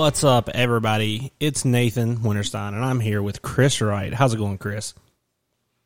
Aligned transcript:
What's 0.00 0.24
up, 0.24 0.48
everybody? 0.48 1.30
It's 1.40 1.66
Nathan 1.66 2.20
Winterstein, 2.20 2.68
and 2.68 2.82
I'm 2.82 3.00
here 3.00 3.22
with 3.22 3.42
Chris 3.42 3.82
Wright. 3.82 4.14
How's 4.14 4.32
it 4.32 4.38
going, 4.38 4.56
Chris? 4.56 4.94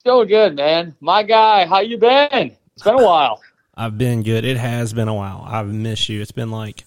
Going 0.05 0.29
good, 0.29 0.55
man. 0.55 0.95
My 1.01 1.25
guy, 1.25 1.67
how 1.67 1.81
you 1.81 1.99
been? 1.99 2.53
It's 2.77 2.85
been 2.85 2.95
a 2.95 3.05
while. 3.05 3.43
I've 3.75 3.99
been 3.99 4.23
good. 4.23 4.45
It 4.45 4.57
has 4.57 4.93
been 4.93 5.09
a 5.09 5.15
while. 5.15 5.45
I've 5.45 5.67
missed 5.67 6.09
you. 6.09 6.23
It's 6.23 6.31
been 6.31 6.53
like 6.53 6.85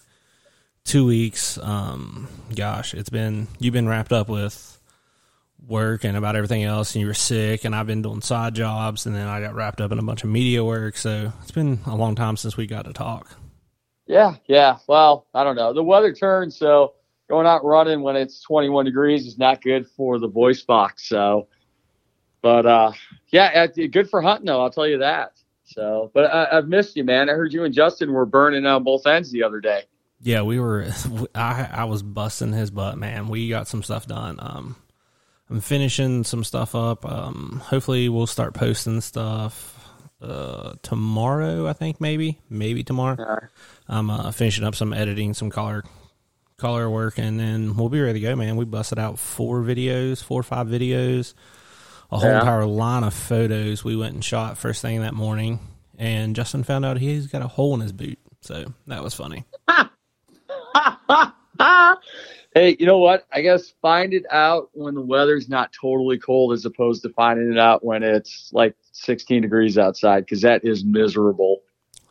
two 0.86 1.06
weeks. 1.06 1.58
Um, 1.58 2.30
gosh, 2.56 2.94
it's 2.94 3.10
been 3.10 3.50
you've 3.60 3.74
been 3.74 3.90
wrapped 3.90 4.14
up 4.14 4.30
with 4.30 4.80
work 5.68 6.06
and 6.06 6.16
about 6.16 6.38
everything 6.38 6.64
else, 6.64 6.96
and 6.96 7.02
you 7.02 7.08
were 7.08 7.14
sick, 7.14 7.66
and 7.66 7.76
I've 7.76 7.88
been 7.88 8.04
doing 8.04 8.22
side 8.22 8.56
jobs, 8.56 9.06
and 9.06 9.14
then 9.14 9.28
I 9.28 9.42
got 9.42 9.54
wrapped 9.54 9.82
up 9.82 9.92
in 9.92 10.00
a 10.00 10.04
bunch 10.04 10.24
of 10.24 10.30
media 10.30 10.64
work. 10.64 10.96
So 10.96 11.34
it's 11.42 11.52
been 11.52 11.80
a 11.88 11.96
long 11.98 12.16
time 12.16 12.38
since 12.38 12.56
we 12.56 12.68
got 12.68 12.86
to 12.86 12.94
talk. 12.94 13.36
Yeah, 14.06 14.36
yeah. 14.46 14.78
Well, 14.88 15.28
I 15.34 15.44
don't 15.44 15.58
know. 15.58 15.74
The 15.74 15.84
weather 15.84 16.14
turned, 16.14 16.54
so 16.54 16.94
going 17.28 17.48
out 17.48 17.66
running 17.66 18.02
when 18.02 18.16
it's 18.16 18.42
21 18.42 18.86
degrees 18.86 19.26
is 19.26 19.38
not 19.38 19.62
good 19.62 19.88
for 19.88 20.20
the 20.20 20.28
voice 20.28 20.62
box. 20.62 21.08
So, 21.08 21.48
but 22.42 22.66
uh, 22.66 22.92
yeah, 23.30 23.68
good 23.68 24.10
for 24.10 24.22
hunting 24.22 24.46
though. 24.46 24.62
I'll 24.62 24.70
tell 24.70 24.88
you 24.88 25.00
that. 25.00 25.34
So, 25.66 26.12
but 26.14 26.32
I, 26.32 26.56
have 26.56 26.70
missed 26.70 26.96
you, 26.96 27.04
man. 27.04 27.30
I 27.30 27.34
heard 27.34 27.52
you 27.52 27.66
and 27.66 27.74
Justin 27.74 28.14
were 28.14 28.26
burning 28.26 28.66
on 28.66 28.84
both 28.84 29.06
ends 29.06 29.32
the 29.32 29.44
other 29.44 29.60
day. 29.60 29.84
Yeah, 30.22 30.44
we 30.44 30.60
were. 30.60 30.88
I 31.36 31.70
I 31.72 31.84
was 31.84 32.02
busting 32.02 32.54
his 32.54 32.72
butt, 32.72 32.98
man. 32.98 33.28
We 33.28 33.50
got 33.50 33.68
some 33.68 33.84
stuff 33.84 34.08
done. 34.08 34.38
Um, 34.40 34.76
I'm 35.50 35.62
finishing 35.62 36.24
some 36.24 36.44
stuff 36.44 36.74
up. 36.74 37.06
Um, 37.06 37.62
hopefully 37.66 38.10
we'll 38.10 38.28
start 38.28 38.54
posting 38.54 39.02
stuff 39.02 39.74
uh 40.22 40.74
tomorrow. 40.82 41.68
I 41.68 41.74
think 41.74 42.02
maybe 42.02 42.40
maybe 42.50 42.84
tomorrow. 42.84 43.48
I'm 43.88 44.10
uh, 44.10 44.32
finishing 44.32 44.64
up 44.64 44.74
some 44.74 44.94
editing, 44.94 45.34
some 45.34 45.50
color 45.50 45.84
color 46.58 46.90
work, 46.90 47.18
and 47.18 47.40
then 47.40 47.76
we'll 47.76 47.90
be 47.90 48.02
ready 48.02 48.20
to 48.20 48.26
go, 48.26 48.36
man. 48.36 48.56
We 48.56 48.66
busted 48.66 49.00
out 49.00 49.20
four 49.20 49.62
videos, 49.62 50.24
four 50.24 50.40
or 50.40 50.44
five 50.44 50.68
videos 50.68 51.34
a 52.12 52.18
whole 52.18 52.30
yeah. 52.30 52.40
entire 52.40 52.66
line 52.66 53.04
of 53.04 53.14
photos 53.14 53.84
we 53.84 53.96
went 53.96 54.14
and 54.14 54.24
shot 54.24 54.58
first 54.58 54.82
thing 54.82 55.02
that 55.02 55.14
morning. 55.14 55.60
And 55.98 56.36
Justin 56.36 56.64
found 56.64 56.86
out 56.86 56.98
he's 56.98 57.28
got 57.28 57.42
a 57.42 57.48
hole 57.48 57.74
in 57.76 57.82
his 57.82 57.92
boot. 57.92 58.20
So 58.42 58.74
that 58.86 59.04
was 59.04 59.14
funny. 59.14 59.46
hey, 62.54 62.78
you 62.80 62.86
know 62.86 63.00
what? 63.00 63.26
I 63.32 63.42
guess 63.42 63.74
find 63.82 64.14
it 64.14 64.24
out 64.32 64.70
when 64.74 64.94
the 64.94 65.02
weather's 65.02 65.50
not 65.50 65.74
totally 65.74 66.18
cold 66.18 66.54
as 66.54 66.66
opposed 66.66 67.02
to 67.04 67.10
finding 67.10 67.52
it 67.52 67.60
out 67.60 67.84
when 67.84 68.04
it's 68.04 68.52
like 68.54 68.76
16 68.94 69.42
degrees 69.42 69.78
outside 69.78 70.22
because 70.22 70.42
that 70.42 70.64
is 70.64 70.86
miserable. 70.86 71.62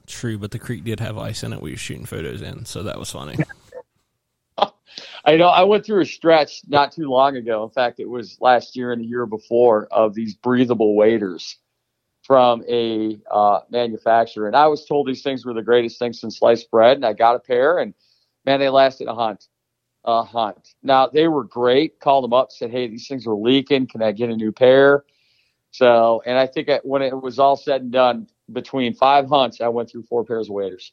True, 0.07 0.37
but 0.37 0.51
the 0.51 0.59
creek 0.59 0.85
did 0.85 1.01
have 1.01 1.17
ice 1.17 1.43
in 1.43 1.53
it. 1.53 1.61
We 1.61 1.71
were 1.73 1.77
shooting 1.77 2.07
photos 2.07 2.43
in, 2.43 2.65
so 2.65 2.83
that 2.85 2.99
was 2.99 3.11
funny. 3.11 3.37
I 5.27 5.37
know 5.37 5.49
I 5.49 5.65
went 5.65 5.85
through 5.85 6.03
a 6.03 6.07
stretch 6.07 6.63
not 6.69 6.93
too 6.93 7.11
long 7.11 7.37
ago. 7.37 7.65
In 7.65 7.71
fact, 7.71 8.01
it 8.01 8.09
was 8.09 8.39
last 8.41 8.77
year 8.77 8.93
and 8.93 9.03
the 9.03 9.07
year 9.07 9.27
before 9.27 9.89
of 9.91 10.15
these 10.15 10.37
breathable 10.37 10.97
waders 10.97 11.59
from 12.23 12.65
a 12.69 13.19
uh, 13.31 13.61
manufacturer, 13.71 14.49
and 14.49 14.57
I 14.57 14.69
was 14.69 14.87
told 14.87 15.09
these 15.09 15.23
things 15.23 15.47
were 15.47 15.55
the 15.55 15.63
greatest 15.63 15.99
things 15.99 16.21
since 16.21 16.39
sliced 16.39 16.71
bread, 16.71 16.97
and 16.97 17.07
I 17.07 17.13
got 17.13 17.37
a 17.37 17.41
pair, 17.41 17.79
and 17.79 17.95
man, 18.45 18.61
they 18.61 18.69
lasted 18.69 19.09
a 19.09 19.15
hunt, 19.15 19.47
a 20.05 20.25
hunt. 20.25 20.75
Now 20.83 21.09
they 21.09 21.29
were 21.29 21.45
great. 21.45 22.01
Called 22.01 22.25
them 22.25 22.33
up, 22.33 22.53
said, 22.53 22.71
"Hey, 22.71 22.89
these 22.89 23.09
things 23.09 23.27
are 23.27 23.35
leaking. 23.35 23.89
Can 23.89 24.03
I 24.03 24.13
get 24.13 24.31
a 24.31 24.37
new 24.37 24.53
pair?" 24.53 25.05
So, 25.73 26.23
and 26.27 26.39
I 26.39 26.47
think 26.47 26.71
when 26.85 27.03
it 27.03 27.21
was 27.21 27.39
all 27.39 27.57
said 27.57 27.83
and 27.83 27.93
done, 27.93 28.29
between 28.53 28.95
five 28.95 29.29
hunts, 29.29 29.61
I 29.61 29.69
went 29.69 29.91
through 29.91 30.05
four 30.05 30.25
pairs 30.25 30.49
of 30.49 30.55
waders. 30.55 30.93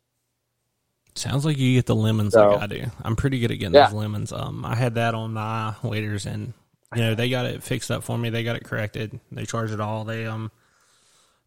Sounds 1.16 1.46
like 1.46 1.57
you 1.57 1.75
get 1.75 1.85
the 1.85 1.96
lemons 1.96 2.34
so, 2.34 2.51
like 2.51 2.62
I 2.62 2.68
do. 2.68 2.85
I'm 3.03 3.16
pretty 3.16 3.40
good 3.40 3.51
at 3.51 3.59
getting 3.59 3.75
yeah. 3.75 3.85
those 3.85 3.94
lemons. 3.94 4.31
Um, 4.34 4.66
I 4.66 4.75
had 4.75 4.96
that 4.96 5.13
on 5.13 5.34
my 5.34 5.75
waders, 5.84 6.25
and 6.25 6.53
you 6.96 7.01
know 7.01 7.16
they 7.16 7.29
got 7.29 7.46
it 7.46 7.62
fixed 7.62 7.91
up 7.91 8.03
for 8.03 8.18
me. 8.18 8.29
They 8.29 8.44
got 8.44 8.56
it 8.56 8.63
corrected. 8.63 9.19
They 9.31 9.46
charged 9.46 9.74
it 9.74 9.79
all. 9.79 10.06
They 10.06 10.25
um, 10.25 10.51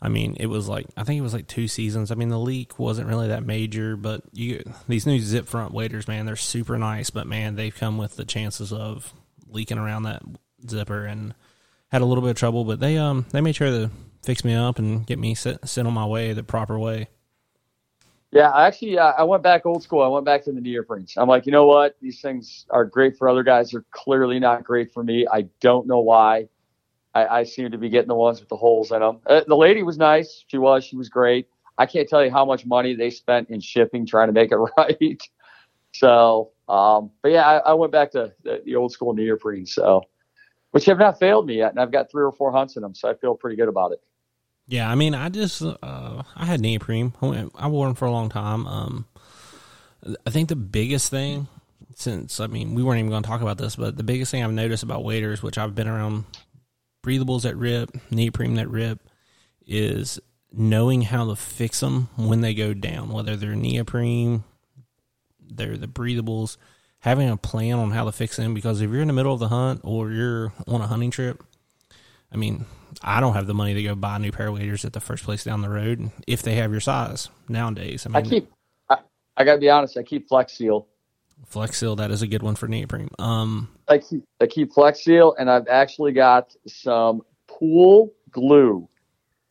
I 0.01 0.09
mean, 0.09 0.37
it 0.39 0.47
was 0.47 0.69
like 0.69 0.87
I 0.97 1.05
think 1.05 1.19
it 1.19 1.23
was 1.23 1.35
like 1.35 1.47
two 1.47 1.69
seasons. 1.69 2.11
I 2.11 2.15
mean, 2.15 2.29
the 2.29 2.39
leak 2.39 2.79
wasn't 2.79 3.09
really 3.09 3.29
that 3.29 3.45
major, 3.45 3.97
but 3.97 4.23
you 4.33 4.63
these 4.89 5.07
new 5.07 5.19
zip 5.19 5.49
front 5.49 5.73
waders, 5.73 6.07
man, 6.07 6.27
they're 6.27 6.37
super 6.37 6.79
nice. 6.79 7.11
But 7.11 7.27
man, 7.27 7.57
they've 7.57 7.75
come 7.75 7.99
with 7.99 8.17
the 8.17 8.25
chances 8.25 8.73
of 8.73 9.13
leaking 9.49 9.79
around 9.79 10.05
that 10.05 10.23
zipper, 10.69 11.07
and 11.07 11.35
had 11.89 12.03
a 12.03 12.05
little 12.05 12.23
bit 12.23 12.31
of 12.31 12.37
trouble. 12.37 12.65
But 12.65 12.79
they 12.79 12.99
um 12.99 13.25
they 13.31 13.41
made 13.41 13.57
sure 13.57 13.71
to 13.71 13.91
fix 14.23 14.45
me 14.45 14.55
up 14.55 14.79
and 14.79 15.07
get 15.07 15.19
me 15.19 15.35
sent, 15.35 15.67
sent 15.69 15.89
on 15.89 15.95
my 15.95 16.07
way 16.07 16.33
the 16.35 16.43
proper 16.43 16.79
way. 16.79 17.09
Yeah, 18.37 18.55
actually, 18.55 18.99
uh, 18.99 19.13
I 19.17 19.23
went 19.23 19.43
back 19.43 19.65
old 19.65 19.83
school. 19.83 20.03
I 20.03 20.09
went 20.09 20.27
back 20.27 20.45
to 20.45 20.53
the 20.53 20.61
neoprenes. 20.61 21.15
I'm 21.17 21.27
like, 21.27 21.47
you 21.47 21.53
know 21.53 21.67
what? 21.67 21.97
These 22.03 22.21
things 22.21 22.67
are 22.69 22.85
great 22.85 23.17
for 23.17 23.31
other 23.31 23.43
guys. 23.43 23.71
They're 23.71 23.87
clearly 23.93 24.39
not 24.39 24.63
great 24.63 24.93
for 24.93 25.03
me. 25.03 25.27
I 25.33 25.49
don't 25.61 25.87
know 25.87 26.01
why. 26.01 26.49
I, 27.15 27.27
I 27.27 27.45
seem 27.45 27.71
to 27.71 27.79
be 27.79 27.89
getting 27.89 28.09
the 28.09 28.15
ones 28.15 28.41
with 28.41 28.51
the 28.51 28.57
holes 28.57 28.93
in 28.93 29.01
them. 29.01 29.21
Uh, 29.27 29.41
the 29.47 29.57
lady 29.57 29.83
was 29.83 29.97
nice. 29.97 30.45
She 30.49 30.59
was. 30.59 30.85
She 30.85 30.97
was 30.97 31.09
great. 31.09 31.49
I 31.79 31.87
can't 31.87 32.07
tell 32.11 32.23
you 32.23 32.31
how 32.31 32.45
much 32.45 32.67
money 32.67 32.95
they 32.95 33.09
spent 33.09 33.49
in 33.49 33.59
shipping 33.59 34.05
trying 34.05 34.29
to 34.29 34.35
make 34.35 34.53
it 34.53 34.57
right. 34.77 35.21
so, 35.93 36.51
um, 36.69 37.11
but 37.23 37.33
yeah, 37.33 37.49
I, 37.49 37.71
I, 37.71 37.73
went 37.73 37.91
back 37.91 38.11
to 38.13 38.35
the, 38.43 38.61
the 38.67 38.77
old 38.77 38.93
school 38.93 39.15
neoprenes. 39.15 39.71
So, 39.71 40.03
which 40.73 40.85
have 40.85 40.99
not 40.99 41.19
failed 41.19 41.47
me 41.47 41.57
yet, 41.57 41.71
and 41.71 41.81
I've 41.81 41.93
got 41.93 42.11
three 42.11 42.23
or 42.25 42.33
four 42.33 42.53
hunts 42.53 42.77
in 42.77 42.83
them, 42.83 42.95
so 42.95 43.09
I 43.09 43.15
feel 43.15 43.35
pretty 43.35 43.57
good 43.57 43.69
about 43.69 43.93
it. 43.93 44.03
Yeah, 44.69 44.91
I 44.91 44.97
mean, 44.97 45.15
I 45.15 45.29
just 45.29 45.63
uh, 45.63 46.23
I 46.35 46.45
had 46.45 46.61
neoprene. 46.61 47.13
I 47.55 47.69
wore 47.69 47.87
them 47.87 47.95
for 47.95 48.07
a 48.07 48.11
long 48.11 48.29
time. 48.29 48.67
Um, 48.67 49.07
I 50.27 50.31
think 50.31 50.49
the 50.49 50.57
biggest 50.57 51.11
thing, 51.11 51.47
since 51.95 52.41
I 52.41 52.49
mean, 52.49 52.75
we 52.75 52.83
weren't 52.83 52.99
even 52.99 53.11
going 53.11 53.23
to 53.23 53.29
talk 53.29 53.43
about 53.43 53.59
this, 53.59 53.77
but 53.77 53.97
the 53.97 54.03
biggest 54.03 54.31
thing 54.31 54.43
I've 54.43 54.53
noticed 54.53 54.83
about 54.83 55.05
waders, 55.05 55.43
which 55.43 55.57
I've 55.57 55.75
been 55.75 55.89
around 55.89 56.25
breathables 57.05 57.43
that 57.43 57.57
rip, 57.57 57.91
neoprene 58.11 58.55
that 58.55 58.69
rip, 58.69 59.01
is 59.67 60.19
knowing 60.53 61.03
how 61.03 61.27
to 61.27 61.37
fix 61.37 61.81
them 61.81 62.09
when 62.17 62.41
they 62.41 62.55
go 62.55 62.75
down, 62.75 63.11
whether 63.11 63.37
they're 63.37 63.55
neoprene, 63.55 64.43
they're 65.41 65.77
the 65.77 65.87
breathables, 65.87 66.57
having 67.01 67.29
a 67.29 67.37
plan 67.37 67.75
on 67.75 67.93
how 67.93 68.05
to 68.05 68.13
fix 68.13 68.37
them. 68.37 68.53
Because 68.53 68.81
if 68.81 68.91
you're 68.91 69.01
in 69.03 69.09
the 69.09 69.15
middle 69.15 69.33
of 69.33 69.41
the 69.41 69.49
hunt 69.49 69.81
or 69.85 70.11
you're 70.11 70.53
on 70.67 70.81
a 70.81 70.87
hunting 70.89 71.13
trip, 71.13 71.43
I 72.33 72.37
mean, 72.37 72.67
I 73.03 73.21
don't 73.21 73.35
have 73.35 73.47
the 73.47 73.55
money 73.55 73.75
to 73.75 73.83
go 73.83 73.95
buy 73.95 74.19
new 74.19 74.33
pair 74.33 74.49
of 74.49 74.55
waders 74.55 74.85
at 74.85 74.93
the 74.93 75.01
first 75.01 75.25
place 75.25 75.45
down 75.45 75.63
the 75.63 75.69
road 75.69 76.11
if 76.27 76.43
they 76.43 76.55
have 76.57 76.71
your 76.71 76.81
size 76.81 77.29
nowadays. 77.49 78.07
I 78.07 78.09
mean, 78.09 78.17
I 78.17 78.29
keep, 78.29 78.53
I, 78.89 78.99
I 79.37 79.45
gotta 79.45 79.59
be 79.59 79.71
honest, 79.71 79.97
I 79.97 80.03
keep 80.03 80.29
Flex 80.29 80.55
Seal. 80.55 80.87
Flex 81.47 81.79
Seal, 81.79 81.97
that 81.97 82.11
is 82.11 82.23
a 82.23 82.27
good 82.27 82.43
one 82.43 82.57
for 82.57 82.67
neoprene. 82.69 83.11
Um, 83.19 83.69
I 83.89 83.99
keep, 83.99 84.25
I 84.41 84.47
keep 84.47 84.73
Flex 84.73 85.05
Seal, 85.05 85.35
and 85.39 85.51
I've 85.51 85.69
actually 85.69 86.13
got 86.13 86.55
some 86.67 87.23
pool 87.47 88.13
glue 88.31 88.89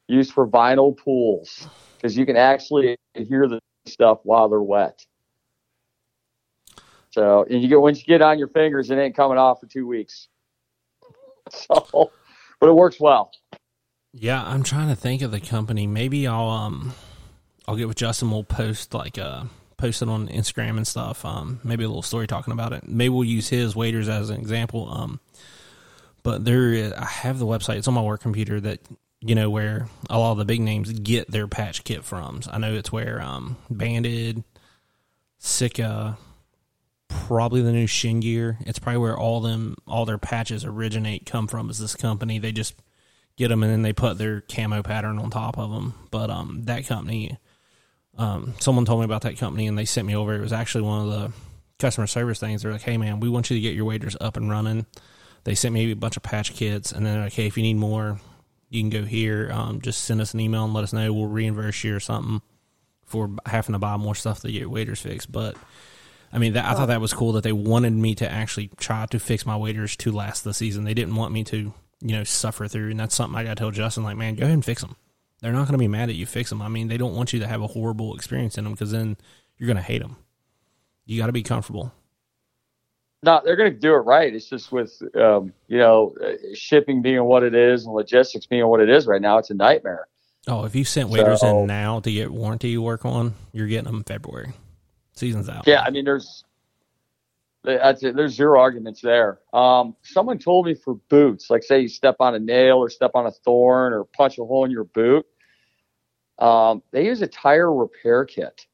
used 0.08 0.32
for 0.32 0.48
vinyl 0.48 0.98
pools 0.98 1.68
because 1.98 2.18
you 2.18 2.26
can 2.26 2.38
actually 2.38 2.98
hear 3.14 3.48
the 3.48 3.60
stuff 3.86 4.20
while 4.24 4.50
they're 4.50 4.62
wet. 4.62 5.06
So, 7.12 7.46
and 7.50 7.62
you 7.62 7.70
get 7.70 7.80
once 7.80 8.00
you 8.00 8.06
get 8.06 8.22
on 8.22 8.38
your 8.38 8.50
fingers, 8.50 8.92
it 8.92 8.98
ain't 8.98 9.16
coming 9.16 9.38
off 9.38 9.62
for 9.62 9.68
two 9.68 9.88
weeks. 9.88 10.28
So 11.52 12.12
but 12.66 12.72
it 12.72 12.76
works 12.76 13.00
well. 13.00 13.32
Yeah, 14.12 14.44
I'm 14.44 14.64
trying 14.64 14.90
to 14.90 14.96
think 14.96 15.22
of 15.22 15.30
the 15.30 15.40
company. 15.40 15.86
Maybe 15.86 16.26
I'll 16.26 16.50
um 16.50 16.94
I'll 17.68 17.76
get 17.76 17.88
with 17.88 17.98
Justin. 17.98 18.32
We'll 18.32 18.44
post 18.44 18.96
like 18.96 19.20
uh 19.20 19.44
post 19.78 20.02
it 20.02 20.10
on 20.10 20.30
Instagram 20.30 20.78
and 20.78 20.88
stuff. 20.88 21.24
Um, 21.24 21.60
maybe 21.64 21.84
a 21.84 21.88
little 21.88 22.02
story 22.02 22.26
talking 22.26 22.54
about 22.54 22.74
it. 22.74 22.88
Maybe 22.88 23.10
we'll 23.10 23.24
use 23.24 23.50
his 23.50 23.76
waders 23.76 24.10
as 24.10 24.32
an 24.32 24.40
example. 24.40 24.92
Um, 24.92 25.20
but 26.24 26.44
there, 26.44 26.92
I 26.98 27.06
have 27.06 27.38
the 27.38 27.46
website. 27.46 27.76
It's 27.76 27.88
on 27.88 27.94
my 27.94 28.02
work 28.02 28.22
computer 28.22 28.60
that 28.62 28.80
you 29.22 29.36
know 29.36 29.52
where 29.52 29.88
a 30.10 30.18
lot 30.18 30.32
of 30.32 30.40
the 30.40 30.46
big 30.46 30.62
names 30.62 30.92
get 30.92 31.30
their 31.30 31.48
patch 31.48 31.84
kit 31.84 32.04
from. 32.04 32.42
I 32.52 32.58
know 32.58 32.74
it's 32.74 32.92
where 32.92 33.22
um 33.22 33.58
Banded, 33.70 34.44
Sitka, 35.38 36.18
probably 37.28 37.62
the 37.62 37.72
new 37.72 37.88
Shin 37.88 38.20
Gear. 38.20 38.58
It's 38.62 38.80
probably 38.80 39.00
where 39.00 39.18
all 39.18 39.42
them 39.42 39.76
all 39.88 40.06
their 40.06 40.18
patches 40.18 40.66
originate 40.66 41.26
come 41.26 41.48
from. 41.48 41.70
Is 41.70 41.80
this 41.80 41.96
company? 41.96 42.40
They 42.40 42.52
just 42.52 42.76
get 43.38 43.50
them 43.50 43.64
and 43.64 43.72
then 43.72 43.82
they 43.82 43.94
put 43.94 44.18
their 44.18 44.42
camo 44.42 44.82
pattern 44.82 45.20
on 45.20 45.30
top 45.30 45.58
of 45.58 45.72
them. 45.72 45.94
But 46.12 46.30
um, 46.30 46.64
that 46.66 46.88
company, 46.88 47.38
um, 48.18 48.54
someone 48.60 48.86
told 48.86 49.02
me 49.02 49.06
about 49.06 49.24
that 49.24 49.38
company 49.38 49.68
and 49.68 49.78
they 49.78 49.86
sent 49.86 50.08
me 50.08 50.16
over. 50.16 50.34
It 50.34 50.42
was 50.42 50.54
actually 50.54 50.84
one 50.84 51.02
of 51.02 51.10
the 51.10 51.32
customer 51.80 52.08
service 52.08 52.40
things. 52.40 52.62
They're 52.62 52.72
like, 52.72 52.82
"Hey 52.82 52.98
man, 52.98 53.20
we 53.20 53.30
want 53.30 53.50
you 53.50 53.58
to 53.58 53.62
get 53.62 53.76
your 53.76 53.86
waders 53.86 54.16
up 54.22 54.38
and 54.38 54.50
running." 54.50 54.86
They 55.44 55.56
sent 55.56 55.74
me 55.74 55.92
a 55.92 55.96
bunch 55.96 56.18
of 56.18 56.24
patch 56.24 56.54
kits 56.54 56.92
and 56.92 57.06
then 57.06 57.22
like, 57.22 57.34
"Hey, 57.34 57.48
if 57.48 57.58
you 57.58 57.64
need 57.64 57.78
more, 57.78 58.20
you 58.70 58.82
can 58.82 58.90
go 58.90 59.04
here. 59.04 59.50
Um, 59.52 59.82
just 59.82 60.04
send 60.04 60.22
us 60.22 60.34
an 60.34 60.40
email 60.40 60.66
and 60.66 60.74
let 60.74 60.84
us 60.84 60.94
know. 60.94 61.14
We'll 61.14 61.28
reimburse 61.28 61.84
you 61.84 61.96
or 61.96 62.00
something 62.00 62.42
for 63.06 63.30
having 63.46 63.74
to 63.74 63.80
buy 63.80 63.98
more 63.98 64.16
stuff 64.16 64.42
to 64.42 64.52
get 64.52 64.70
waders 64.70 65.02
fixed." 65.02 65.32
But 65.32 65.58
I 66.36 66.38
mean, 66.38 66.54
that, 66.54 66.66
I 66.66 66.74
thought 66.74 66.90
that 66.90 67.00
was 67.00 67.14
cool 67.14 67.32
that 67.34 67.46
they 67.46 67.54
wanted 67.54 67.94
me 67.94 68.14
to 68.16 68.30
actually 68.30 68.70
try 68.78 69.06
to 69.06 69.20
fix 69.20 69.46
my 69.46 69.56
waders 69.56 69.96
to 69.98 70.12
last 70.12 70.44
the 70.44 70.54
season. 70.54 70.84
They 70.84 70.94
didn't 70.94 71.16
want 71.16 71.32
me 71.32 71.46
to, 71.46 71.74
you 72.02 72.12
know, 72.12 72.26
suffer 72.26 72.68
through, 72.68 72.92
and 72.92 73.00
that's 73.00 73.16
something 73.16 73.40
I 73.40 73.46
got 73.46 73.52
to 73.52 73.56
tell 73.56 73.72
Justin. 73.72 74.04
Like, 74.04 74.18
man, 74.18 74.36
go 74.36 74.44
ahead 74.44 74.54
and 74.54 74.66
fix 74.66 74.82
them. 74.82 74.98
They're 75.42 75.54
not 75.54 75.62
going 75.68 75.76
to 75.76 75.78
be 75.78 75.88
mad 75.88 76.10
at 76.10 76.16
you 76.16 76.26
fix 76.26 76.50
them. 76.50 76.62
I 76.62 76.68
mean, 76.68 76.90
they 76.90 76.98
don't 76.98 77.16
want 77.16 77.32
you 77.32 77.40
to 77.40 77.48
have 77.48 77.62
a 77.62 77.68
horrible 77.68 78.16
experience 78.16 78.58
in 78.58 78.66
them 78.66 78.74
because 78.74 78.92
then 78.92 79.16
you're 79.58 79.68
going 79.68 79.78
to 79.78 79.84
hate 79.84 80.02
them. 80.02 80.18
You 81.06 81.22
got 81.22 81.28
to 81.28 81.32
be 81.32 81.42
comfortable. 81.42 81.94
No, 83.24 83.42
they're 83.46 83.56
going 83.56 83.74
to 83.74 83.80
do 83.80 83.94
it 83.94 84.00
right. 84.00 84.36
It's 84.36 84.50
just 84.50 84.74
with 84.74 85.02
um, 85.16 85.54
you 85.70 85.78
know 85.78 86.16
uh, 86.22 86.34
shipping 86.54 87.02
being 87.02 87.24
what 87.24 87.44
it 87.44 87.56
is 87.56 87.86
and 87.86 87.96
logistics 87.96 88.46
being 88.46 88.68
what 88.68 88.82
it 88.82 88.90
is 88.90 89.08
right 89.08 89.22
now. 89.22 89.38
It's 89.38 89.52
a 89.52 89.54
nightmare. 89.54 90.08
Oh, 90.48 90.66
if 90.66 90.76
you 90.76 90.84
sent 90.84 91.10
waders 91.10 91.40
So- 91.40 91.62
in 91.62 91.68
now 91.68 92.02
to 92.02 92.12
get 92.12 92.30
warranty 92.30 92.78
work 92.78 93.06
on, 93.06 93.36
you're 93.54 93.68
getting 93.68 93.86
them 93.86 93.98
in 93.98 94.04
February. 94.04 94.54
Season's 95.16 95.48
out. 95.50 95.66
Yeah, 95.66 95.82
I 95.82 95.92
mean, 95.92 96.04
there's 96.06 96.44
that's 97.64 98.04
it. 98.04 98.16
There's 98.16 98.34
zero 98.36 98.60
arguments 98.60 99.02
there. 99.02 99.40
Um, 99.54 99.96
someone 100.04 100.38
told 100.38 100.66
me 100.66 100.76
for 100.76 100.96
boots, 101.10 101.50
like 101.50 101.64
say 101.64 101.80
you 101.82 101.88
step 101.88 102.18
on 102.20 102.36
a 102.36 102.40
nail 102.40 102.78
or 102.78 102.90
step 102.90 103.12
on 103.16 103.26
a 103.26 103.32
thorn 103.32 103.94
or 103.94 104.04
punch 104.04 104.38
a 104.38 104.46
hole 104.46 104.66
in 104.66 104.72
your 104.72 104.84
boot, 104.84 105.26
um, 106.38 106.84
they 106.92 107.06
use 107.06 107.22
a 107.22 107.28
tire 107.28 107.74
repair 107.74 108.26
kit. 108.26 108.66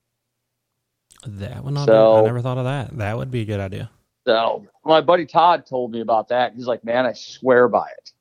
That 1.25 1.63
would 1.63 1.73
not. 1.75 1.85
So- 1.85 2.17
I 2.17 2.21
never 2.21 2.41
thought 2.41 2.57
of 2.57 2.65
that. 2.65 2.97
That 2.97 3.17
would 3.17 3.31
be 3.31 3.41
a 3.41 3.45
good 3.45 3.59
idea. 3.59 3.89
So 4.25 4.65
my 4.83 5.01
buddy 5.01 5.25
Todd 5.25 5.65
told 5.65 5.91
me 5.91 6.01
about 6.01 6.27
that. 6.29 6.53
He's 6.55 6.67
like, 6.67 6.83
man, 6.83 7.05
I 7.05 7.13
swear 7.13 7.67
by 7.67 7.87
it. 7.97 8.11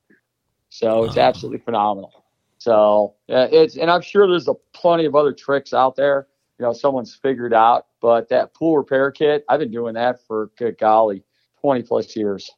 So 0.69 1.03
it's 1.03 1.15
Wow. 1.15 1.23
absolutely 1.23 1.59
phenomenal. 1.59 2.23
So 2.59 3.15
yeah, 3.27 3.47
it's 3.51 3.77
and 3.77 3.89
I'm 3.89 4.01
sure 4.01 4.27
there's 4.27 4.47
a 4.47 4.53
plenty 4.73 5.05
of 5.05 5.15
other 5.15 5.33
tricks 5.33 5.73
out 5.73 5.95
there. 5.95 6.27
You 6.61 6.67
know, 6.67 6.73
someone's 6.73 7.15
figured 7.15 7.55
out. 7.55 7.87
But 8.01 8.29
that 8.29 8.53
pool 8.53 8.77
repair 8.77 9.09
kit, 9.09 9.43
I've 9.49 9.59
been 9.59 9.71
doing 9.71 9.95
that 9.95 10.19
for 10.27 10.51
good 10.59 10.77
golly, 10.77 11.23
20 11.61 11.81
plus 11.81 12.15
years. 12.15 12.51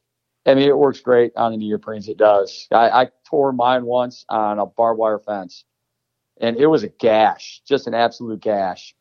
I 0.44 0.52
mean, 0.52 0.68
it 0.68 0.76
works 0.76 1.00
great 1.00 1.32
on 1.36 1.52
the 1.52 1.56
neoprenes. 1.56 2.06
It 2.06 2.18
does. 2.18 2.68
I, 2.70 2.90
I 2.90 3.08
tore 3.26 3.50
mine 3.54 3.86
once 3.86 4.26
on 4.28 4.58
a 4.58 4.66
barbed 4.66 4.98
wire 4.98 5.18
fence, 5.18 5.64
and 6.38 6.58
it 6.58 6.66
was 6.66 6.82
a 6.82 6.90
gash, 6.90 7.62
just 7.66 7.86
an 7.86 7.94
absolute 7.94 8.40
gash. 8.40 8.94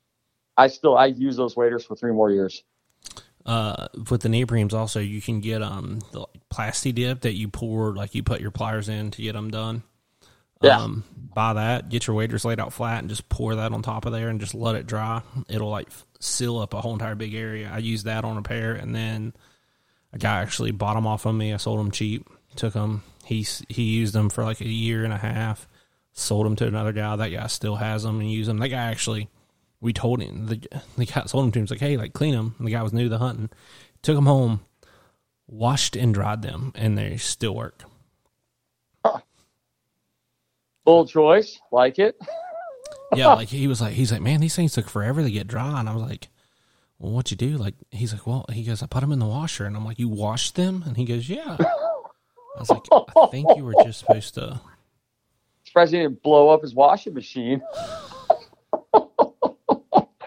I 0.56 0.68
still 0.68 0.98
I 0.98 1.08
use 1.08 1.36
those 1.36 1.58
waders 1.58 1.84
for 1.84 1.98
three 1.98 2.14
more 2.14 2.32
years. 2.32 2.64
Uh, 3.46 3.90
with 4.10 4.22
the 4.22 4.30
neoprenes, 4.30 4.72
also 4.72 5.02
you 5.02 5.22
can 5.22 5.42
get 5.42 5.62
um 5.62 6.00
the 6.14 6.26
plasti 6.50 6.96
dip 6.96 7.20
that 7.22 7.34
you 7.34 7.50
pour, 7.50 7.94
like 7.94 8.16
you 8.16 8.24
put 8.24 8.40
your 8.40 8.52
pliers 8.52 8.88
in 8.88 9.12
to 9.12 9.22
get 9.22 9.34
them 9.34 9.52
done. 9.52 9.84
Yeah. 10.64 10.80
Um, 10.80 11.04
buy 11.34 11.54
that, 11.54 11.90
get 11.90 12.08
your 12.08 12.16
waders 12.16 12.46
laid 12.46 12.60
out 12.60 12.74
flat, 12.74 13.00
and 13.00 13.10
just 13.10 13.28
pour 13.30 13.56
that 13.56 13.72
on 13.72 13.82
top 13.82 14.06
of 14.06 14.14
there, 14.14 14.30
and 14.30 14.40
just 14.40 14.56
let 14.56 14.76
it 14.76 14.88
dry. 14.88 15.22
It'll 15.50 15.70
like 15.70 15.90
seal 16.20 16.58
up 16.60 16.74
a 16.74 16.82
whole 16.82 16.94
entire 16.94 17.16
big 17.16 17.34
area. 17.34 17.70
I 17.72 17.80
used 17.80 18.06
that 18.06 18.24
on 18.24 18.38
a 18.38 18.42
pair, 18.42 18.74
and 18.74 18.96
then 18.96 19.34
a 20.14 20.18
guy 20.18 20.42
actually 20.42 20.72
bought 20.72 20.94
them 20.94 21.08
off 21.08 21.26
of 21.26 21.36
me. 21.36 21.54
I 21.54 21.58
sold 21.58 21.80
them 21.80 21.92
cheap. 21.92 22.28
Took 22.56 22.74
them. 22.74 23.04
He 23.26 23.46
he 23.68 23.84
used 23.84 24.14
them 24.14 24.30
for 24.30 24.44
like 24.44 24.62
a 24.62 24.68
year 24.68 25.04
and 25.04 25.14
a 25.14 25.18
half. 25.18 25.68
Sold 26.12 26.46
them 26.46 26.56
to 26.58 26.68
another 26.68 26.94
guy. 26.94 27.16
That 27.16 27.30
guy 27.30 27.48
still 27.48 27.76
has 27.76 28.04
them 28.04 28.20
and 28.20 28.32
use 28.32 28.48
them. 28.48 28.60
That 28.60 28.70
guy 28.70 28.92
actually, 28.92 29.28
we 29.82 29.92
told 29.92 30.22
him 30.22 30.46
the 30.46 30.62
the 30.98 31.06
guy 31.06 31.24
sold 31.26 31.46
them 31.46 31.52
to 31.54 31.60
him. 31.60 31.64
He's 31.64 31.72
like, 31.72 31.80
hey, 31.80 31.98
like 31.98 32.14
clean 32.14 32.36
them. 32.36 32.56
And 32.58 32.68
the 32.68 32.72
guy 32.72 32.84
was 32.84 32.94
new 32.94 33.10
to 33.10 33.18
hunting. 33.18 33.50
Took 34.04 34.16
them 34.16 34.28
home, 34.28 34.62
washed 35.48 35.96
and 35.96 36.14
dried 36.14 36.44
them, 36.44 36.74
and 36.76 36.98
they 36.98 37.18
still 37.18 37.56
work. 37.56 37.86
Bold 40.86 41.10
choice, 41.10 41.60
like 41.72 42.00
it. 42.00 42.16
yeah, 43.16 43.34
like 43.34 43.48
he 43.50 43.68
was 43.68 43.82
like, 43.82 43.94
he's 43.94 44.12
like, 44.12 44.22
man, 44.22 44.42
these 44.42 44.56
things 44.56 44.74
took 44.74 44.90
forever 44.90 45.22
to 45.24 45.32
get 45.32 45.48
dry, 45.48 45.80
and 45.80 45.88
I 45.88 45.94
was 45.94 46.04
like, 46.04 46.30
well, 47.00 47.14
what'd 47.14 47.32
you 47.32 47.38
do? 47.38 47.58
Like, 47.58 47.76
he's 47.92 48.14
like, 48.14 48.26
well, 48.28 48.46
he 48.52 48.64
goes, 48.64 48.82
I 48.84 48.88
put 48.88 49.02
them 49.02 49.12
in 49.12 49.20
the 49.20 49.26
washer, 49.26 49.66
and 49.66 49.76
I'm 49.76 49.86
like, 49.86 50.00
you 50.00 50.10
washed 50.10 50.56
them? 50.56 50.84
And 50.86 50.96
he 50.98 51.06
goes, 51.06 51.30
yeah. 51.30 51.58
I 51.60 52.60
was 52.60 52.70
like, 52.70 52.84
I 52.92 53.28
think 53.28 53.48
you 53.56 53.64
were 53.66 53.74
just 53.84 54.00
supposed 54.00 54.36
to. 54.36 54.60
Surprised 55.64 55.94
he 55.94 56.00
didn't 56.00 56.22
blow 56.22 56.50
up 56.50 56.62
his 56.62 56.76
washing 56.76 57.14
machine. 57.14 57.62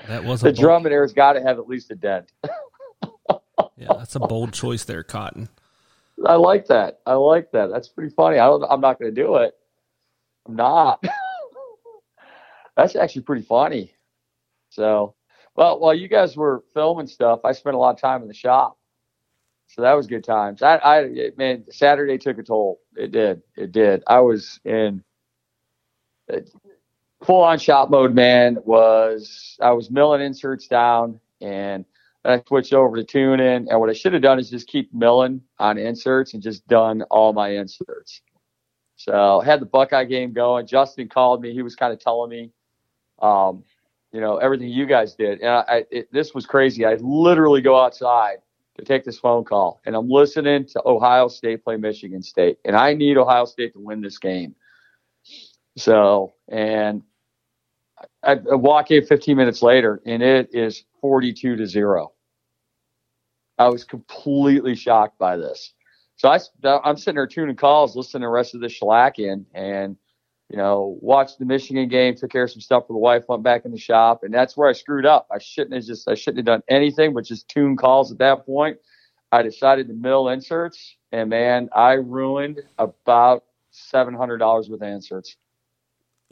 That 0.08 0.24
was 0.24 0.40
The 0.40 0.48
a 0.48 0.52
bold, 0.52 0.60
drum 0.60 0.86
in 0.86 0.92
there's 0.92 1.12
got 1.12 1.32
to 1.34 1.42
have 1.42 1.58
at 1.58 1.68
least 1.68 1.90
a 1.90 1.94
dent. 1.96 2.30
yeah, 3.76 3.88
that's 3.88 4.14
a 4.14 4.20
bold 4.20 4.52
choice 4.52 4.84
there, 4.84 5.02
Cotton. 5.02 5.48
I 6.24 6.34
like 6.36 6.66
that. 6.66 7.00
I 7.06 7.14
like 7.14 7.50
that. 7.52 7.70
That's 7.70 7.88
pretty 7.88 8.14
funny. 8.14 8.38
I 8.38 8.46
don't. 8.46 8.64
I'm 8.64 8.80
not 8.80 8.98
going 8.98 9.14
to 9.14 9.22
do 9.22 9.36
it. 9.36 9.54
I'm 10.46 10.56
not. 10.56 11.02
That's 12.76 12.96
actually 12.96 13.22
pretty 13.22 13.42
funny. 13.42 13.92
So, 14.70 15.14
well, 15.54 15.80
while 15.80 15.94
you 15.94 16.08
guys 16.08 16.36
were 16.36 16.64
filming 16.74 17.06
stuff, 17.06 17.40
I 17.44 17.52
spent 17.52 17.76
a 17.76 17.78
lot 17.78 17.94
of 17.94 18.00
time 18.00 18.22
in 18.22 18.28
the 18.28 18.34
shop. 18.34 18.78
So 19.68 19.82
that 19.82 19.94
was 19.94 20.06
good 20.06 20.24
times. 20.24 20.62
I, 20.62 20.76
I, 20.76 21.30
man, 21.36 21.64
Saturday 21.70 22.18
took 22.18 22.38
a 22.38 22.42
toll. 22.42 22.80
It 22.94 23.10
did. 23.10 23.42
It 23.56 23.72
did. 23.72 24.04
I 24.06 24.20
was 24.20 24.60
in 24.64 25.02
uh, 26.32 26.38
full 27.24 27.42
on 27.42 27.58
shop 27.58 27.90
mode, 27.90 28.14
man. 28.14 28.58
Was 28.64 29.56
I 29.60 29.72
was 29.72 29.90
milling 29.90 30.20
inserts 30.20 30.68
down 30.68 31.20
and 31.40 31.84
I 32.24 32.42
switched 32.46 32.72
over 32.72 32.96
to 32.96 33.04
tuning. 33.04 33.68
And 33.68 33.80
what 33.80 33.90
I 33.90 33.92
should 33.92 34.12
have 34.12 34.22
done 34.22 34.38
is 34.38 34.50
just 34.50 34.68
keep 34.68 34.92
milling 34.94 35.40
on 35.58 35.78
inserts 35.78 36.34
and 36.34 36.42
just 36.42 36.66
done 36.68 37.02
all 37.10 37.32
my 37.32 37.50
inserts. 37.50 38.22
So 38.96 39.40
had 39.40 39.60
the 39.60 39.66
Buckeye 39.66 40.04
game 40.04 40.32
going. 40.32 40.66
Justin 40.66 41.08
called 41.08 41.42
me. 41.42 41.52
He 41.52 41.62
was 41.62 41.76
kind 41.76 41.92
of 41.92 42.00
telling 42.00 42.30
me, 42.30 42.50
um, 43.20 43.62
you 44.12 44.20
know, 44.20 44.38
everything 44.38 44.68
you 44.68 44.86
guys 44.86 45.14
did. 45.14 45.40
And 45.40 45.50
I, 45.50 45.64
I 45.68 45.84
it, 45.90 46.12
this 46.12 46.34
was 46.34 46.46
crazy. 46.46 46.84
I 46.84 46.94
literally 46.94 47.60
go 47.60 47.78
outside 47.78 48.38
to 48.78 48.84
take 48.84 49.04
this 49.04 49.18
phone 49.18 49.44
call, 49.44 49.80
and 49.86 49.94
I'm 49.94 50.08
listening 50.08 50.66
to 50.66 50.82
Ohio 50.86 51.28
State 51.28 51.64
play 51.64 51.76
Michigan 51.76 52.22
State, 52.22 52.58
and 52.64 52.74
I 52.76 52.94
need 52.94 53.16
Ohio 53.16 53.44
State 53.44 53.74
to 53.74 53.80
win 53.80 54.00
this 54.00 54.18
game. 54.18 54.54
So, 55.76 56.32
and 56.48 57.02
I, 58.22 58.32
I 58.32 58.54
walk 58.54 58.90
in 58.90 59.04
15 59.04 59.36
minutes 59.36 59.62
later, 59.62 60.00
and 60.06 60.22
it 60.22 60.50
is 60.52 60.84
42 61.00 61.56
to 61.56 61.66
zero. 61.66 62.12
I 63.58 63.68
was 63.68 63.84
completely 63.84 64.74
shocked 64.74 65.18
by 65.18 65.36
this. 65.36 65.72
So 66.16 66.28
I, 66.28 66.38
I'm 66.84 66.96
sitting 66.96 67.16
there 67.16 67.26
tuning 67.26 67.56
calls, 67.56 67.94
listening 67.94 68.22
to 68.22 68.26
the 68.26 68.30
rest 68.30 68.54
of 68.54 68.60
the 68.60 68.68
shellac 68.68 69.18
in, 69.18 69.46
and 69.54 69.96
you 70.48 70.56
know, 70.56 70.96
watched 71.00 71.38
the 71.38 71.44
Michigan 71.44 71.88
game, 71.88 72.14
took 72.14 72.30
care 72.30 72.44
of 72.44 72.50
some 72.50 72.60
stuff 72.60 72.86
for 72.86 72.92
the 72.92 72.98
wife, 72.98 73.24
went 73.28 73.42
back 73.42 73.64
in 73.64 73.72
the 73.72 73.78
shop, 73.78 74.22
and 74.22 74.32
that's 74.32 74.56
where 74.56 74.68
I 74.68 74.72
screwed 74.72 75.04
up. 75.04 75.26
I 75.30 75.38
shouldn't 75.38 75.74
have 75.74 75.84
just 75.84 76.08
I 76.08 76.14
shouldn't 76.14 76.38
have 76.38 76.46
done 76.46 76.62
anything 76.68 77.14
but 77.14 77.24
just 77.24 77.48
tune 77.48 77.76
calls 77.76 78.12
at 78.12 78.18
that 78.18 78.46
point. 78.46 78.78
I 79.32 79.42
decided 79.42 79.88
to 79.88 79.94
mill 79.94 80.28
inserts, 80.28 80.96
and 81.12 81.28
man, 81.28 81.68
I 81.74 81.94
ruined 81.94 82.62
about 82.78 83.44
seven 83.72 84.14
hundred 84.14 84.38
dollars 84.38 84.70
worth 84.70 84.82
of 84.82 84.88
inserts. 84.88 85.36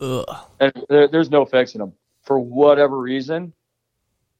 Ugh. 0.00 0.24
And 0.60 0.72
there, 0.88 1.08
there's 1.08 1.30
no 1.30 1.44
fixing 1.44 1.80
them 1.80 1.92
for 2.22 2.38
whatever 2.38 2.98
reason. 2.98 3.52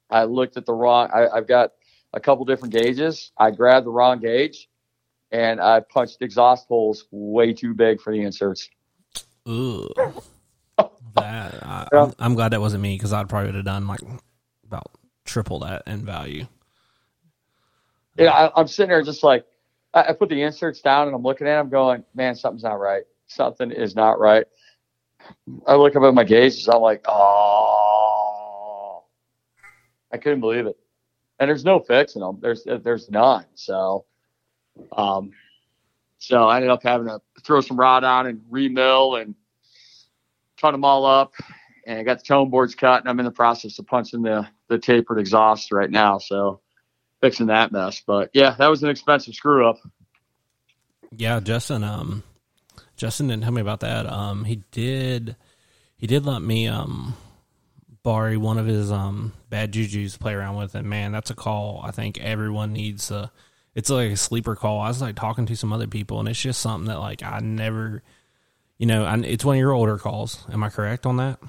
I 0.09 0.25
looked 0.25 0.57
at 0.57 0.67
the 0.67 0.73
wrong. 0.73 1.11
I, 1.13 1.29
I've 1.29 1.49
got 1.49 1.73
a 2.13 2.21
couple 2.21 2.45
different 2.45 2.75
gauges. 2.75 3.33
I 3.37 3.51
grabbed 3.51 3.87
the 3.87 3.91
wrong 3.91 4.21
gauge, 4.21 4.69
and 5.35 5.61
I 5.61 5.81
punched 5.81 6.23
exhaust 6.23 6.69
holes 6.69 7.07
way 7.11 7.53
too 7.53 7.75
big 7.75 8.01
for 8.01 8.13
the 8.13 8.23
inserts. 8.23 8.71
Ugh. 9.47 10.23
That 11.17 11.63
I, 11.63 11.87
Yeah. 11.93 12.11
I'm 12.19 12.35
glad 12.35 12.51
that 12.55 12.61
wasn't 12.61 12.83
me 12.83 12.97
because 12.97 13.13
I'd 13.13 13.29
probably 13.29 13.51
would 13.51 13.55
have 13.55 13.65
done 13.65 13.87
like 13.87 14.01
about 14.67 14.91
triple 15.25 15.61
that 15.61 15.85
in 15.87 16.05
value. 16.05 16.45
Yeah, 18.19 18.33
I, 18.33 18.61
I'm 18.61 18.67
sitting 18.67 18.91
there 18.91 19.01
just 19.05 19.23
like 19.23 19.47
I, 19.93 20.07
I 20.09 20.13
put 20.13 20.29
the 20.29 20.43
inserts 20.43 20.81
down 20.81 21.07
and 21.07 21.15
I'm 21.15 21.23
looking 21.23 21.47
at 21.47 21.59
them, 21.59 21.69
going, 21.69 22.03
"Man, 22.17 22.35
something's 22.35 22.65
not 22.65 22.81
right. 22.81 23.05
Something 23.29 23.71
is 23.71 23.95
not 23.95 24.19
right." 24.19 24.45
I 25.69 25.77
look 25.77 25.95
up 25.95 26.03
at 26.03 26.15
my 26.15 26.25
gauges. 26.25 26.69
I'm 26.69 26.81
like, 26.83 27.05
"Oh!" 27.07 29.05
I 30.13 30.17
couldn't 30.17 30.41
believe 30.41 30.67
it. 30.67 30.77
And 31.39 31.49
there's 31.49 31.65
no 31.65 31.79
fixing 31.79 32.23
them. 32.23 32.39
There's 32.41 32.67
there's 32.83 33.09
none. 33.09 33.47
So, 33.55 34.05
um, 34.93 35.33
so 36.19 36.49
I 36.49 36.57
ended 36.57 36.71
up 36.71 36.83
having 36.83 37.07
to 37.07 37.21
throw 37.43 37.61
some 37.61 37.79
rod 37.79 38.05
on 38.05 38.27
and 38.27 38.43
remill 38.49 39.17
and 39.17 39.35
cut 40.61 40.73
them 40.73 40.85
all 40.85 41.05
up. 41.05 41.35
And 41.87 41.99
I 41.99 42.03
got 42.03 42.19
the 42.19 42.25
tone 42.25 42.51
boards 42.51 42.75
cut, 42.75 43.01
and 43.01 43.09
I'm 43.09 43.19
in 43.19 43.27
the 43.27 43.31
process 43.31 43.79
of 43.79 43.87
punching 43.87 44.23
the 44.23 44.49
the 44.69 44.79
tapered 44.79 45.19
exhaust 45.19 45.71
right 45.71 45.91
now. 45.91 46.19
So 46.19 46.61
fixing 47.21 47.47
that 47.47 47.73
mess. 47.73 48.03
But 48.07 48.31
yeah, 48.33 48.55
that 48.59 48.69
was 48.69 48.83
an 48.83 48.89
expensive 48.89 49.35
screw 49.35 49.69
up. 49.69 49.79
Yeah, 51.17 51.41
Justin. 51.41 51.85
Um, 51.85 52.23
Justin 52.97 53.29
didn't 53.29 53.43
tell 53.43 53.53
me 53.53 53.61
about 53.61 53.81
that. 53.81 54.07
Um, 54.07 54.45
he 54.45 54.63
did. 54.71 55.37
He 55.97 56.07
did 56.07 56.25
let 56.25 56.43
me 56.43 56.69
um 56.69 57.15
borrow 58.03 58.39
one 58.39 58.59
of 58.59 58.67
his 58.67 58.93
um 58.93 59.33
bad 59.51 59.73
juju's 59.73 60.15
to 60.15 60.19
play 60.19 60.35
around 60.35 60.57
with, 60.57 60.75
and 60.75 60.89
man, 60.89 61.13
that's 61.13 61.31
a 61.31 61.35
call. 61.35 61.83
I 61.85 61.91
think 61.91 62.19
everyone 62.19 62.73
needs 62.73 63.11
a. 63.11 63.31
It's 63.75 63.91
like 63.91 64.13
a 64.13 64.17
sleeper 64.17 64.55
call. 64.55 64.81
I 64.81 64.89
was 64.89 65.01
like 65.01 65.17
talking 65.17 65.47
to 65.47 65.57
some 65.57 65.73
other 65.73 65.87
people, 65.87 66.21
and 66.21 66.29
it's 66.29 66.41
just 66.41 66.61
something 66.61 66.89
that 66.89 67.01
like 67.01 67.23
I 67.23 67.41
never, 67.41 68.03
you 68.79 68.87
know, 68.87 69.05
I, 69.05 69.17
it's 69.19 69.45
one 69.45 69.57
of 69.57 69.61
your 69.61 69.73
older 69.73 69.99
calls. 69.99 70.45
Am 70.53 70.63
I 70.63 70.71
correct 70.71 71.07
on 71.07 71.17
that? 71.17 71.41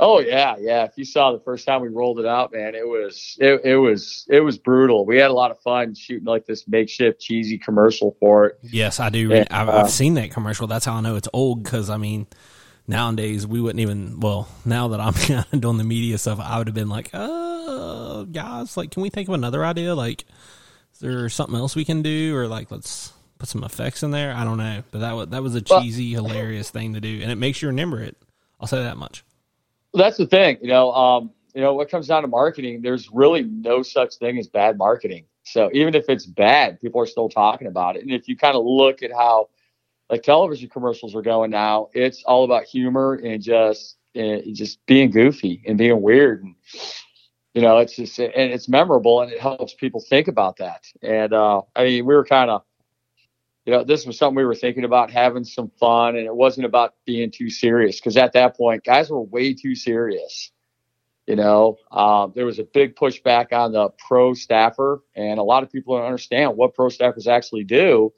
Oh 0.00 0.18
yeah, 0.18 0.56
yeah. 0.58 0.82
If 0.82 0.92
you 0.96 1.04
saw 1.04 1.30
the 1.30 1.38
first 1.38 1.64
time 1.64 1.80
we 1.80 1.86
rolled 1.88 2.18
it 2.18 2.26
out, 2.26 2.52
man, 2.52 2.74
it 2.74 2.88
was 2.88 3.36
it, 3.38 3.60
it 3.64 3.76
was 3.76 4.26
it 4.28 4.40
was 4.40 4.58
brutal. 4.58 5.06
We 5.06 5.18
had 5.18 5.30
a 5.30 5.34
lot 5.34 5.52
of 5.52 5.60
fun 5.60 5.94
shooting 5.94 6.24
like 6.24 6.44
this 6.44 6.66
makeshift 6.66 7.20
cheesy 7.20 7.56
commercial 7.56 8.16
for 8.18 8.46
it. 8.46 8.58
Yes, 8.62 8.98
I 8.98 9.10
do. 9.10 9.28
Yeah, 9.28 9.44
I've, 9.48 9.68
uh, 9.68 9.72
I've 9.72 9.90
seen 9.90 10.14
that 10.14 10.32
commercial. 10.32 10.66
That's 10.66 10.86
how 10.86 10.94
I 10.94 11.02
know 11.02 11.14
it's 11.14 11.28
old. 11.32 11.62
Because 11.62 11.88
I 11.88 11.98
mean, 11.98 12.26
nowadays 12.88 13.46
we 13.46 13.60
wouldn't 13.60 13.78
even. 13.78 14.18
Well, 14.18 14.48
now 14.64 14.88
that 14.88 15.00
I'm 15.00 15.12
kind 15.12 15.46
of 15.52 15.60
doing 15.60 15.78
the 15.78 15.84
media 15.84 16.18
stuff, 16.18 16.40
I 16.40 16.58
would 16.58 16.66
have 16.66 16.74
been 16.74 16.88
like, 16.88 17.10
"Oh, 17.12 18.24
guys, 18.24 18.76
like, 18.76 18.90
can 18.90 19.04
we 19.04 19.10
think 19.10 19.28
of 19.28 19.34
another 19.34 19.64
idea?" 19.64 19.94
Like, 19.94 20.24
there 21.02 21.28
something 21.28 21.56
else 21.56 21.76
we 21.76 21.84
can 21.84 22.00
do, 22.00 22.34
or 22.34 22.48
like 22.48 22.70
let's 22.70 23.12
put 23.38 23.48
some 23.48 23.62
effects 23.64 24.02
in 24.02 24.10
there? 24.10 24.32
I 24.32 24.44
don't 24.44 24.56
know, 24.58 24.82
but 24.90 25.00
that 25.00 25.12
was 25.12 25.28
that 25.28 25.42
was 25.42 25.54
a 25.54 25.62
Well- 25.68 25.82
cheesy, 25.82 26.12
hilarious 26.12 26.70
thing 26.70 26.94
to 26.94 27.00
do, 27.00 27.20
and 27.22 27.30
it 27.30 27.36
makes 27.36 27.60
you 27.60 27.68
remember 27.68 28.00
it. 28.00 28.16
I'll 28.60 28.66
say 28.68 28.82
that 28.82 28.96
much. 28.96 29.24
that's 29.94 30.16
the 30.16 30.26
thing, 30.26 30.56
you 30.62 30.68
know. 30.68 30.90
Um, 30.92 31.30
you 31.54 31.60
know, 31.60 31.74
what 31.74 31.90
comes 31.90 32.06
down 32.06 32.22
to 32.22 32.28
marketing, 32.28 32.80
there's 32.80 33.10
really 33.12 33.42
no 33.42 33.82
such 33.82 34.14
thing 34.14 34.38
as 34.38 34.48
bad 34.48 34.78
marketing. 34.78 35.26
So 35.42 35.68
even 35.74 35.94
if 35.94 36.08
it's 36.08 36.24
bad, 36.24 36.80
people 36.80 36.98
are 37.02 37.06
still 37.06 37.28
talking 37.28 37.66
about 37.66 37.96
it. 37.96 38.02
And 38.02 38.10
if 38.10 38.26
you 38.26 38.34
kind 38.36 38.56
of 38.56 38.64
look 38.64 39.02
at 39.02 39.12
how 39.12 39.50
like 40.08 40.22
television 40.22 40.70
commercials 40.70 41.14
are 41.14 41.20
going 41.20 41.50
now, 41.50 41.88
it's 41.92 42.22
all 42.24 42.44
about 42.44 42.64
humor 42.64 43.14
and 43.22 43.42
just 43.42 43.96
uh, 44.16 44.38
just 44.52 44.78
being 44.86 45.10
goofy 45.10 45.62
and 45.66 45.76
being 45.76 46.00
weird 46.00 46.42
and 46.44 46.54
you 47.54 47.62
know, 47.62 47.78
it's 47.78 47.96
just 47.96 48.18
and 48.18 48.32
it's 48.34 48.68
memorable 48.68 49.20
and 49.20 49.30
it 49.32 49.40
helps 49.40 49.74
people 49.74 50.00
think 50.08 50.28
about 50.28 50.56
that. 50.58 50.84
And 51.02 51.32
uh, 51.32 51.62
I 51.76 51.84
mean, 51.84 52.06
we 52.06 52.14
were 52.14 52.24
kind 52.24 52.50
of 52.50 52.62
you 53.64 53.72
know, 53.72 53.84
this 53.84 54.06
was 54.06 54.18
something 54.18 54.36
we 54.36 54.44
were 54.44 54.56
thinking 54.56 54.84
about 54.84 55.10
having 55.10 55.44
some 55.44 55.70
fun, 55.78 56.16
and 56.16 56.26
it 56.26 56.34
wasn't 56.34 56.66
about 56.66 56.94
being 57.06 57.30
too 57.30 57.48
serious 57.48 58.00
because 58.00 58.16
at 58.16 58.32
that 58.32 58.56
point, 58.56 58.82
guys 58.84 59.08
were 59.08 59.22
way 59.22 59.54
too 59.54 59.74
serious. 59.76 60.50
You 61.28 61.36
know, 61.36 61.76
um, 61.92 62.32
there 62.34 62.44
was 62.44 62.58
a 62.58 62.64
big 62.64 62.96
pushback 62.96 63.52
on 63.52 63.70
the 63.72 63.90
pro 64.08 64.34
staffer, 64.34 65.02
and 65.14 65.38
a 65.38 65.44
lot 65.44 65.62
of 65.62 65.70
people 65.70 65.96
don't 65.96 66.06
understand 66.06 66.56
what 66.56 66.74
pro 66.74 66.88
staffers 66.88 67.28
actually 67.28 67.62
do. 67.62 68.12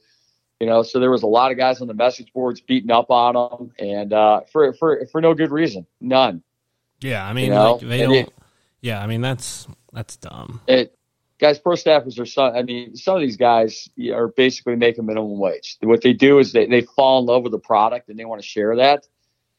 You 0.61 0.67
know, 0.67 0.83
so 0.83 0.99
there 0.99 1.11
was 1.11 1.23
a 1.25 1.27
lot 1.27 1.53
of 1.53 1.59
guys 1.59 1.83
on 1.83 1.89
the 1.89 1.95
message 1.95 2.33
boards 2.33 2.63
beating 2.63 2.91
up 2.91 3.11
on 3.11 3.35
them, 3.35 3.73
and 3.79 4.13
uh, 4.15 4.41
for 4.51 4.73
for 4.73 5.05
for 5.13 5.21
no 5.21 5.35
good 5.35 5.51
reason, 5.51 5.87
none. 6.01 6.43
Yeah, 7.03 7.27
I 7.27 7.35
mean, 7.35 7.47
You 7.47 7.51
know, 7.51 7.73
like 7.75 7.81
they 7.83 8.03
and 8.05 8.13
don't. 8.13 8.29
it- 8.29 8.33
yeah, 8.85 9.03
I 9.03 9.07
mean 9.07 9.23
that's 9.23 9.67
that's 9.93 10.17
dumb. 10.17 10.61
it 10.67 10.95
guys 11.39 11.59
pro 11.59 11.75
staffers 11.75 12.19
are 12.21 12.27
some 12.27 12.55
i 12.55 12.63
mean 12.63 12.95
some 12.95 13.17
of 13.17 13.21
these 13.21 13.37
guys 13.37 13.89
are 14.13 14.29
basically 14.29 14.77
making 14.77 15.05
minimum 15.05 15.39
wage 15.39 15.77
what 15.81 16.01
they 16.01 16.13
do 16.13 16.39
is 16.39 16.53
they, 16.53 16.67
they 16.67 16.83
fall 16.83 17.21
in 17.21 17.27
love 17.27 17.43
with 17.43 17.53
the 17.53 17.59
product 17.59 18.09
and 18.09 18.19
they 18.19 18.25
want 18.25 18.41
to 18.41 18.47
share 18.47 18.77
that 18.77 19.07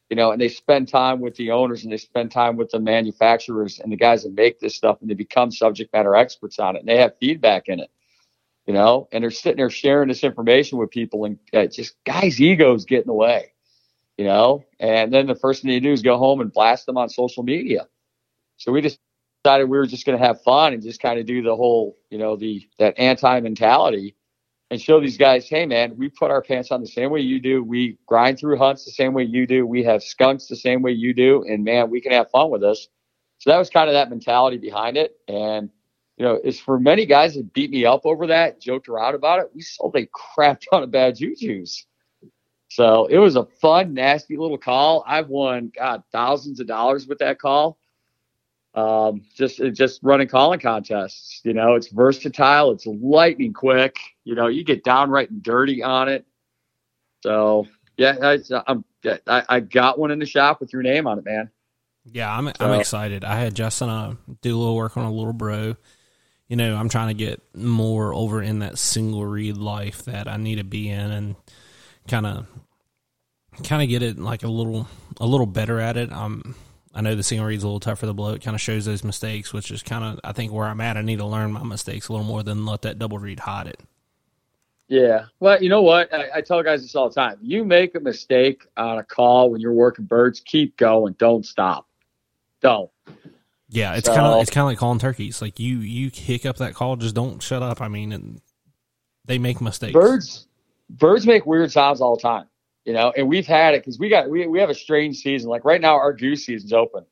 you 0.08 0.16
know 0.16 0.30
and 0.30 0.40
they 0.40 0.48
spend 0.48 0.88
time 0.88 1.20
with 1.20 1.36
the 1.36 1.50
owners 1.50 1.84
and 1.84 1.92
they 1.92 1.98
spend 1.98 2.30
time 2.32 2.56
with 2.56 2.70
the 2.70 2.80
manufacturers 2.80 3.78
and 3.78 3.92
the 3.92 3.96
guys 3.96 4.22
that 4.22 4.32
make 4.32 4.58
this 4.58 4.74
stuff 4.74 4.98
and 5.00 5.10
they 5.10 5.14
become 5.14 5.50
subject 5.50 5.92
matter 5.92 6.16
experts 6.16 6.58
on 6.58 6.76
it 6.76 6.80
and 6.80 6.88
they 6.88 6.96
have 6.96 7.12
feedback 7.20 7.68
in 7.68 7.78
it 7.80 7.90
you 8.66 8.72
know 8.72 9.06
and 9.12 9.22
they're 9.22 9.30
sitting 9.30 9.58
there 9.58 9.70
sharing 9.70 10.08
this 10.08 10.24
information 10.24 10.78
with 10.78 10.90
people 10.90 11.24
and 11.24 11.38
uh, 11.52 11.66
just 11.66 11.94
guys 12.04 12.40
egos 12.40 12.86
get 12.86 13.02
in 13.02 13.06
the 13.06 13.12
way 13.12 13.52
you 14.16 14.24
know 14.24 14.64
and 14.80 15.12
then 15.12 15.26
the 15.26 15.34
first 15.34 15.62
thing 15.62 15.70
they 15.70 15.80
do 15.80 15.92
is 15.92 16.02
go 16.02 16.16
home 16.16 16.40
and 16.40 16.52
blast 16.52 16.86
them 16.86 16.96
on 16.96 17.08
social 17.08 17.42
media 17.42 17.86
so 18.56 18.72
we 18.72 18.80
just 18.80 18.98
decided 19.46 19.70
we 19.70 19.78
were 19.78 19.86
just 19.86 20.04
going 20.04 20.18
to 20.18 20.26
have 20.26 20.42
fun 20.42 20.72
and 20.72 20.82
just 20.82 21.00
kind 21.00 21.20
of 21.20 21.26
do 21.26 21.40
the 21.40 21.54
whole, 21.54 21.96
you 22.10 22.18
know, 22.18 22.34
the 22.34 22.68
that 22.80 22.98
anti 22.98 23.38
mentality 23.38 24.16
and 24.72 24.80
show 24.80 25.00
these 25.00 25.16
guys, 25.16 25.48
hey 25.48 25.64
man, 25.64 25.96
we 25.96 26.08
put 26.08 26.32
our 26.32 26.42
pants 26.42 26.72
on 26.72 26.80
the 26.80 26.88
same 26.88 27.12
way 27.12 27.20
you 27.20 27.38
do. 27.38 27.62
We 27.62 27.96
grind 28.06 28.40
through 28.40 28.58
hunts 28.58 28.84
the 28.84 28.90
same 28.90 29.14
way 29.14 29.22
you 29.22 29.46
do. 29.46 29.64
We 29.64 29.84
have 29.84 30.02
skunks 30.02 30.48
the 30.48 30.56
same 30.56 30.82
way 30.82 30.90
you 30.90 31.14
do, 31.14 31.44
and 31.44 31.62
man, 31.62 31.90
we 31.90 32.00
can 32.00 32.10
have 32.10 32.28
fun 32.30 32.50
with 32.50 32.60
this. 32.60 32.88
So 33.38 33.50
that 33.50 33.58
was 33.58 33.70
kind 33.70 33.88
of 33.88 33.92
that 33.92 34.10
mentality 34.10 34.58
behind 34.58 34.96
it. 34.96 35.16
And 35.28 35.70
you 36.16 36.24
know, 36.24 36.40
it's 36.42 36.58
for 36.58 36.80
many 36.80 37.06
guys 37.06 37.36
that 37.36 37.52
beat 37.52 37.70
me 37.70 37.86
up 37.86 38.04
over 38.04 38.26
that, 38.26 38.60
joked 38.60 38.88
around 38.88 39.14
about 39.14 39.38
it. 39.38 39.50
We 39.54 39.62
sold 39.62 39.94
a 39.94 40.08
crap 40.12 40.60
ton 40.60 40.82
of 40.82 40.90
bad 40.90 41.16
juju's. 41.16 41.86
So 42.68 43.06
it 43.06 43.18
was 43.18 43.36
a 43.36 43.44
fun, 43.44 43.94
nasty 43.94 44.36
little 44.36 44.58
call. 44.58 45.04
I've 45.06 45.28
won 45.28 45.70
God 45.78 46.02
thousands 46.10 46.58
of 46.58 46.66
dollars 46.66 47.06
with 47.06 47.18
that 47.18 47.38
call 47.38 47.78
um, 48.76 49.22
just 49.34 49.60
just 49.72 50.00
running 50.02 50.28
calling 50.28 50.60
contests. 50.60 51.40
You 51.44 51.54
know, 51.54 51.74
it's 51.74 51.88
versatile. 51.88 52.70
It's 52.70 52.86
lightning 52.86 53.54
quick. 53.54 53.96
You 54.24 54.34
know, 54.34 54.46
you 54.48 54.62
get 54.62 54.84
downright 54.84 55.30
and 55.30 55.42
dirty 55.42 55.82
on 55.82 56.08
it. 56.08 56.26
So 57.22 57.66
yeah, 57.96 58.16
I, 58.22 58.38
I'm 58.66 58.84
I, 59.26 59.42
I 59.48 59.60
got 59.60 59.98
one 59.98 60.10
in 60.10 60.18
the 60.18 60.26
shop 60.26 60.60
with 60.60 60.72
your 60.72 60.82
name 60.82 61.06
on 61.06 61.18
it, 61.18 61.24
man. 61.24 61.50
Yeah, 62.04 62.36
I'm 62.36 62.48
I'm 62.60 62.78
excited. 62.78 63.24
I 63.24 63.36
had 63.40 63.54
Justin 63.54 63.88
uh, 63.88 64.14
do 64.42 64.54
a 64.54 64.58
little 64.58 64.76
work 64.76 64.96
on 64.96 65.06
a 65.06 65.12
little 65.12 65.32
bro. 65.32 65.74
You 66.46 66.56
know, 66.56 66.76
I'm 66.76 66.88
trying 66.88 67.08
to 67.08 67.14
get 67.14 67.42
more 67.56 68.14
over 68.14 68.40
in 68.40 68.60
that 68.60 68.78
single 68.78 69.26
reed 69.26 69.56
life 69.56 70.04
that 70.04 70.28
I 70.28 70.36
need 70.36 70.56
to 70.56 70.64
be 70.64 70.88
in, 70.88 71.10
and 71.10 71.36
kind 72.06 72.26
of 72.26 72.46
kind 73.64 73.82
of 73.82 73.88
get 73.88 74.02
it 74.02 74.18
like 74.18 74.44
a 74.44 74.48
little 74.48 74.86
a 75.18 75.26
little 75.26 75.46
better 75.46 75.80
at 75.80 75.96
it. 75.96 76.12
Um, 76.12 76.54
I 76.96 77.02
know 77.02 77.14
the 77.14 77.22
single 77.22 77.46
reed's 77.46 77.62
a 77.62 77.66
little 77.66 77.78
tougher 77.78 78.00
to 78.00 78.06
the 78.06 78.14
blow. 78.14 78.32
It 78.32 78.42
kind 78.42 78.54
of 78.54 78.60
shows 78.60 78.86
those 78.86 79.04
mistakes, 79.04 79.52
which 79.52 79.70
is 79.70 79.82
kind 79.82 80.02
of 80.02 80.18
I 80.24 80.32
think 80.32 80.50
where 80.50 80.64
I'm 80.66 80.80
at. 80.80 80.96
I 80.96 81.02
need 81.02 81.18
to 81.18 81.26
learn 81.26 81.52
my 81.52 81.62
mistakes 81.62 82.08
a 82.08 82.12
little 82.12 82.26
more 82.26 82.42
than 82.42 82.64
let 82.64 82.82
that 82.82 82.98
double 82.98 83.18
reed 83.18 83.40
hide 83.40 83.66
it. 83.66 83.80
Yeah. 84.88 85.26
Well, 85.40 85.62
you 85.62 85.68
know 85.68 85.82
what? 85.82 86.12
I, 86.14 86.28
I 86.36 86.40
tell 86.40 86.62
guys 86.62 86.80
this 86.80 86.94
all 86.94 87.08
the 87.08 87.14
time. 87.14 87.36
You 87.42 87.64
make 87.64 87.94
a 87.96 88.00
mistake 88.00 88.64
on 88.76 88.98
a 88.98 89.04
call 89.04 89.50
when 89.50 89.60
you're 89.60 89.72
working 89.74 90.04
birds, 90.06 90.40
keep 90.40 90.76
going. 90.76 91.14
Don't 91.18 91.44
stop. 91.44 91.86
Don't. 92.62 92.90
Yeah, 93.68 93.94
it's 93.96 94.06
So- 94.06 94.14
kind 94.14 94.26
of 94.26 94.40
it's 94.40 94.50
kind 94.50 94.62
of 94.62 94.68
like 94.68 94.78
calling 94.78 94.98
turkeys. 94.98 95.42
Like 95.42 95.58
you 95.60 95.78
you 95.78 96.10
hiccup 96.14 96.56
that 96.58 96.74
call, 96.74 96.96
just 96.96 97.14
don't 97.14 97.42
shut 97.42 97.62
up. 97.62 97.82
I 97.82 97.88
mean, 97.88 98.12
and 98.12 98.40
they 99.26 99.38
make 99.38 99.60
mistakes. 99.60 99.92
birds 99.92 100.46
birds 100.88 101.26
make 101.26 101.44
weird 101.44 101.70
sounds 101.72 102.00
all 102.00 102.14
the 102.16 102.22
time 102.22 102.46
you 102.86 102.94
know 102.94 103.12
and 103.16 103.28
we've 103.28 103.46
had 103.46 103.74
it 103.74 103.82
because 103.82 103.98
we 103.98 104.08
got 104.08 104.30
we, 104.30 104.46
we 104.46 104.58
have 104.60 104.70
a 104.70 104.74
strange 104.74 105.18
season. 105.18 105.50
Like 105.50 105.64
right 105.64 105.80
now 105.80 105.96
our 105.96 106.12
goose 106.12 106.46
season's 106.46 106.72
open. 106.72 107.04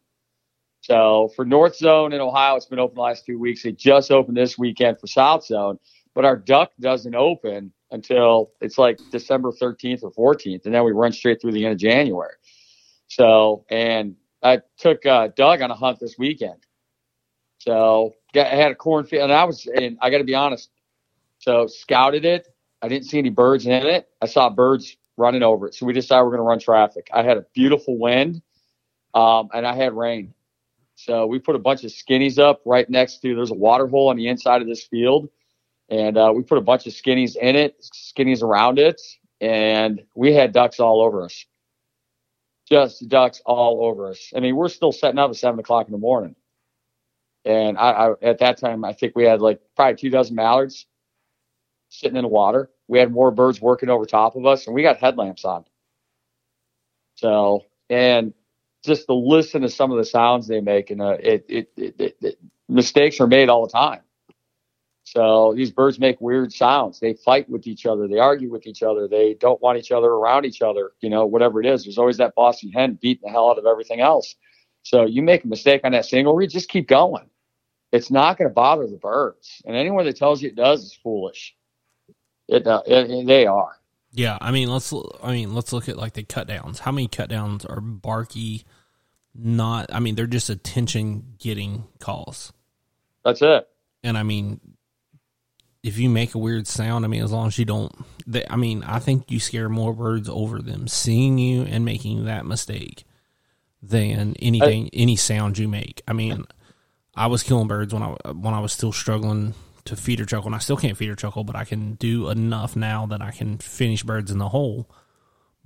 So 0.81 1.31
for 1.37 1.45
north 1.45 1.77
zone 1.77 2.13
in 2.13 2.21
ohio 2.21 2.57
it's 2.57 2.67
been 2.67 2.79
open 2.79 2.95
the 2.95 3.03
last 3.03 3.27
two 3.27 3.39
weeks. 3.39 3.65
It 3.67 3.77
just 3.77 4.11
opened 4.11 4.37
this 4.37 4.57
weekend 4.57 4.99
for 5.01 5.07
south 5.07 5.45
zone 5.45 5.79
but 6.15 6.25
our 6.25 6.37
duck 6.37 6.71
doesn't 6.81 7.15
open 7.15 7.73
until 7.91 8.53
it's 8.61 8.79
like 8.79 8.99
december 9.11 9.51
13th 9.51 10.05
or 10.05 10.35
14th 10.35 10.65
and 10.65 10.75
then 10.75 10.85
we 10.85 10.93
run 10.93 11.13
straight 11.13 11.41
through 11.43 11.53
the 11.53 11.65
end 11.65 11.73
of 11.73 11.79
january. 11.79 12.35
So 13.09 13.67
and 13.69 14.17
i 14.43 14.61
took 14.79 15.05
uh, 15.05 15.29
doug 15.37 15.61
on 15.61 15.71
a 15.71 15.75
hunt 15.75 15.99
this 16.01 16.17
weekend. 16.19 16.67
So 17.59 18.15
I 18.37 18.41
had 18.41 18.73
a 18.73 18.75
cornfield 18.75 19.25
and 19.25 19.33
i 19.33 19.45
was 19.45 19.67
and 19.67 19.99
i 20.01 20.11
got 20.11 20.19
to 20.19 20.25
be 20.25 20.35
honest 20.35 20.71
so 21.45 21.67
scouted 21.67 22.25
it. 22.25 22.49
I 22.81 22.89
didn't 22.89 23.05
see 23.05 23.19
any 23.19 23.29
birds 23.29 23.67
in 23.67 23.73
it. 23.73 24.09
I 24.23 24.27
saw 24.27 24.49
birds 24.49 24.97
running 25.17 25.43
over 25.43 25.69
it. 25.69 25.75
So 25.75 25.87
we 25.87 25.93
decided 25.93 26.25
we're 26.25 26.31
going 26.31 26.39
to 26.39 26.45
run 26.45 26.59
traffic. 26.59 27.09
I 27.13 27.23
had 27.23 27.37
a 27.37 27.47
beautiful 27.55 27.99
wind 27.99 28.43
um, 29.15 29.49
and 29.53 29.67
I 29.67 29.75
had 29.75 29.93
rain. 29.93 30.35
So 30.97 31.27
we 31.27 31.39
put 31.39 31.57
a 31.57 31.59
bunch 31.59 31.85
of 31.85 31.91
skinnies 31.91 32.39
up 32.39 32.63
right 32.65 32.89
next 32.89 33.19
to, 33.23 33.35
there's 33.35 33.51
a 33.51 33.55
water 33.55 33.87
hole 33.87 34.09
on 34.09 34.17
the 34.17 34.29
inside 34.29 34.63
of 34.63 34.69
this 34.69 34.85
field. 34.85 35.29
And 35.89 36.17
uh, 36.17 36.33
we 36.35 36.43
put 36.43 36.59
a 36.59 36.63
bunch 36.63 36.87
of 36.87 36.93
skinnies 36.93 37.37
in 37.37 37.57
it, 37.57 37.77
skinnies 37.83 38.43
around 38.43 38.79
it. 38.79 39.01
And 39.41 40.03
we 40.15 40.33
had 40.33 40.53
ducks 40.53 40.81
all 40.81 41.03
over 41.03 41.25
us. 41.25 41.45
Just 42.69 43.09
ducks 43.09 43.43
all 43.45 43.85
over 43.85 44.09
us. 44.09 44.33
I 44.35 44.41
mean, 44.41 44.57
we're 44.57 44.69
still 44.69 44.93
setting 44.93 45.19
up 45.19 45.31
at 45.31 45.37
seven 45.37 45.61
o'clock 45.61 45.87
in 45.87 45.93
the 45.93 45.99
morning. 45.99 46.35
And 47.45 47.77
I, 47.77 47.91
I 47.91 48.13
at 48.23 48.39
that 48.39 48.59
time, 48.59 48.85
I 48.85 48.95
think 48.95 49.15
we 49.15 49.25
had 49.25 49.43
like 49.43 49.61
probably 49.77 49.97
two 49.97 50.09
dozen 50.09 50.35
mallards 50.35 50.87
sitting 51.99 52.17
in 52.17 52.23
the 52.23 52.29
water. 52.29 52.71
We 52.89 52.99
had 52.99 53.13
more 53.13 53.31
birds 53.31 53.61
working 53.61 53.89
over 53.89 54.05
top 54.05 54.37
of 54.37 54.47
us, 54.47 54.67
and 54.67 54.75
we 54.75 54.83
got 54.83 54.99
headlamps 54.99 55.45
on. 55.45 55.65
So, 57.17 57.63
and 57.89 58.35
just 58.85 59.07
to 59.07 59.15
listen 59.15 59.63
to 59.63 59.69
some 59.69 59.91
of 59.91 59.99
the 59.99 60.05
sounds 60.05 60.47
they 60.47 60.61
make, 60.61 60.91
and 60.91 61.01
uh, 61.01 61.17
it, 61.21 61.47
it, 61.49 61.73
it, 61.77 62.17
it, 62.21 62.39
mistakes 62.69 63.21
are 63.21 63.27
made 63.27 63.49
all 63.49 63.67
the 63.67 63.73
time. 63.73 64.01
So 65.05 65.53
these 65.55 65.71
birds 65.71 65.99
make 65.99 66.21
weird 66.21 66.53
sounds. 66.53 66.99
They 66.99 67.13
fight 67.13 67.49
with 67.49 67.67
each 67.67 67.87
other. 67.87 68.09
They 68.09 68.19
argue 68.19 68.51
with 68.51 68.67
each 68.67 68.83
other. 68.83 69.07
They 69.07 69.35
don't 69.35 69.61
want 69.61 69.79
each 69.79 69.93
other 69.93 70.09
around 70.09 70.47
each 70.47 70.63
other. 70.63 70.93
You 71.01 71.11
know, 71.11 71.27
whatever 71.27 71.61
it 71.61 71.67
is. 71.67 71.85
There's 71.85 71.99
always 71.99 72.17
that 72.17 72.35
Boston 72.35 72.73
hen 72.73 72.99
beating 73.01 73.23
the 73.25 73.31
hell 73.31 73.51
out 73.51 73.59
of 73.59 73.67
everything 73.67 74.01
else. 74.01 74.35
So 74.83 75.05
you 75.05 75.23
make 75.23 75.45
a 75.45 75.49
mistake 75.49 75.83
on 75.85 75.93
that 75.93 76.05
single 76.05 76.35
reed, 76.35 76.51
just 76.51 76.69
keep 76.69 76.89
going. 76.89 77.29
It's 77.93 78.11
not 78.11 78.37
going 78.37 78.49
to 78.49 78.55
bother 78.55 78.87
the 78.87 78.97
birds, 78.97 79.63
and 79.65 79.77
anyone 79.77 80.05
that 80.07 80.17
tells 80.17 80.43
you 80.43 80.49
it 80.49 80.57
does 80.57 80.83
is 80.85 80.99
foolish. 81.03 81.55
It, 82.49 82.67
uh, 82.67 82.83
it, 82.87 83.11
it- 83.11 83.27
they 83.27 83.47
are. 83.47 83.77
Yeah, 84.17 84.39
I 84.41 84.53
mean, 84.53 84.71
let's 84.71 84.93
I 85.25 85.33
mean, 85.33 85.55
let's 85.55 85.73
look 85.73 85.89
at 85.89 85.97
like 85.97 86.13
the 86.13 86.23
cut 86.23 86.47
downs. 86.47 86.79
How 86.79 86.93
many 86.93 87.09
cut 87.09 87.29
downs 87.29 87.65
are 87.65 87.81
barky? 87.81 88.65
Not, 89.35 89.93
I 89.93 89.99
mean, 89.99 90.15
they're 90.15 90.29
just 90.29 90.49
attention 90.51 91.35
getting 91.41 91.89
calls. 91.99 92.53
That's 93.25 93.43
it. 93.43 93.69
And 94.05 94.17
I 94.17 94.23
mean, 94.23 94.61
if 95.83 95.99
you 95.99 96.09
make 96.09 96.37
a 96.37 96.39
weird 96.39 96.69
sound, 96.69 97.05
I 97.05 97.09
mean, 97.09 97.25
as 97.25 97.33
long 97.33 97.49
as 97.49 97.59
you 97.59 97.65
don't, 97.65 97.93
they, 98.25 98.45
I 98.49 98.55
mean, 98.55 98.85
I 98.85 99.01
think 99.01 99.33
you 99.33 99.41
scare 99.41 99.69
more 99.69 99.93
birds 99.93 100.29
over 100.29 100.61
them 100.63 100.87
seeing 100.87 101.37
you 101.39 101.63
and 101.63 101.85
making 101.85 102.27
that 102.27 102.47
mistake 102.47 103.05
than 103.83 104.37
anything, 104.39 104.91
any 104.93 105.17
sound 105.17 105.59
you 105.59 105.67
make. 105.67 106.03
I 106.07 106.13
mean, 106.13 106.45
I 107.17 107.27
was 107.27 107.43
killing 107.43 107.67
birds 107.67 107.93
when 107.93 108.05
I 108.05 108.15
when 108.33 108.55
I 108.55 108.61
was 108.61 108.73
still 108.73 108.93
struggling 108.93 109.55
to 109.85 109.97
feeder 109.97 110.25
chuckle, 110.25 110.47
and 110.47 110.55
I 110.55 110.59
still 110.59 110.77
can't 110.77 110.97
feeder 110.97 111.15
chuckle, 111.15 111.45
but 111.45 111.57
I 111.57 111.65
can 111.65 111.95
do 111.95 112.31
enough 112.31 112.75
now 112.77 113.07
that 113.07 113.21
I 113.21 113.31
can 113.31 113.59
finish 113.59 114.03
birds 114.03 114.31
in 114.31 114.39
the 114.39 114.49
hole. 114.49 114.89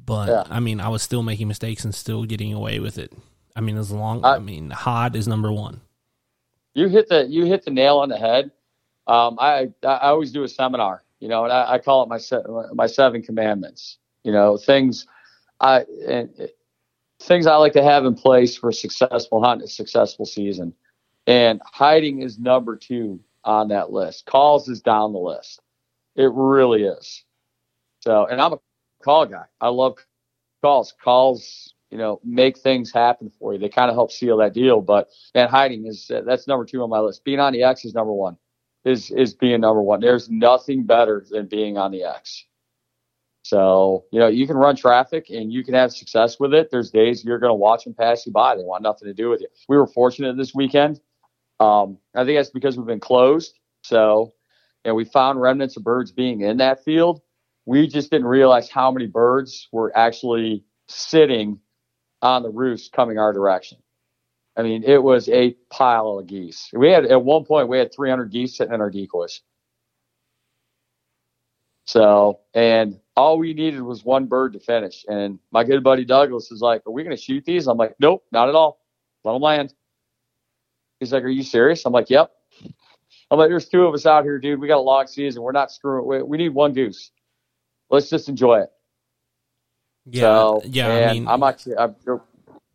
But 0.05 0.29
Yeah. 0.29 0.45
I 0.51 0.61
mean, 0.61 0.81
I 0.81 0.89
was 0.89 1.03
still 1.03 1.23
making 1.23 1.49
mistakes 1.49 1.85
and 1.85 1.95
still 1.95 2.25
getting 2.25 2.53
away 2.53 2.79
with 2.81 2.99
it. 2.99 3.13
I 3.55 3.61
mean, 3.61 3.77
as 3.77 3.91
long, 3.91 4.25
I, 4.25 4.35
I- 4.35 4.39
mean, 4.39 4.71
hod 4.71 5.15
is 5.17 5.29
number 5.29 5.53
one. 5.53 5.81
You 6.75 6.89
hit 6.89 7.09
the 7.09 7.27
you 7.27 7.45
hit 7.45 7.65
the 7.65 7.73
nail 7.73 7.99
on 7.99 8.09
the 8.09 8.17
head. 8.19 8.53
Um, 9.09 9.37
I 9.41 9.73
I 9.83 10.11
always 10.11 10.31
do 10.31 10.45
a 10.45 10.49
seminar, 10.49 11.03
you 11.19 11.27
know, 11.29 11.43
and 11.45 11.53
I, 11.53 11.73
I 11.73 11.79
call 11.79 12.05
it 12.05 12.09
my 12.09 12.19
se- 12.19 12.43
my 12.75 12.87
seven 12.87 13.23
commandments. 13.23 13.99
You 14.23 14.31
know, 14.33 14.57
things 14.57 15.07
I 15.61 15.85
and 16.07 16.31
things 17.21 17.47
I 17.49 17.57
like 17.57 17.73
to 17.73 17.83
have 17.83 18.05
in 18.05 18.15
place 18.15 18.57
for 18.57 18.69
a 18.69 18.73
successful 18.73 19.43
hunt, 19.43 19.63
a 19.63 19.67
successful 19.67 20.25
season, 20.25 20.73
and 21.27 21.61
hiding 21.65 22.23
is 22.23 22.39
number 22.39 22.77
two 22.77 23.19
on 23.49 23.69
that 23.69 23.91
list. 23.91 24.27
Calls 24.27 24.69
is 24.69 24.83
down 24.83 25.15
the 25.15 25.19
list. 25.19 25.61
It 26.17 26.31
really 26.35 26.83
is. 26.85 27.25
So, 28.01 28.27
and 28.27 28.41
I'm 28.41 28.53
a 28.53 28.59
call 29.03 29.25
guy. 29.25 29.47
I 29.61 29.69
love 29.69 29.97
calls. 30.61 30.93
Calls, 31.03 31.73
you 31.91 31.97
know, 31.97 32.21
make 32.23 32.59
things 32.59 32.93
happen 32.93 33.33
for 33.39 33.55
you. 33.55 33.59
They 33.59 33.71
kind 33.71 33.89
of 33.91 33.97
help 33.97 34.13
seal 34.13 34.37
that 34.37 34.53
deal. 34.53 34.83
But 34.83 35.09
and 35.35 35.51
hiding 35.51 35.87
is 35.87 36.11
uh, 36.15 36.21
that's 36.27 36.47
number 36.47 36.67
two 36.67 36.83
on 36.83 36.91
my 36.91 37.01
list. 37.01 37.25
Being 37.25 37.41
on 37.41 37.55
the 37.55 37.63
X 37.63 37.87
is 37.87 37.95
number 37.95 38.13
one. 38.13 38.37
Is 38.85 39.11
is 39.11 39.33
being 39.33 39.63
number 39.63 39.83
one. 39.83 40.01
There's 40.01 40.29
nothing 40.29 40.85
better 40.85 41.25
than 41.31 41.47
being 41.47 41.79
on 41.79 41.91
the 41.91 42.05
X. 42.05 42.45
So, 43.43 44.05
you 44.13 44.21
know, 44.21 44.27
you 44.27 44.47
can 44.47 44.59
run 44.59 44.77
traffic 44.77 45.31
and 45.31 45.51
you 45.51 45.65
can 45.65 45.73
have 45.73 45.91
success 45.93 46.39
with 46.39 46.53
it. 46.53 46.71
There's 46.71 46.91
days 46.91 47.25
you're 47.25 47.39
going 47.39 47.51
to 47.51 47.55
watch 47.55 47.85
them 47.85 47.95
pass 47.95 48.27
you 48.27 48.33
by. 48.33 48.55
They 48.57 48.63
want 48.63 48.83
nothing 48.83 49.09
to 49.09 49.15
do 49.15 49.31
with 49.31 49.41
you. 49.41 49.49
We 49.71 49.79
were 49.79 49.87
fortunate 49.87 50.37
this 50.37 50.55
weekend. 50.55 51.01
Um, 51.61 51.99
I 52.15 52.25
think 52.25 52.39
that's 52.39 52.51
because 52.51 52.77
we've 52.77 52.87
been 52.87 53.01
closed. 53.01 53.59
So, 53.83 54.35
and 54.85 54.95
we 54.95 55.05
found 55.05 55.41
remnants 55.41 55.77
of 55.77 55.85
birds 55.85 56.13
being 56.13 56.41
in 56.43 56.59
that 56.59 56.85
field. 56.85 57.21
We 57.67 57.87
just 57.87 58.11
didn't 58.11 58.27
realize 58.27 58.71
how 58.71 58.91
many 58.91 59.07
birds 59.07 59.69
were 59.73 59.97
actually 59.97 60.65
sitting 60.89 61.61
on 62.23 62.43
the 62.43 62.51
roost 62.51 62.93
coming 62.93 63.19
our 63.19 63.33
direction. 63.33 63.79
I 64.57 64.63
mean, 64.63 64.83
it 64.85 65.03
was 65.03 65.29
a 65.29 65.57
pile 65.71 66.19
of 66.19 66.27
geese. 66.27 66.71
We 66.73 66.91
had, 66.91 67.05
at 67.07 67.23
one 67.23 67.45
point, 67.45 67.69
we 67.69 67.79
had 67.79 67.95
300 67.95 68.31
geese 68.33 68.57
sitting 68.57 68.75
in 68.75 68.81
our 68.81 68.91
decoys. 68.91 69.41
So, 71.87 72.41
and 72.55 73.01
all 73.17 73.39
we 73.39 73.55
needed 73.55 73.83
was 73.83 74.05
one 74.05 74.27
bird 74.27 74.55
to 74.55 74.61
finish. 74.61 75.05
And 75.09 75.39
my 75.53 75.65
good 75.65 75.83
buddy 75.85 76.05
Douglas 76.05 76.51
is 76.51 76.61
like, 76.61 76.83
Are 76.87 76.93
we 76.93 77.03
going 77.05 77.17
to 77.17 77.23
shoot 77.23 77.45
these? 77.45 77.67
I'm 77.67 77.79
like, 77.79 77.95
Nope, 78.01 78.25
not 78.33 78.49
at 78.49 78.55
all. 78.55 78.81
Let 79.25 79.33
them 79.33 79.43
land. 79.43 79.75
He's 81.01 81.13
like, 81.13 81.25
Are 81.25 81.29
you 81.29 81.43
serious? 81.43 81.85
I'm 81.85 81.93
like, 81.93 82.11
Yep. 82.11 82.31
I'm 83.31 83.39
like, 83.39 83.51
There's 83.51 83.69
two 83.69 83.85
of 83.85 83.95
us 83.95 84.07
out 84.07 84.25
here, 84.25 84.39
dude. 84.39 84.61
We 84.61 84.69
got 84.69 84.79
a 84.79 84.81
long 84.81 85.07
season. 85.07 85.43
We're 85.43 85.53
not 85.53 85.71
screwing. 85.71 86.07
We, 86.07 86.23
we 86.23 86.39
need 86.39 86.51
one 86.51 86.73
goose. 86.73 87.11
Let's 87.91 88.11
just 88.11 88.29
enjoy 88.29 88.61
it. 88.61 88.71
Yeah, 90.11 90.23
so, 90.23 90.63
yeah. 90.65 90.89
I 90.89 91.13
mean, 91.13 91.29
I'm 91.29 91.43
actually. 91.43 91.77
I'm, 91.77 91.95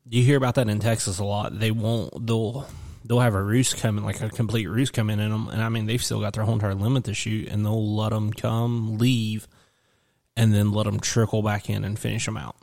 you 0.09 0.23
hear 0.23 0.37
about 0.37 0.55
that 0.55 0.69
in 0.69 0.79
Texas 0.79 1.19
a 1.19 1.23
lot. 1.23 1.57
They 1.57 1.71
won't. 1.71 2.25
They'll 2.25 2.67
they'll 3.05 3.19
have 3.19 3.35
a 3.35 3.41
roost 3.41 3.77
coming, 3.77 4.03
like 4.03 4.21
a 4.21 4.29
complete 4.29 4.67
roost 4.67 4.93
coming 4.93 5.19
in 5.19 5.29
them, 5.29 5.47
and 5.49 5.61
I 5.61 5.69
mean 5.69 5.85
they've 5.85 6.03
still 6.03 6.19
got 6.19 6.33
their 6.33 6.43
whole 6.43 6.53
entire 6.55 6.75
limit 6.75 7.05
to 7.05 7.13
shoot, 7.13 7.47
and 7.47 7.65
they'll 7.65 7.95
let 7.95 8.11
them 8.11 8.31
come, 8.31 8.97
leave, 8.97 9.47
and 10.35 10.53
then 10.53 10.71
let 10.71 10.85
them 10.85 10.99
trickle 10.99 11.41
back 11.41 11.69
in 11.69 11.83
and 11.83 11.97
finish 11.97 12.25
them 12.25 12.37
out. 12.37 12.55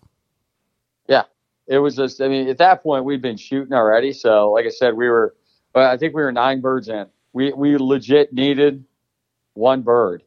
Yeah, 1.08 1.24
it 1.66 1.78
was 1.78 1.96
just. 1.96 2.20
I 2.20 2.28
mean, 2.28 2.48
at 2.48 2.58
that 2.58 2.82
point 2.82 3.04
we'd 3.04 3.22
been 3.22 3.36
shooting 3.36 3.72
already, 3.72 4.12
so 4.12 4.52
like 4.52 4.66
I 4.66 4.70
said, 4.70 4.94
we 4.94 5.08
were. 5.08 5.34
I 5.74 5.96
think 5.96 6.14
we 6.14 6.22
were 6.22 6.32
nine 6.32 6.60
birds 6.60 6.88
in. 6.88 7.06
We 7.32 7.52
we 7.52 7.76
legit 7.78 8.32
needed 8.32 8.84
one 9.54 9.82
bird, 9.82 10.24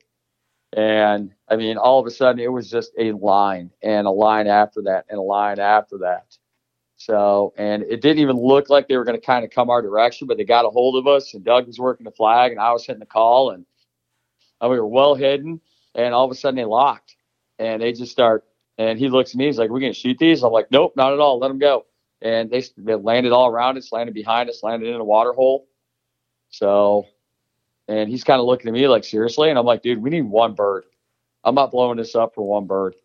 and 0.74 1.34
I 1.50 1.56
mean, 1.58 1.78
all 1.78 2.00
of 2.00 2.08
a 2.08 2.12
sudden 2.12 2.40
it 2.40 2.52
was 2.52 2.70
just 2.70 2.94
a 2.98 3.12
line 3.14 3.72
and 3.82 4.08
a 4.08 4.12
line 4.12 4.48
after 4.48 4.82
that 4.84 5.06
and 5.10 5.20
a 5.20 5.24
line 5.24 5.60
after 5.60 6.00
that. 6.00 6.38
So, 6.98 7.54
and 7.58 7.84
it 7.84 8.02
didn't 8.02 8.20
even 8.20 8.38
look 8.38 8.70
like 8.70 8.88
they 8.88 8.98
were 8.98 9.04
going 9.04 9.20
to 9.20 9.26
kind 9.26 9.44
of 9.44 9.52
come 9.52 9.70
our 9.70 9.82
direction, 9.82 10.28
but 10.28 10.38
they 10.38 10.46
got 10.46 10.66
a 10.66 10.70
hold 10.70 10.96
of 10.96 11.08
us, 11.08 11.34
and 11.34 11.44
Doug 11.44 11.68
was 11.68 11.80
working 11.80 12.06
the 12.06 12.12
flag, 12.12 12.52
and 12.52 12.62
I 12.62 12.72
was 12.72 12.86
hitting 12.86 13.02
the 13.02 13.06
call, 13.06 13.52
and, 13.52 13.66
and 14.62 14.72
we 14.72 14.80
were 14.80 14.88
well 14.88 15.16
hidden, 15.16 15.60
and 15.96 16.14
all 16.14 16.26
of 16.26 16.32
a 16.32 16.36
sudden 16.36 16.56
they 16.56 16.66
locked, 16.66 17.18
and 17.60 17.82
they 17.82 17.92
just 17.92 18.12
start, 18.14 18.46
and 18.78 18.98
he 18.98 19.10
looks 19.10 19.32
at 19.32 19.38
me, 19.38 19.48
he's 19.48 19.60
like, 19.60 19.70
"We're 19.70 19.82
going 19.82 19.94
to 19.94 20.00
shoot 20.00 20.18
these?" 20.18 20.44
I'm 20.44 20.54
like, 20.54 20.72
"Nope, 20.72 20.94
not 20.96 21.14
at 21.14 21.20
all. 21.20 21.40
Let 21.40 21.50
them 21.50 21.60
go." 21.60 21.86
And 22.24 22.50
they, 22.50 22.64
they 22.78 22.96
landed 22.96 23.32
all 23.32 23.48
around 23.48 23.78
us, 23.78 23.92
landed 23.92 24.16
behind 24.16 24.50
us, 24.50 24.64
landed 24.64 24.88
in 24.90 24.96
a 24.96 25.04
water 25.04 25.34
hole. 25.34 25.68
So, 26.50 27.06
and 27.88 28.10
he's 28.10 28.24
kind 28.24 28.40
of 28.40 28.46
looking 28.46 28.70
at 28.70 28.74
me 28.74 28.88
like, 28.88 29.04
"Seriously?" 29.04 29.50
And 29.50 29.60
I'm 29.60 29.66
like, 29.66 29.84
"Dude, 29.84 30.02
we 30.02 30.10
need 30.10 30.22
one 30.22 30.54
bird. 30.54 30.86
I'm 31.44 31.56
not 31.56 31.72
blowing 31.72 31.98
this 31.98 32.16
up 32.16 32.34
for 32.34 32.48
one 32.48 32.66
bird." 32.66 32.96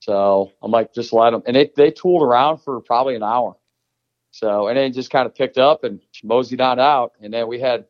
So 0.00 0.52
I'm 0.62 0.70
like, 0.70 0.94
just 0.94 1.12
let 1.12 1.30
them. 1.30 1.42
And 1.46 1.56
they, 1.56 1.70
they 1.74 1.90
tooled 1.90 2.22
around 2.22 2.58
for 2.58 2.80
probably 2.80 3.16
an 3.16 3.24
hour. 3.24 3.56
So, 4.30 4.68
and 4.68 4.76
then 4.76 4.92
just 4.92 5.10
kind 5.10 5.26
of 5.26 5.34
picked 5.34 5.58
up 5.58 5.82
and 5.82 6.00
moseyed 6.22 6.60
on 6.60 6.78
out. 6.78 7.12
And 7.20 7.34
then 7.34 7.48
we 7.48 7.58
had 7.58 7.86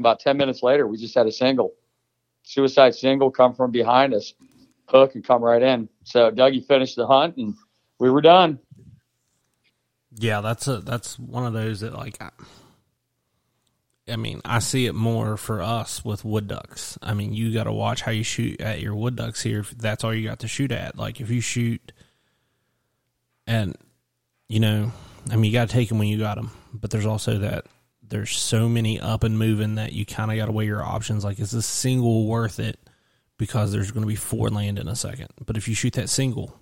about 0.00 0.18
10 0.18 0.36
minutes 0.36 0.64
later, 0.64 0.86
we 0.88 0.96
just 0.96 1.14
had 1.14 1.26
a 1.26 1.32
single, 1.32 1.74
suicide 2.42 2.94
single 2.94 3.30
come 3.30 3.54
from 3.54 3.70
behind 3.70 4.14
us, 4.14 4.34
hook 4.86 5.14
and 5.14 5.24
come 5.24 5.42
right 5.42 5.62
in. 5.62 5.88
So 6.04 6.30
Dougie 6.30 6.66
finished 6.66 6.96
the 6.96 7.06
hunt 7.06 7.36
and 7.36 7.54
we 8.00 8.10
were 8.10 8.20
done. 8.20 8.58
Yeah, 10.20 10.40
that's 10.40 10.66
a 10.66 10.78
that's 10.78 11.18
one 11.18 11.46
of 11.46 11.52
those 11.52 11.80
that 11.80 11.94
like 11.94 12.20
I, 14.08 14.16
mean, 14.16 14.40
I 14.44 14.58
see 14.58 14.86
it 14.86 14.94
more 14.94 15.36
for 15.36 15.62
us 15.62 16.04
with 16.04 16.24
wood 16.24 16.48
ducks. 16.48 16.98
I 17.00 17.14
mean, 17.14 17.34
you 17.34 17.52
got 17.52 17.64
to 17.64 17.72
watch 17.72 18.02
how 18.02 18.10
you 18.10 18.24
shoot 18.24 18.60
at 18.60 18.80
your 18.80 18.94
wood 18.94 19.16
ducks 19.16 19.42
here. 19.42 19.60
If 19.60 19.70
that's 19.70 20.02
all 20.02 20.14
you 20.14 20.28
got 20.28 20.40
to 20.40 20.48
shoot 20.48 20.72
at, 20.72 20.96
like 20.96 21.20
if 21.20 21.30
you 21.30 21.40
shoot, 21.40 21.92
and 23.46 23.76
you 24.48 24.60
know, 24.60 24.92
I 25.30 25.36
mean, 25.36 25.44
you 25.44 25.52
got 25.52 25.68
to 25.68 25.74
take 25.74 25.88
them 25.88 25.98
when 25.98 26.08
you 26.08 26.18
got 26.18 26.36
them. 26.36 26.50
But 26.72 26.90
there's 26.90 27.06
also 27.06 27.38
that 27.38 27.66
there's 28.02 28.36
so 28.36 28.68
many 28.68 28.98
up 28.98 29.22
and 29.22 29.38
moving 29.38 29.76
that 29.76 29.92
you 29.92 30.04
kind 30.04 30.30
of 30.30 30.36
got 30.36 30.46
to 30.46 30.52
weigh 30.52 30.66
your 30.66 30.82
options. 30.82 31.24
Like, 31.24 31.38
is 31.38 31.50
this 31.50 31.66
single 31.66 32.26
worth 32.26 32.58
it? 32.58 32.78
Because 33.36 33.70
there's 33.70 33.92
going 33.92 34.02
to 34.02 34.08
be 34.08 34.16
four 34.16 34.48
land 34.48 34.78
in 34.78 34.88
a 34.88 34.96
second. 34.96 35.28
But 35.44 35.56
if 35.56 35.68
you 35.68 35.74
shoot 35.74 35.92
that 35.92 36.08
single, 36.08 36.58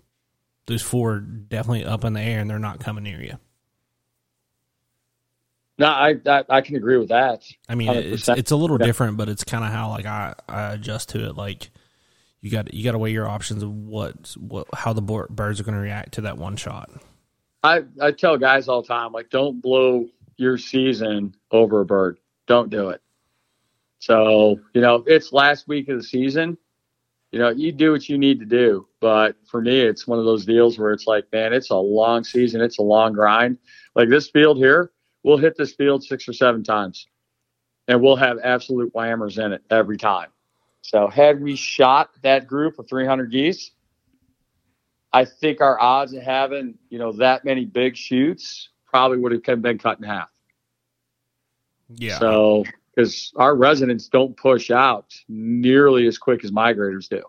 those 0.67 0.83
four 0.83 1.13
are 1.13 1.21
definitely 1.21 1.85
up 1.85 2.05
in 2.05 2.13
the 2.13 2.21
air 2.21 2.41
and 2.41 2.51
they're 2.51 2.59
not 2.59 2.81
coming 2.81 3.05
near 3.05 3.23
you. 3.23 3.39
No, 5.79 5.87
I, 5.87 6.15
I, 6.27 6.45
I 6.49 6.61
can 6.63 6.77
agree 6.77 6.97
with 6.97 7.11
that. 7.11 7.45
I 7.69 7.75
mean, 7.75 7.89
100%. 7.89 8.13
it's 8.13 8.29
it's 8.29 8.51
a 8.51 8.57
little 8.57 8.79
different, 8.79 9.19
but 9.19 9.29
it's 9.29 9.45
kind 9.45 9.63
of 9.63 9.71
how 9.71 9.91
like 9.91 10.07
I, 10.07 10.35
I 10.49 10.73
adjust 10.73 11.11
to 11.11 11.27
it. 11.27 11.37
Like 11.37 11.71
you 12.41 12.51
got 12.51 12.73
you 12.73 12.83
got 12.83 12.93
to 12.93 12.99
weigh 12.99 13.11
your 13.11 13.29
options 13.29 13.63
of 13.63 13.71
what 13.71 14.35
what 14.39 14.69
how 14.73 14.93
the 14.93 15.03
birds 15.03 15.61
are 15.61 15.65
going 15.65 15.75
to 15.75 15.81
react 15.81 16.15
to 16.15 16.23
that 16.23 16.39
one 16.39 16.57
shot. 16.57 16.91
I 17.63 17.85
I 18.01 18.13
tell 18.13 18.39
guys 18.39 18.69
all 18.69 18.83
the 18.83 18.89
time 18.89 19.13
like 19.13 19.29
don't 19.29 19.61
blow 19.61 20.07
your 20.37 20.57
season 20.57 21.35
over 21.51 21.81
a 21.81 21.85
bird. 21.85 22.19
Don't 22.47 22.71
do 22.71 22.91
it. 22.91 23.03
So 23.99 24.61
you 24.73 24.81
know 24.81 25.05
it's 25.07 25.33
last 25.33 25.69
week 25.69 25.89
of 25.89 25.99
the 25.99 26.05
season. 26.05 26.57
You 27.33 27.41
know 27.41 27.51
you 27.51 27.71
do 27.71 27.93
what 27.93 28.09
you 28.09 28.17
need 28.17 28.39
to 28.41 28.47
do, 28.47 28.89
but 29.01 29.37
for 29.47 29.61
me 29.61 29.81
it's 29.81 30.07
one 30.07 30.19
of 30.19 30.25
those 30.25 30.47
deals 30.47 30.79
where 30.79 30.93
it's 30.93 31.07
like 31.07 31.25
man, 31.33 31.53
it's 31.53 31.71
a 31.71 31.77
long 31.77 32.25
season. 32.25 32.63
It's 32.63 32.79
a 32.79 32.83
long 32.83 33.13
grind. 33.13 33.59
Like 33.95 34.09
this 34.09 34.31
field 34.31 34.57
here 34.57 34.93
we'll 35.27 35.37
hit 35.37 35.57
this 35.57 35.75
field 35.75 36.05
six 36.05 36.29
or 36.29 36.33
seven 36.33 36.63
times 36.63 37.09
and 37.89 38.01
we'll 38.01 38.17
have 38.17 38.39
absolute 38.45 38.95
whammers 38.95 39.45
in 39.45 39.53
it 39.53 39.63
every 39.71 39.97
time. 39.97 40.29
So 40.83 41.09
had 41.09 41.43
we 41.43 41.57
shot 41.57 42.11
that 42.23 42.47
group 42.47 42.79
of 42.79 42.89
300 42.89 43.31
geese, 43.31 43.73
I 45.13 45.25
think 45.25 45.61
our 45.61 45.81
odds 45.81 46.13
of 46.13 46.23
having, 46.23 46.79
you 46.91 46.99
know, 46.99 47.11
that 47.13 47.45
many 47.45 47.65
big 47.65 47.97
shoots 47.97 48.69
probably 48.87 49.19
would 49.19 49.33
have 49.33 49.63
been 49.63 49.79
cut 49.79 49.99
in 49.99 50.05
half. 50.05 50.29
Yeah. 51.97 52.19
So, 52.21 52.65
because 52.95 53.33
our 53.37 53.57
residents 53.57 54.09
don't 54.09 54.37
push 54.37 54.71
out 54.71 55.13
nearly 55.29 56.07
as 56.07 56.19
quick 56.19 56.45
as 56.45 56.53
migrators 56.53 57.09
do. 57.09 57.23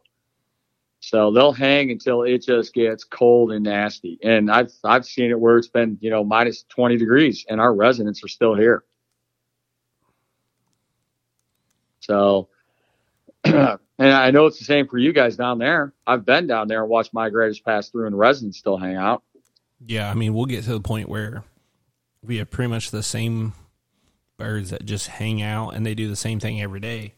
So 1.08 1.32
they'll 1.32 1.54
hang 1.54 1.90
until 1.90 2.24
it 2.24 2.40
just 2.40 2.74
gets 2.74 3.06
cold 3.06 3.54
and 3.54 3.64
nasty. 3.64 4.20
And 4.24 4.52
I've 4.52 4.74
I've 4.84 5.06
seen 5.06 5.32
it 5.32 5.40
where 5.40 5.58
it's 5.58 5.70
been, 5.70 5.98
you 6.02 6.10
know, 6.10 6.22
minus 6.22 6.64
20 6.64 6.98
degrees 6.98 7.46
and 7.48 7.62
our 7.62 7.74
residents 7.74 8.22
are 8.26 8.28
still 8.28 8.56
here. 8.56 8.84
So 12.02 12.50
and 13.46 13.80
I 14.00 14.32
know 14.32 14.48
it's 14.48 14.60
the 14.60 14.66
same 14.66 14.86
for 14.90 14.98
you 14.98 15.14
guys 15.14 15.38
down 15.38 15.60
there. 15.60 15.94
I've 16.06 16.26
been 16.26 16.46
down 16.46 16.68
there 16.68 16.82
and 16.82 16.90
watched 16.90 17.14
migrators 17.14 17.64
pass 17.64 17.88
through 17.88 18.08
and 18.08 18.20
residents 18.20 18.58
still 18.58 18.76
hang 18.76 18.98
out. 18.98 19.24
Yeah, 19.86 20.12
I 20.12 20.14
mean, 20.14 20.34
we'll 20.34 20.46
get 20.46 20.66
to 20.66 20.74
the 20.74 20.82
point 20.82 21.08
where 21.08 21.46
we 22.22 22.36
have 22.36 22.52
pretty 22.52 22.70
much 22.70 22.92
the 22.92 23.02
same 23.02 23.54
birds 24.36 24.72
that 24.72 24.84
just 24.84 25.08
hang 25.08 25.42
out 25.42 25.70
and 25.70 25.86
they 25.86 25.96
do 25.96 26.10
the 26.10 26.18
same 26.18 26.42
thing 26.42 26.62
every 26.62 26.82
day. 26.82 27.14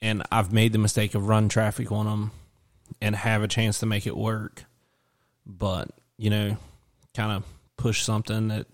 And 0.00 0.22
I've 0.30 0.52
made 0.52 0.72
the 0.72 0.78
mistake 0.78 1.16
of 1.16 1.26
run 1.26 1.48
traffic 1.48 1.90
on 1.90 2.06
them 2.06 2.30
and 3.00 3.14
have 3.16 3.42
a 3.42 3.48
chance 3.48 3.80
to 3.80 3.86
make 3.86 4.06
it 4.06 4.16
work. 4.16 4.64
But, 5.46 5.90
you 6.16 6.30
know, 6.30 6.56
kind 7.14 7.32
of 7.32 7.44
push 7.76 8.02
something 8.02 8.48
that 8.48 8.66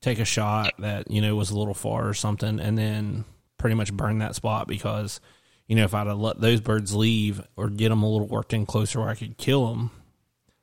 take 0.00 0.18
a 0.18 0.24
shot 0.24 0.74
that, 0.78 1.10
you 1.10 1.20
know, 1.20 1.36
was 1.36 1.50
a 1.50 1.58
little 1.58 1.74
far 1.74 2.08
or 2.08 2.14
something 2.14 2.58
and 2.58 2.78
then 2.78 3.24
pretty 3.58 3.74
much 3.74 3.92
burn 3.92 4.18
that 4.18 4.34
spot 4.34 4.66
because, 4.66 5.20
you 5.66 5.76
know, 5.76 5.84
if 5.84 5.94
I'd 5.94 6.06
have 6.06 6.18
let 6.18 6.40
those 6.40 6.60
birds 6.60 6.94
leave 6.94 7.42
or 7.56 7.68
get 7.68 7.90
them 7.90 8.02
a 8.02 8.10
little 8.10 8.28
worked 8.28 8.52
in 8.52 8.66
closer 8.66 9.00
where 9.00 9.10
I 9.10 9.14
could 9.14 9.36
kill 9.36 9.68
them, 9.68 9.90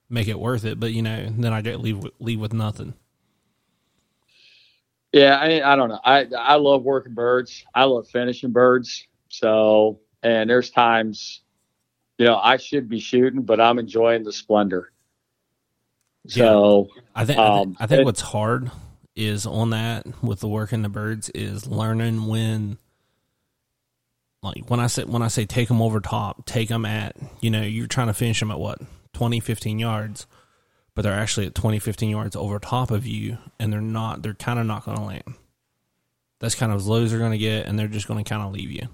make 0.09 0.27
it 0.27 0.39
worth 0.39 0.65
it. 0.65 0.79
But, 0.79 0.93
you 0.93 1.01
know, 1.01 1.27
then 1.37 1.53
I 1.53 1.61
get 1.61 1.79
leave, 1.79 2.03
leave 2.19 2.39
with 2.39 2.53
nothing. 2.53 2.93
Yeah, 5.13 5.37
I, 5.37 5.73
I 5.73 5.75
don't 5.75 5.89
know. 5.89 5.99
I 6.03 6.27
I 6.37 6.55
love 6.55 6.83
working 6.83 7.13
birds. 7.13 7.65
I 7.73 7.85
love 7.85 8.07
finishing 8.09 8.51
birds. 8.51 9.07
So, 9.29 9.99
and 10.21 10.49
there's 10.49 10.69
times, 10.69 11.41
you 12.17 12.25
know, 12.25 12.37
I 12.37 12.57
should 12.57 12.89
be 12.89 12.99
shooting, 12.99 13.41
but 13.41 13.59
I'm 13.59 13.79
enjoying 13.79 14.23
the 14.23 14.33
splendor. 14.33 14.91
So, 16.27 16.89
I 17.15 17.25
think 17.25 17.39
um, 17.39 17.77
I 17.79 17.87
think, 17.87 18.05
what's 18.05 18.21
hard 18.21 18.69
is 19.15 19.45
on 19.45 19.69
that 19.69 20.05
with 20.21 20.41
the 20.41 20.47
working 20.47 20.81
the 20.81 20.89
birds 20.89 21.29
is 21.29 21.67
learning 21.67 22.27
when 22.27 22.77
like 24.43 24.69
when 24.69 24.79
I 24.79 24.87
say 24.87 25.03
when 25.03 25.21
I 25.21 25.29
say 25.29 25.45
take 25.45 25.69
them 25.69 25.81
over 25.81 25.99
top, 26.01 26.45
take 26.45 26.69
them 26.69 26.85
at, 26.85 27.15
you 27.39 27.49
know, 27.49 27.61
you're 27.61 27.87
trying 27.87 28.07
to 28.07 28.13
finish 28.13 28.39
them 28.39 28.51
at 28.51 28.59
what? 28.59 28.81
20 29.13 29.39
15 29.39 29.79
yards 29.79 30.27
but 30.97 31.03
they're 31.03 31.13
actually 31.13 31.45
at 31.45 31.53
20, 31.53 31.77
15 31.77 32.09
yards 32.09 32.35
over 32.35 32.57
top 32.57 32.89
of 32.89 33.05
you, 33.05 33.37
and 33.59 33.71
they're 33.71 33.79
not, 33.79 34.23
they're 34.23 34.33
kind 34.33 34.57
of 34.57 34.65
not 34.65 34.83
going 34.83 34.97
to 34.97 35.03
land. 35.03 35.35
That's 36.39 36.55
kind 36.55 36.71
of 36.71 36.79
as 36.79 36.87
low 36.87 37.03
as 37.03 37.11
they're 37.11 37.19
going 37.19 37.33
to 37.33 37.37
get, 37.37 37.67
and 37.67 37.77
they're 37.77 37.87
just 37.87 38.07
going 38.07 38.23
to 38.23 38.27
kind 38.27 38.41
of 38.41 38.51
leave 38.51 38.71
you. 38.71 38.87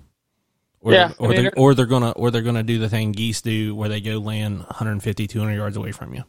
Or, 0.83 0.91
yeah, 0.91 1.13
or, 1.17 1.27
I 1.27 1.31
mean, 1.31 1.43
they're, 1.43 1.53
or 1.55 1.73
they're 1.73 1.85
gonna 1.85 2.11
or 2.11 2.29
they're 2.29 2.41
gonna 2.41 2.61
do 2.61 2.77
the 2.77 2.89
thing 2.89 3.13
geese 3.13 3.39
do 3.39 3.73
where 3.73 3.87
they 3.87 4.01
go 4.01 4.17
land 4.17 4.59
150 4.59 5.27
200 5.27 5.53
yards 5.55 5.77
away 5.77 5.93
from 5.93 6.13
you. 6.13 6.23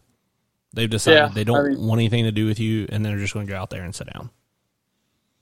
They've 0.72 0.88
decided 0.88 1.16
yeah, 1.16 1.28
they 1.28 1.42
don't 1.42 1.66
I 1.66 1.68
mean, 1.70 1.84
want 1.84 1.98
anything 1.98 2.24
to 2.24 2.32
do 2.32 2.46
with 2.46 2.60
you 2.60 2.86
and 2.88 3.04
they're 3.04 3.18
just 3.18 3.34
going 3.34 3.48
to 3.48 3.52
go 3.52 3.58
out 3.58 3.70
there 3.70 3.82
and 3.82 3.92
sit 3.94 4.12
down. 4.12 4.30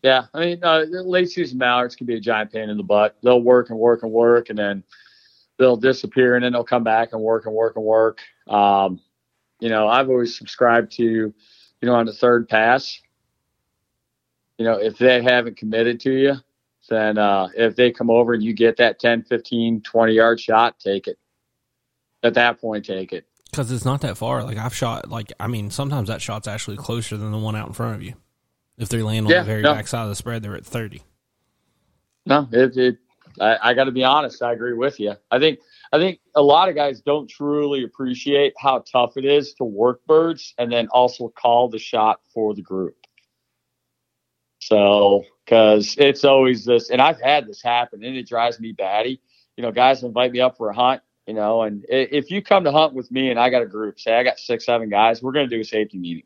Yeah 0.03 0.25
i 0.33 0.41
mean 0.41 0.65
uh, 0.65 0.85
late 0.89 1.31
season 1.31 1.59
mallards 1.59 1.95
can 1.95 2.07
be 2.07 2.17
a 2.17 2.21
giant 2.21 2.53
pain 2.53 2.71
in 2.71 2.79
the 2.79 2.83
butt. 2.83 3.19
They'll 3.23 3.43
work 3.43 3.69
and 3.69 3.79
work 3.79 4.03
and 4.03 4.11
work 4.11 4.49
and 4.49 4.59
then 4.59 4.83
they'll 5.59 5.77
disappear 5.77 6.35
and 6.37 6.45
then 6.45 6.53
they'll 6.53 6.65
come 6.65 6.85
back 6.85 7.13
and 7.13 7.21
work 7.21 7.45
and 7.45 7.55
work 7.55 7.77
and 7.77 7.85
work. 7.85 8.19
Um, 8.49 8.99
you 9.61 9.69
know, 9.69 9.89
I've 9.89 10.09
always 10.09 10.37
subscribed 10.37 10.91
to, 10.93 11.05
you 11.05 11.35
know, 11.83 11.95
on 11.95 12.07
the 12.07 12.13
third 12.13 12.49
pass, 12.49 13.01
you 14.59 14.65
know, 14.65 14.79
if 14.79 14.97
they 14.97 15.23
haven't 15.23 15.57
committed 15.57 16.01
to 16.01 16.11
you, 16.11 16.35
then 16.89 17.19
uh, 17.19 17.49
if 17.57 17.77
they 17.77 17.91
come 17.91 18.11
over 18.11 18.35
and 18.35 18.43
you 18.43 18.53
get 18.53 18.77
that 18.79 18.99
10, 18.99 19.23
15, 19.23 19.83
20 19.83 20.13
yard 20.13 20.41
shot, 20.41 20.79
take 20.79 21.07
it. 21.07 21.19
At 22.23 22.35
that 22.35 22.61
point, 22.61 22.85
take 22.85 23.13
it. 23.13 23.27
Because 23.51 23.71
it's 23.71 23.85
not 23.85 24.01
that 24.03 24.17
far. 24.17 24.45
Like 24.45 24.57
I've 24.57 24.75
shot, 24.75 25.11
like, 25.11 25.33
I 25.39 25.47
mean, 25.47 25.71
sometimes 25.71 26.09
that 26.09 26.23
shot's 26.23 26.49
actually 26.49 26.77
closer 26.77 27.17
than 27.17 27.33
the 27.33 27.39
one 27.39 27.57
out 27.57 27.69
in 27.69 27.75
front 27.75 27.97
of 27.97 28.03
you. 28.03 28.15
If 28.79 28.89
they 28.89 29.03
land 29.03 29.27
on 29.27 29.33
yeah, 29.33 29.41
the 29.41 29.47
very 29.47 29.63
no. 29.63 29.75
back 29.75 29.87
side 29.87 30.05
of 30.05 30.09
the 30.09 30.17
spread, 30.17 30.43
they're 30.43 30.57
at 30.57 30.65
30. 30.65 31.03
No, 32.25 32.49
it, 32.53 32.77
it 32.77 32.99
I, 33.41 33.59
I 33.63 33.75
got 33.75 33.85
to 33.85 33.93
be 33.93 34.05
honest. 34.05 34.43
I 34.43 34.53
agree 34.53 34.75
with 34.75 34.99
you. 35.01 35.15
I 35.31 35.39
think 35.39 35.61
I 35.93 35.99
think 35.99 36.21
a 36.35 36.43
lot 36.43 36.69
of 36.69 36.75
guys 36.75 37.01
don't 37.01 37.29
truly 37.29 37.85
appreciate 37.85 38.55
how 38.59 38.85
tough 38.91 39.17
it 39.17 39.25
is 39.25 39.55
to 39.55 39.65
work 39.65 40.05
birds 40.07 40.55
and 40.59 40.73
then 40.73 40.89
also 40.89 41.29
call 41.29 41.69
the 41.69 41.79
shot 41.79 42.21
for 42.33 42.55
the 42.55 42.63
group. 42.63 42.97
So, 44.61 45.25
because 45.45 45.97
it's 45.99 46.25
always 46.25 46.65
this, 46.65 46.91
and 46.91 47.01
I've 47.01 47.21
had 47.21 47.47
this 47.47 47.63
happen, 47.63 48.03
and 48.05 48.17
it 48.17 48.29
drives 48.29 48.61
me 48.61 48.73
batty. 48.73 49.21
You 49.57 49.63
know, 49.63 49.73
guys 49.73 50.03
invite 50.03 50.33
me 50.33 50.41
up 50.41 50.57
for 50.57 50.71
a 50.71 50.75
hunt, 50.75 51.03
you 51.27 51.35
know, 51.35 51.63
and 51.63 51.85
if 51.89 52.31
you 52.31 52.43
come 52.43 52.65
to 52.65 52.73
hunt 52.73 52.95
with 52.95 53.11
me 53.11 53.31
and 53.31 53.39
I 53.39 53.51
got 53.51 53.63
a 53.63 53.67
group, 53.67 54.01
say 54.01 54.15
I 54.15 54.23
got 54.23 54.39
six, 54.39 54.65
seven 54.67 54.89
guys, 54.89 55.23
we're 55.23 55.33
going 55.33 55.49
to 55.49 55.55
do 55.55 55.61
a 55.61 55.65
safety 55.65 55.99
meeting. 55.99 56.25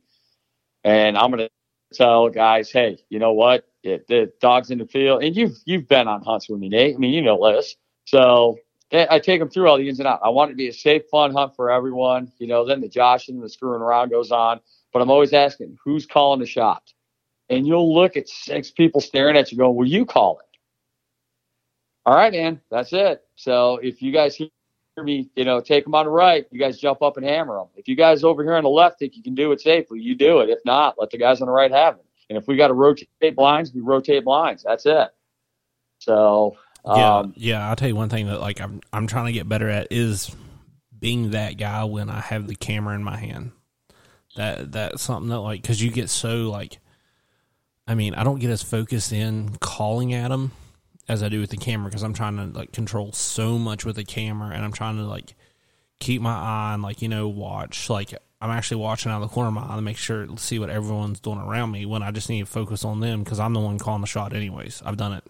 And 0.85 1.19
I'm 1.19 1.31
going 1.31 1.49
to 1.49 1.51
tell 1.97 2.29
guys, 2.29 2.71
hey, 2.71 2.99
you 3.11 3.19
know 3.19 3.33
what? 3.33 3.67
The 3.83 4.33
dog's 4.41 4.71
in 4.71 4.79
the 4.79 4.87
field, 4.87 5.23
and 5.23 5.37
you've 5.37 5.57
you've 5.65 5.87
been 5.87 6.09
on 6.09 6.23
hunts 6.23 6.49
with 6.49 6.59
me, 6.59 6.69
Nate. 6.69 6.97
I 6.97 6.99
mean, 6.99 7.13
you 7.13 7.23
know 7.23 7.53
this. 7.53 7.77
So 8.05 8.59
eh, 8.91 9.07
I 9.09 9.19
take 9.21 9.39
them 9.39 9.49
through 9.49 9.69
all 9.69 9.79
the 9.79 9.89
ins 9.89 10.01
and 10.01 10.09
outs. 10.09 10.23
I 10.25 10.29
want 10.29 10.51
it 10.51 10.55
to 10.55 10.57
be 10.57 10.69
a 10.69 10.73
safe, 10.73 11.03
fun 11.11 11.33
hunt 11.33 11.55
for 11.55 11.71
everyone. 11.71 12.33
You 12.39 12.49
know, 12.49 12.65
then 12.67 12.81
the 12.81 12.89
joshing 12.89 13.37
and 13.37 13.45
the 13.45 13.49
screwing 13.49 13.83
around 13.83 14.11
goes 14.11 14.33
on. 14.33 14.61
But 14.93 15.03
I'm 15.03 15.11
always 15.11 15.33
asking, 15.33 15.77
who's 15.85 16.07
calling 16.07 16.41
the 16.41 16.47
shot? 16.47 16.83
And 17.49 17.67
you'll 17.67 17.95
look 17.95 18.17
at 18.17 18.29
six 18.29 18.71
people 18.71 19.01
staring 19.01 19.37
at 19.37 19.53
you 19.53 19.59
going, 19.59 19.77
will 19.77 19.87
you 19.87 20.05
call 20.05 20.41
it? 20.41 20.59
All 22.05 22.15
right, 22.15 22.33
man, 22.33 22.61
that's 22.71 22.93
it. 22.93 23.23
So 23.37 23.77
if 23.77 24.03
you 24.03 24.13
guys 24.13 24.37
hear 24.37 24.49
me, 24.99 25.29
you 25.37 25.45
know, 25.45 25.61
take 25.61 25.85
them 25.85 25.95
on 25.95 26.07
the 26.07 26.11
right, 26.11 26.47
you 26.51 26.59
guys 26.59 26.79
jump 26.79 27.03
up 27.03 27.17
and 27.17 27.27
hammer 27.27 27.57
them. 27.57 27.69
If 27.77 27.89
you 27.89 27.97
guys 27.97 28.25
over 28.25 28.43
here 28.43 28.55
on 28.55 28.65
the 28.65 28.71
left 28.71 28.99
think 28.99 29.17
you 29.17 29.23
can 29.23 29.35
do 29.35 29.53
it 29.53 29.61
safely, 29.61 30.01
you 30.01 30.15
do 30.15 30.41
it. 30.41 30.51
If 30.51 30.61
not, 30.65 30.97
let 30.99 31.11
the 31.11 31.19
guys 31.19 31.41
on 31.41 31.47
the 31.47 31.53
right 31.53 31.71
have 31.71 31.97
it. 31.97 32.05
And 32.29 32.39
if 32.39 32.47
we 32.49 32.57
got 32.57 32.69
to 32.69 32.75
rotate 32.75 33.09
blinds, 33.37 33.73
we 33.73 33.81
rotate 33.81 34.25
blinds. 34.25 34.65
That's 34.65 34.87
it. 34.87 35.09
So 35.99 36.57
yeah, 36.85 37.19
um, 37.19 37.35
yeah. 37.37 37.69
I'll 37.69 37.77
tell 37.77 37.89
you 37.89 37.97
one 37.97 38.09
thing 38.09 38.27
that 38.27 38.41
like 38.41 38.61
I'm 38.61 38.81
I'm 38.93 39.07
trying 39.07 39.27
to 39.27 39.33
get 39.33 39.49
better 39.49 39.69
at 39.69 39.89
is 39.91 40.35
being 40.97 41.31
that 41.31 41.57
guy 41.57 41.85
when 41.85 42.09
I 42.09 42.21
have 42.21 42.47
the 42.47 42.55
camera 42.55 42.95
in 42.95 43.03
my 43.03 43.17
hand. 43.17 43.53
That 44.37 44.73
that's 44.73 45.03
something 45.03 45.29
that 45.31 45.41
like 45.41 45.63
because 45.63 45.83
you 45.83 45.91
get 45.91 46.11
so 46.11 46.51
like, 46.51 46.79
I 47.87 47.95
mean, 47.95 48.15
I 48.15 48.25
don't 48.25 48.41
get 48.41 48.51
as 48.51 48.63
focused 48.63 49.13
in 49.13 49.57
calling 49.61 50.13
at 50.13 50.29
them 50.29 50.53
as 51.09 51.23
I 51.23 51.29
do 51.29 51.41
with 51.41 51.51
the 51.51 51.57
camera 51.57 51.89
because 51.89 52.03
I'm 52.03 52.15
trying 52.15 52.37
to 52.37 52.59
like 52.59 52.73
control 52.73 53.13
so 53.13 53.59
much 53.59 53.85
with 53.85 53.97
the 53.97 54.05
camera 54.05 54.55
and 54.55 54.65
I'm 54.65 54.73
trying 54.73 54.97
to 54.97 55.05
like 55.05 55.35
keep 56.01 56.21
my 56.21 56.35
eye 56.35 56.73
on 56.75 56.83
like 56.83 57.01
you 57.01 57.09
know 57.09 57.29
watch 57.29 57.89
like 57.89 58.13
I'm 58.41 58.51
actually 58.51 58.83
watching 58.83 59.11
out 59.11 59.23
of 59.23 59.29
the 59.29 59.35
corner 59.35 59.49
of 59.49 59.55
my 59.55 59.73
eye 59.73 59.77
to 59.77 59.83
make 59.83 59.97
sure 59.97 60.27
to 60.27 60.37
see 60.37 60.59
what 60.59 60.69
everyone's 60.69 61.21
doing 61.21 61.39
around 61.39 61.71
me 61.71 61.87
when 61.87 62.03
I 62.03 62.11
just 62.11 62.29
need 62.29 62.41
to 62.41 62.47
focus 62.47 62.85
on 62.85 63.01
them 63.01 63.23
because 63.23 63.41
I'm 63.41 63.55
the 63.55 63.61
one 63.61 63.79
calling 63.79 64.03
the 64.03 64.07
shot 64.07 64.35
anyways. 64.35 64.83
I've 64.85 64.97
done 64.99 65.13
it 65.15 65.25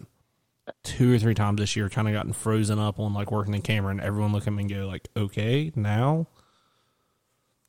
two 0.83 1.15
or 1.15 1.19
three 1.19 1.33
times 1.33 1.59
this 1.59 1.75
year, 1.75 1.89
kind 1.89 2.07
of 2.07 2.13
gotten 2.13 2.33
frozen 2.33 2.79
up 2.79 2.99
on 2.99 3.13
like 3.13 3.31
working 3.31 3.53
the 3.53 3.61
camera, 3.61 3.91
and 3.91 4.01
everyone 4.01 4.33
look 4.33 4.47
at 4.47 4.53
me 4.53 4.63
and 4.63 4.69
go 4.69 4.87
like, 4.87 5.07
"Okay, 5.15 5.71
now." 5.75 6.27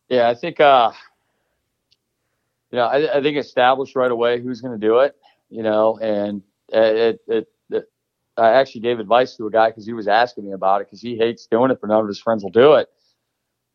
Yeah, 0.08 0.28
I 0.28 0.34
think. 0.34 0.60
uh 0.60 0.92
you 2.70 2.76
know, 2.76 2.84
I, 2.84 3.18
I 3.18 3.22
think 3.22 3.36
established 3.36 3.96
right 3.96 4.10
away 4.10 4.40
who's 4.40 4.60
going 4.60 4.78
to 4.78 4.86
do 4.86 4.98
it. 4.98 5.16
You 5.50 5.62
know, 5.62 5.98
and 5.98 6.42
it, 6.68 7.20
it, 7.26 7.48
it 7.70 7.84
I 8.38 8.50
actually 8.52 8.82
gave 8.82 9.00
advice 9.00 9.36
to 9.36 9.46
a 9.46 9.50
guy 9.50 9.70
because 9.70 9.84
he 9.84 9.92
was 9.92 10.06
asking 10.06 10.46
me 10.46 10.52
about 10.52 10.80
it 10.80 10.86
because 10.86 11.00
he 11.00 11.16
hates 11.16 11.46
doing 11.46 11.70
it, 11.70 11.80
but 11.80 11.88
none 11.88 12.00
of 12.00 12.06
his 12.06 12.20
friends 12.20 12.42
will 12.42 12.50
do 12.50 12.74
it. 12.74 12.88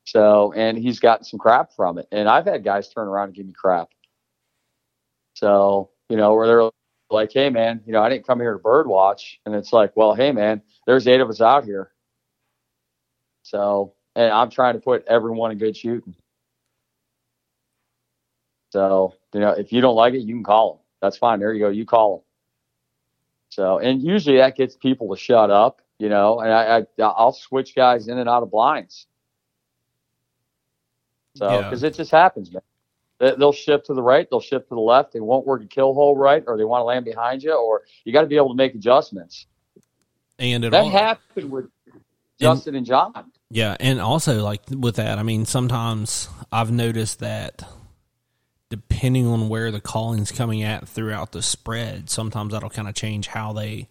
So, 0.06 0.54
and 0.54 0.78
he's 0.78 1.00
gotten 1.00 1.26
some 1.26 1.40
crap 1.40 1.74
from 1.76 1.98
it. 1.98 2.08
And 2.12 2.30
I've 2.30 2.46
had 2.46 2.64
guys 2.64 2.90
turn 2.90 3.08
around 3.08 3.28
and 3.28 3.36
give 3.36 3.46
me 3.46 3.54
crap. 3.54 3.90
So, 5.34 5.92
you 6.10 6.18
know, 6.18 6.34
where 6.34 6.48
they're 6.48 6.70
like, 7.10 7.32
hey 7.34 7.50
man, 7.50 7.82
you 7.86 7.94
know, 7.94 8.02
I 8.02 8.10
didn't 8.10 8.26
come 8.26 8.40
here 8.40 8.54
to 8.54 8.60
bird 8.60 8.88
watch. 8.88 9.40
And 9.46 9.54
it's 9.56 9.74
like, 9.74 9.96
well, 9.96 10.14
hey 10.14 10.32
man, 10.32 10.62
there's 10.86 11.08
eight 11.08 11.22
of 11.22 11.30
us 11.30 11.42
out 11.42 11.66
here. 11.66 11.92
So, 13.44 13.94
and 14.16 14.32
I'm 14.32 14.50
trying 14.50 14.76
to 14.76 14.80
put 14.80 15.06
everyone 15.08 15.52
in 15.52 15.58
good 15.58 15.76
shooting. 15.76 16.16
So, 18.74 19.14
you 19.36 19.40
know, 19.40 19.52
if 19.52 19.72
you 19.72 19.82
don't 19.82 19.94
like 19.94 20.16
it, 20.16 20.22
you 20.22 20.34
can 20.34 20.44
call 20.44 20.74
them. 20.74 20.80
That's 21.00 21.16
fine. 21.16 21.40
There 21.40 21.54
you 21.54 21.60
go. 21.60 21.70
You 21.70 21.86
call 21.86 22.18
them. 22.18 22.24
So, 23.50 23.78
and 23.78 24.02
usually 24.02 24.38
that 24.38 24.58
gets 24.58 24.76
people 24.76 25.14
to 25.14 25.22
shut 25.22 25.52
up, 25.52 25.80
you 26.00 26.10
know, 26.10 26.40
and 26.40 26.52
I, 26.52 26.80
I 26.80 27.04
I'll 27.04 27.34
switch 27.34 27.76
guys 27.76 28.08
in 28.08 28.18
and 28.18 28.28
out 28.28 28.42
of 28.42 28.50
blinds. 28.50 29.06
So, 31.36 31.62
because 31.62 31.84
yeah. 31.84 31.90
it 31.90 31.94
just 31.94 32.10
happens, 32.10 32.52
man. 32.52 32.64
They'll 33.20 33.54
shift 33.54 33.86
to 33.86 33.94
the 33.94 34.02
right, 34.02 34.28
they'll 34.28 34.42
shift 34.42 34.70
to 34.70 34.76
the 34.76 34.82
left. 34.82 35.14
They 35.14 35.20
won't 35.20 35.46
work 35.46 35.62
a 35.62 35.68
kill 35.68 35.94
hole 35.94 36.18
right, 36.18 36.44
or 36.48 36.58
they 36.58 36.64
want 36.64 36.82
to 36.82 36.86
land 36.86 37.06
behind 37.06 37.44
you, 37.44 37.54
or 37.54 37.84
you 38.06 38.12
got 38.12 38.22
to 38.22 38.28
be 38.28 38.38
able 38.38 38.50
to 38.50 38.56
make 38.56 38.74
adjustments. 38.74 39.46
And 40.40 40.64
that 40.64 40.74
all, 40.74 40.90
happened 40.90 41.52
with 41.52 41.66
Justin 42.40 42.70
and, 42.70 42.78
and 42.78 42.88
John. 42.88 43.32
Yeah, 43.52 43.78
and 43.80 44.02
also 44.02 44.42
like 44.42 44.62
with 44.72 44.96
that, 44.96 45.20
I 45.20 45.24
mean, 45.24 45.46
sometimes 45.46 46.28
I've 46.52 46.72
noticed 46.72 47.20
that 47.20 47.64
depending 48.74 49.28
on 49.28 49.50
where 49.50 49.70
the 49.70 49.80
calling's 49.80 50.32
coming 50.32 50.64
at 50.64 50.88
throughout 50.88 51.32
the 51.32 51.44
spread, 51.44 52.10
sometimes 52.10 52.54
that'll 52.54 52.72
kind 52.72 52.88
of 52.88 52.96
change 52.96 53.28
how 53.28 53.54
they 53.54 53.88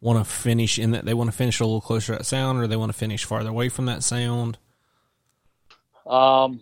want 0.00 0.24
to 0.24 0.24
finish 0.24 0.78
in 0.78 0.92
that 0.92 1.04
they 1.04 1.14
want 1.14 1.28
to 1.28 1.36
finish 1.36 1.58
a 1.58 1.64
little 1.64 1.80
closer 1.80 2.12
to 2.12 2.18
that 2.18 2.24
sound 2.24 2.62
or 2.62 2.68
they 2.68 2.76
want 2.76 2.92
to 2.92 2.96
finish 2.96 3.24
farther 3.24 3.50
away 3.50 3.68
from 3.68 3.86
that 3.86 4.04
sound. 4.04 4.56
Um, 6.06 6.60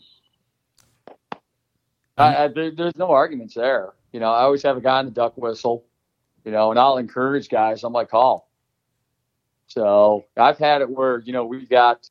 I, 2.16 2.44
I, 2.44 2.48
there, 2.48 2.70
there's 2.70 2.96
no 2.96 3.10
arguments 3.10 3.52
there. 3.52 3.92
You 4.12 4.20
know, 4.20 4.32
I 4.32 4.40
always 4.44 4.62
have 4.62 4.78
a 4.78 4.80
guy 4.80 5.00
in 5.00 5.04
the 5.04 5.12
duck 5.12 5.36
whistle, 5.36 5.84
you 6.46 6.50
know, 6.50 6.70
and 6.70 6.80
I'll 6.80 6.96
encourage 6.96 7.50
guys. 7.50 7.84
I'm 7.84 7.92
like, 7.92 8.08
call. 8.08 8.48
So 9.66 10.24
I've 10.38 10.56
had 10.56 10.80
it 10.80 10.88
where, 10.88 11.18
you 11.18 11.34
know, 11.34 11.44
we've 11.44 11.68
got 11.68 12.08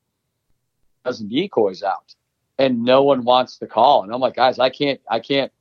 a 1.03 1.09
dozen 1.09 1.29
decoys 1.29 1.81
out 1.81 2.13
and 2.57 2.83
no 2.83 3.03
one 3.03 3.23
wants 3.23 3.57
to 3.59 3.67
call. 3.67 4.03
And 4.03 4.13
I'm 4.13 4.19
like, 4.19 4.35
guys, 4.35 4.59
I 4.59 4.69
can't, 4.69 4.99
I 5.09 5.19
can't, 5.19 5.51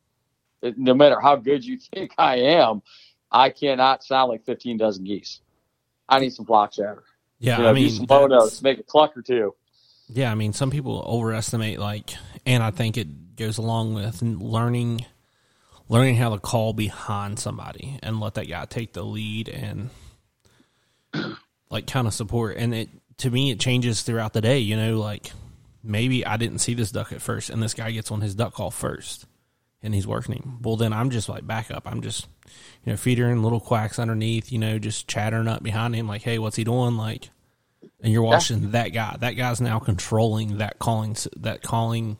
no 0.62 0.94
matter 0.94 1.20
how 1.20 1.36
good 1.36 1.64
you 1.64 1.78
think 1.94 2.12
I 2.18 2.36
am, 2.36 2.82
I 3.30 3.50
cannot 3.50 4.04
sound 4.04 4.30
like 4.30 4.44
15 4.44 4.76
dozen 4.78 5.04
geese. 5.04 5.40
I 6.08 6.20
need 6.20 6.32
some 6.32 6.46
flock 6.46 6.72
chatter. 6.72 7.04
Yeah. 7.38 7.58
You 7.58 7.62
know, 7.64 7.68
I 7.70 7.72
mean, 7.72 7.90
some 7.90 8.06
low 8.08 8.26
notes, 8.26 8.62
make 8.62 8.78
a 8.78 8.82
cluck 8.82 9.16
or 9.16 9.22
two. 9.22 9.54
Yeah. 10.08 10.30
I 10.30 10.34
mean, 10.34 10.52
some 10.52 10.70
people 10.70 11.02
overestimate 11.06 11.78
like, 11.78 12.10
and 12.46 12.62
I 12.62 12.70
think 12.70 12.96
it 12.96 13.36
goes 13.36 13.58
along 13.58 13.94
with 13.94 14.22
learning 14.22 15.04
learning 15.88 16.16
how 16.16 16.30
to 16.30 16.40
call 16.40 16.72
behind 16.72 17.38
somebody 17.38 17.98
and 18.02 18.18
let 18.18 18.34
that 18.34 18.48
guy 18.48 18.64
take 18.64 18.92
the 18.92 19.04
lead 19.04 19.48
and 19.48 19.90
like 21.70 21.86
kind 21.86 22.06
of 22.06 22.14
support 22.14 22.56
and 22.56 22.74
it 22.74 22.88
to 23.16 23.30
me 23.30 23.50
it 23.50 23.60
changes 23.60 24.02
throughout 24.02 24.32
the 24.32 24.40
day 24.40 24.58
you 24.58 24.76
know 24.76 24.98
like 24.98 25.30
maybe 25.86 26.26
i 26.26 26.36
didn't 26.36 26.58
see 26.58 26.74
this 26.74 26.90
duck 26.90 27.12
at 27.12 27.22
first 27.22 27.50
and 27.50 27.62
this 27.62 27.74
guy 27.74 27.90
gets 27.90 28.10
on 28.10 28.20
his 28.20 28.34
duck 28.34 28.54
call 28.54 28.70
first 28.70 29.26
and 29.86 29.94
he's 29.94 30.06
working 30.06 30.34
him. 30.34 30.58
Well, 30.62 30.76
then 30.76 30.92
I'm 30.92 31.10
just 31.10 31.28
like 31.28 31.46
back 31.46 31.70
up. 31.70 31.86
I'm 31.86 32.02
just, 32.02 32.26
you 32.84 32.92
know, 32.92 32.96
feeding 32.96 33.42
little 33.42 33.60
quacks 33.60 34.00
underneath, 34.00 34.50
you 34.50 34.58
know, 34.58 34.78
just 34.78 35.06
chattering 35.06 35.46
up 35.46 35.62
behind 35.62 35.94
him, 35.94 36.08
like, 36.08 36.22
hey, 36.22 36.38
what's 36.38 36.56
he 36.56 36.64
doing? 36.64 36.96
Like, 36.96 37.30
and 38.00 38.12
you're 38.12 38.22
watching 38.22 38.62
yeah. 38.62 38.70
that 38.70 38.88
guy. 38.88 39.16
That 39.20 39.32
guy's 39.32 39.60
now 39.60 39.78
controlling 39.78 40.58
that 40.58 40.80
calling, 40.80 41.16
that 41.36 41.62
calling 41.62 42.16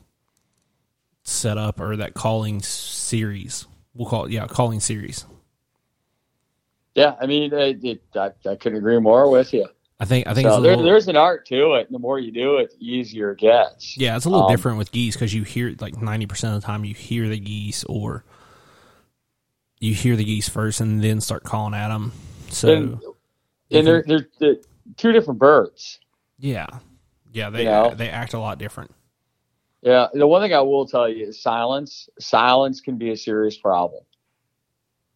setup 1.23 1.81
or 1.81 1.97
that 1.97 2.13
calling 2.13 2.61
series. 2.61 3.67
We'll 3.93 4.09
call 4.09 4.25
it, 4.25 4.31
yeah, 4.31 4.47
calling 4.47 4.79
series. 4.79 5.25
Yeah, 6.95 7.15
I 7.19 7.25
mean, 7.25 7.53
it, 7.53 7.83
it, 7.83 8.01
I, 8.15 8.31
I 8.49 8.55
couldn't 8.55 8.77
agree 8.77 8.99
more 8.99 9.29
with 9.29 9.53
you. 9.53 9.67
I 9.99 10.05
think 10.05 10.27
I 10.27 10.33
think 10.33 10.47
so 10.47 10.59
little, 10.59 10.83
there's 10.83 11.07
an 11.07 11.17
art 11.17 11.45
to 11.47 11.73
it. 11.73 11.87
And 11.87 11.95
the 11.95 11.99
more 11.99 12.19
you 12.19 12.31
do 12.31 12.57
it, 12.57 12.71
the 12.79 12.85
easier 12.85 13.31
it 13.31 13.39
gets. 13.39 13.97
Yeah, 13.97 14.15
it's 14.15 14.25
a 14.25 14.29
little 14.29 14.45
um, 14.45 14.51
different 14.51 14.77
with 14.77 14.91
geese 14.91 15.15
because 15.15 15.33
you 15.33 15.43
hear 15.43 15.75
like 15.79 15.99
ninety 15.99 16.27
percent 16.27 16.55
of 16.55 16.61
the 16.61 16.67
time 16.67 16.85
you 16.85 16.93
hear 16.93 17.27
the 17.27 17.39
geese 17.39 17.83
or 17.85 18.23
you 19.79 19.93
hear 19.93 20.15
the 20.15 20.23
geese 20.23 20.49
first 20.49 20.81
and 20.81 21.03
then 21.03 21.19
start 21.19 21.43
calling 21.43 21.73
at 21.73 21.87
them. 21.87 22.11
So 22.49 22.73
and, 22.73 23.01
and 23.71 23.87
they're, 23.87 24.03
they're, 24.07 24.27
they're 24.39 24.55
two 24.97 25.11
different 25.11 25.39
birds. 25.39 25.99
Yeah, 26.37 26.67
yeah, 27.33 27.49
they 27.49 27.63
you 27.63 27.69
know? 27.69 27.93
they 27.95 28.09
act 28.09 28.33
a 28.33 28.39
lot 28.39 28.59
different. 28.59 28.91
Yeah, 29.81 30.07
the 30.13 30.27
one 30.27 30.41
thing 30.41 30.53
I 30.53 30.61
will 30.61 30.87
tell 30.87 31.09
you 31.09 31.27
is 31.27 31.41
silence. 31.41 32.09
Silence 32.19 32.81
can 32.81 32.97
be 32.97 33.11
a 33.11 33.17
serious 33.17 33.57
problem. 33.57 34.03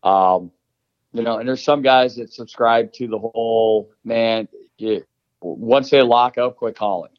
Um, 0.04 0.52
you 1.14 1.24
know, 1.24 1.38
and 1.38 1.48
there's 1.48 1.64
some 1.64 1.82
guys 1.82 2.16
that 2.16 2.34
subscribe 2.34 2.94
to 2.94 3.08
the 3.08 3.20
whole 3.20 3.92
man. 4.04 4.48
You, 4.82 5.06
once 5.42 5.90
they 5.90 6.02
lock 6.02 6.38
up, 6.38 6.58
quit 6.58 6.76
calling, 6.76 7.12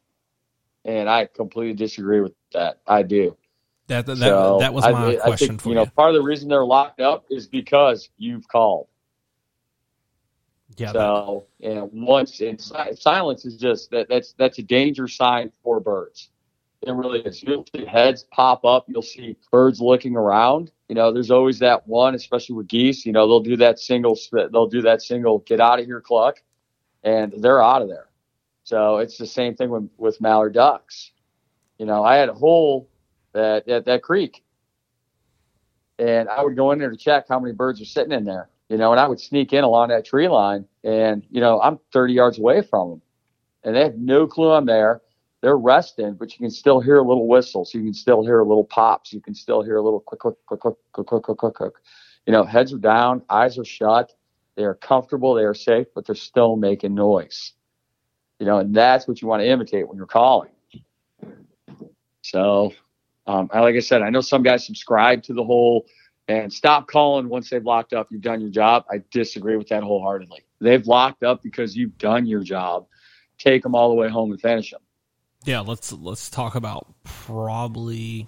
and 0.85 1.09
I 1.09 1.25
completely 1.25 1.73
disagree 1.73 2.21
with 2.21 2.33
that. 2.51 2.79
I 2.85 3.03
do. 3.03 3.37
That 3.87 4.05
that, 4.05 4.17
so 4.17 4.57
that 4.59 4.73
was 4.73 4.83
my 4.83 4.89
I, 4.89 5.15
question 5.15 5.31
I 5.31 5.35
think, 5.35 5.61
for 5.61 5.69
you. 5.69 5.75
You 5.75 5.81
know, 5.81 5.91
part 5.95 6.09
of 6.09 6.15
the 6.15 6.21
reason 6.21 6.49
they're 6.49 6.65
locked 6.65 6.99
up 6.99 7.25
is 7.29 7.47
because 7.47 8.09
you've 8.17 8.47
called. 8.47 8.87
Yeah. 10.77 10.91
So, 10.91 11.45
and 11.61 11.89
once 11.91 12.41
and 12.41 12.59
silence 12.59 13.45
is 13.45 13.57
just 13.57 13.91
that 13.91 14.09
that's 14.09 14.33
that's 14.33 14.57
a 14.57 14.63
danger 14.63 15.07
sign 15.07 15.51
for 15.63 15.79
birds. 15.79 16.29
It 16.85 16.91
really 16.91 17.21
is. 17.21 17.41
You'll 17.43 17.65
see 17.73 17.85
heads 17.85 18.25
pop 18.31 18.65
up. 18.65 18.85
You'll 18.87 19.01
see 19.01 19.37
birds 19.51 19.79
looking 19.79 20.17
around. 20.17 20.71
You 20.89 20.95
know, 20.95 21.13
there's 21.13 21.31
always 21.31 21.59
that 21.59 21.87
one, 21.87 22.13
especially 22.13 22.55
with 22.55 22.67
geese. 22.67 23.05
You 23.05 23.13
know, 23.13 23.25
they'll 23.27 23.39
do 23.39 23.55
that 23.57 23.79
single. 23.79 24.17
They'll 24.31 24.67
do 24.67 24.81
that 24.81 25.01
single. 25.01 25.39
Get 25.39 25.61
out 25.61 25.79
of 25.79 25.85
here, 25.85 26.01
cluck, 26.01 26.41
and 27.03 27.33
they're 27.37 27.61
out 27.61 27.81
of 27.81 27.89
there. 27.89 28.07
So 28.63 28.97
it's 28.97 29.17
the 29.17 29.27
same 29.27 29.55
thing 29.55 29.69
with, 29.69 29.89
with 29.97 30.21
mallard 30.21 30.53
ducks. 30.53 31.11
You 31.77 31.85
know, 31.85 32.03
I 32.03 32.15
had 32.15 32.29
a 32.29 32.33
hole 32.33 32.89
that 33.33 33.67
at 33.67 33.85
that 33.85 34.03
creek, 34.03 34.43
and 35.99 36.29
I 36.29 36.43
would 36.43 36.55
go 36.55 36.71
in 36.71 36.79
there 36.79 36.89
to 36.89 36.97
check 36.97 37.25
how 37.27 37.39
many 37.39 37.53
birds 37.53 37.81
are 37.81 37.85
sitting 37.85 38.13
in 38.13 38.23
there. 38.23 38.49
You 38.69 38.77
know, 38.77 38.91
and 38.91 38.99
I 38.99 39.07
would 39.07 39.19
sneak 39.19 39.53
in 39.53 39.63
along 39.63 39.89
that 39.89 40.05
tree 40.05 40.27
line, 40.27 40.65
and 40.83 41.23
you 41.29 41.41
know, 41.41 41.59
I'm 41.61 41.79
30 41.91 42.13
yards 42.13 42.39
away 42.39 42.61
from 42.61 42.89
them, 42.89 43.01
and 43.63 43.75
they 43.75 43.83
have 43.83 43.97
no 43.97 44.25
clue 44.25 44.51
I'm 44.51 44.65
there. 44.65 45.01
They're 45.41 45.57
resting, 45.57 46.13
but 46.13 46.31
you 46.31 46.39
can 46.39 46.49
still 46.49 46.79
hear 46.79 46.99
a 46.99 47.03
little 47.03 47.27
whistle, 47.27 47.65
so 47.65 47.77
you 47.77 47.83
can 47.83 47.93
still 47.93 48.23
hear 48.23 48.39
a 48.39 48.47
little 48.47 48.63
pops, 48.63 49.11
you 49.11 49.19
can 49.19 49.35
still 49.35 49.61
hear 49.61 49.75
a 49.75 49.81
little 49.81 49.99
click, 49.99 50.21
click, 50.21 50.35
click, 50.47 50.61
click, 50.61 50.75
click, 50.93 51.23
click, 51.23 51.37
click, 51.37 51.53
click. 51.53 51.73
You 52.25 52.31
know, 52.31 52.45
heads 52.45 52.71
are 52.71 52.77
down, 52.77 53.23
eyes 53.29 53.57
are 53.57 53.65
shut 53.65 54.13
they 54.55 54.63
are 54.63 54.75
comfortable. 54.75 55.33
They 55.33 55.43
are 55.43 55.53
safe, 55.53 55.87
but 55.95 56.05
they're 56.05 56.15
still 56.15 56.55
making 56.55 56.93
noise. 56.93 57.53
You 58.39 58.45
know, 58.45 58.59
and 58.59 58.75
that's 58.75 59.07
what 59.07 59.21
you 59.21 59.27
want 59.27 59.41
to 59.41 59.47
imitate 59.47 59.87
when 59.87 59.97
you're 59.97 60.05
calling. 60.05 60.51
So, 62.21 62.73
um, 63.27 63.49
like 63.53 63.75
I 63.75 63.79
said, 63.79 64.01
I 64.01 64.09
know 64.09 64.21
some 64.21 64.43
guys 64.43 64.65
subscribe 64.65 65.23
to 65.23 65.33
the 65.33 65.43
whole 65.43 65.85
and 66.27 66.51
stop 66.51 66.87
calling 66.87 67.29
once 67.29 67.49
they've 67.49 67.63
locked 67.63 67.93
up. 67.93 68.07
You've 68.09 68.21
done 68.21 68.41
your 68.41 68.49
job. 68.49 68.85
I 68.89 69.01
disagree 69.11 69.57
with 69.57 69.67
that 69.69 69.83
wholeheartedly. 69.83 70.43
They've 70.59 70.85
locked 70.85 71.23
up 71.23 71.43
because 71.43 71.75
you've 71.75 71.97
done 71.97 72.25
your 72.25 72.43
job. 72.43 72.85
Take 73.37 73.63
them 73.63 73.75
all 73.75 73.89
the 73.89 73.95
way 73.95 74.09
home 74.09 74.31
and 74.31 74.39
finish 74.39 74.71
them 74.71 74.81
yeah, 75.45 75.59
let's 75.59 75.91
let's 75.91 76.29
talk 76.29 76.55
about 76.55 76.93
probably. 77.03 78.27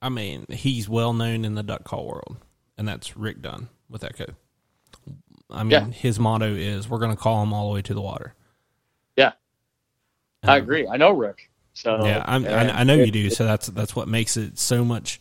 I 0.00 0.08
mean, 0.08 0.46
he's 0.48 0.88
well 0.88 1.12
known 1.12 1.44
in 1.44 1.54
the 1.54 1.62
duck 1.62 1.84
call 1.84 2.06
world, 2.06 2.36
and 2.76 2.86
that's 2.86 3.16
Rick 3.16 3.42
Dunn 3.42 3.68
with 3.88 4.04
Echo. 4.04 4.34
I 5.50 5.62
mean, 5.62 5.70
yeah. 5.70 5.86
his 5.86 6.18
motto 6.18 6.52
is 6.54 6.88
"We're 6.88 6.98
going 6.98 7.10
to 7.10 7.16
call 7.16 7.42
him 7.42 7.52
all 7.52 7.68
the 7.68 7.74
way 7.74 7.82
to 7.82 7.94
the 7.94 8.00
water." 8.00 8.34
Yeah, 9.16 9.32
um, 10.42 10.50
I 10.50 10.56
agree. 10.56 10.86
I 10.86 10.96
know 10.96 11.12
Rick, 11.12 11.50
so 11.74 12.04
yeah, 12.04 12.24
I, 12.26 12.36
I 12.80 12.84
know 12.84 12.94
you 12.94 13.10
do. 13.10 13.30
So 13.30 13.44
that's 13.44 13.68
that's 13.68 13.96
what 13.96 14.08
makes 14.08 14.36
it 14.36 14.58
so 14.58 14.84
much. 14.84 15.20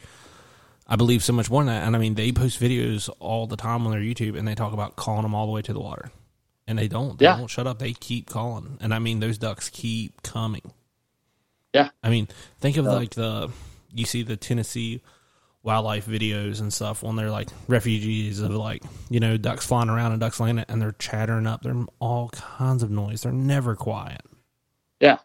I 0.88 0.96
believe 0.96 1.24
so 1.24 1.34
much 1.34 1.50
more 1.50 1.64
than 1.64 1.74
that. 1.74 1.86
And 1.86 1.96
I 1.96 2.00
mean, 2.00 2.16
they 2.16 2.32
post 2.32 2.60
videos 2.60 3.10
all 3.20 3.48
the 3.48 3.58
time 3.58 3.86
on 3.86 3.92
their 3.92 4.02
YouTube, 4.02 4.38
and 4.38 4.48
they 4.48 4.56
talk 4.56 4.74
about 4.74 4.96
calling 4.96 5.24
them 5.24 5.36
all 5.36 5.46
the 5.46 5.52
way 5.52 5.62
to 5.62 5.74
the 5.74 5.80
water 5.80 6.12
and 6.68 6.78
they 6.78 6.88
don't. 6.88 7.18
They 7.18 7.26
yeah. 7.26 7.38
don't 7.38 7.48
shut 7.48 7.66
up. 7.66 7.80
They 7.80 7.94
keep 7.94 8.30
calling, 8.30 8.78
and 8.82 8.94
I 8.94 9.00
mean 9.00 9.20
those 9.20 9.38
ducks 9.38 9.70
keep 9.70 10.22
coming. 10.22 10.74
Yeah, 11.74 11.90
I 12.04 12.10
mean 12.10 12.28
think 12.60 12.78
of 12.78 12.86
like 12.86 13.12
the 13.12 13.50
you 13.94 14.06
see 14.06 14.22
the 14.22 14.38
Tennessee 14.38 15.02
wildlife 15.68 16.06
videos 16.06 16.62
and 16.62 16.74
stuff 16.74 17.04
when 17.04 17.18
they're 17.18 17.30
like 17.30 17.50
refugees 17.68 18.40
of 18.40 18.52
like 18.52 18.82
you 19.10 19.20
know 19.20 19.36
ducks 19.36 19.68
flying 19.68 19.90
around 19.90 20.14
and 20.14 20.22
ducks 20.22 20.40
landing 20.40 20.64
and 20.70 20.82
they're 20.82 20.96
chattering 20.98 21.46
up. 21.46 21.62
They're 21.62 21.76
all 22.00 22.30
kinds 22.30 22.84
of 22.84 22.90
noise. 22.90 23.24
They're 23.24 23.34
never 23.34 23.76
quiet. 23.76 24.22
Yeah, 25.02 25.18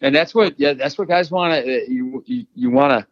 and 0.00 0.14
that's 0.14 0.36
what 0.36 0.58
yeah 0.58 0.74
that's 0.74 0.96
what 0.96 1.08
guys 1.08 1.32
want 1.32 1.52
to 1.52 1.60
uh, 1.60 1.84
you 1.88 2.22
you, 2.26 2.46
you 2.54 2.70
want 2.70 2.92
to 2.92 3.06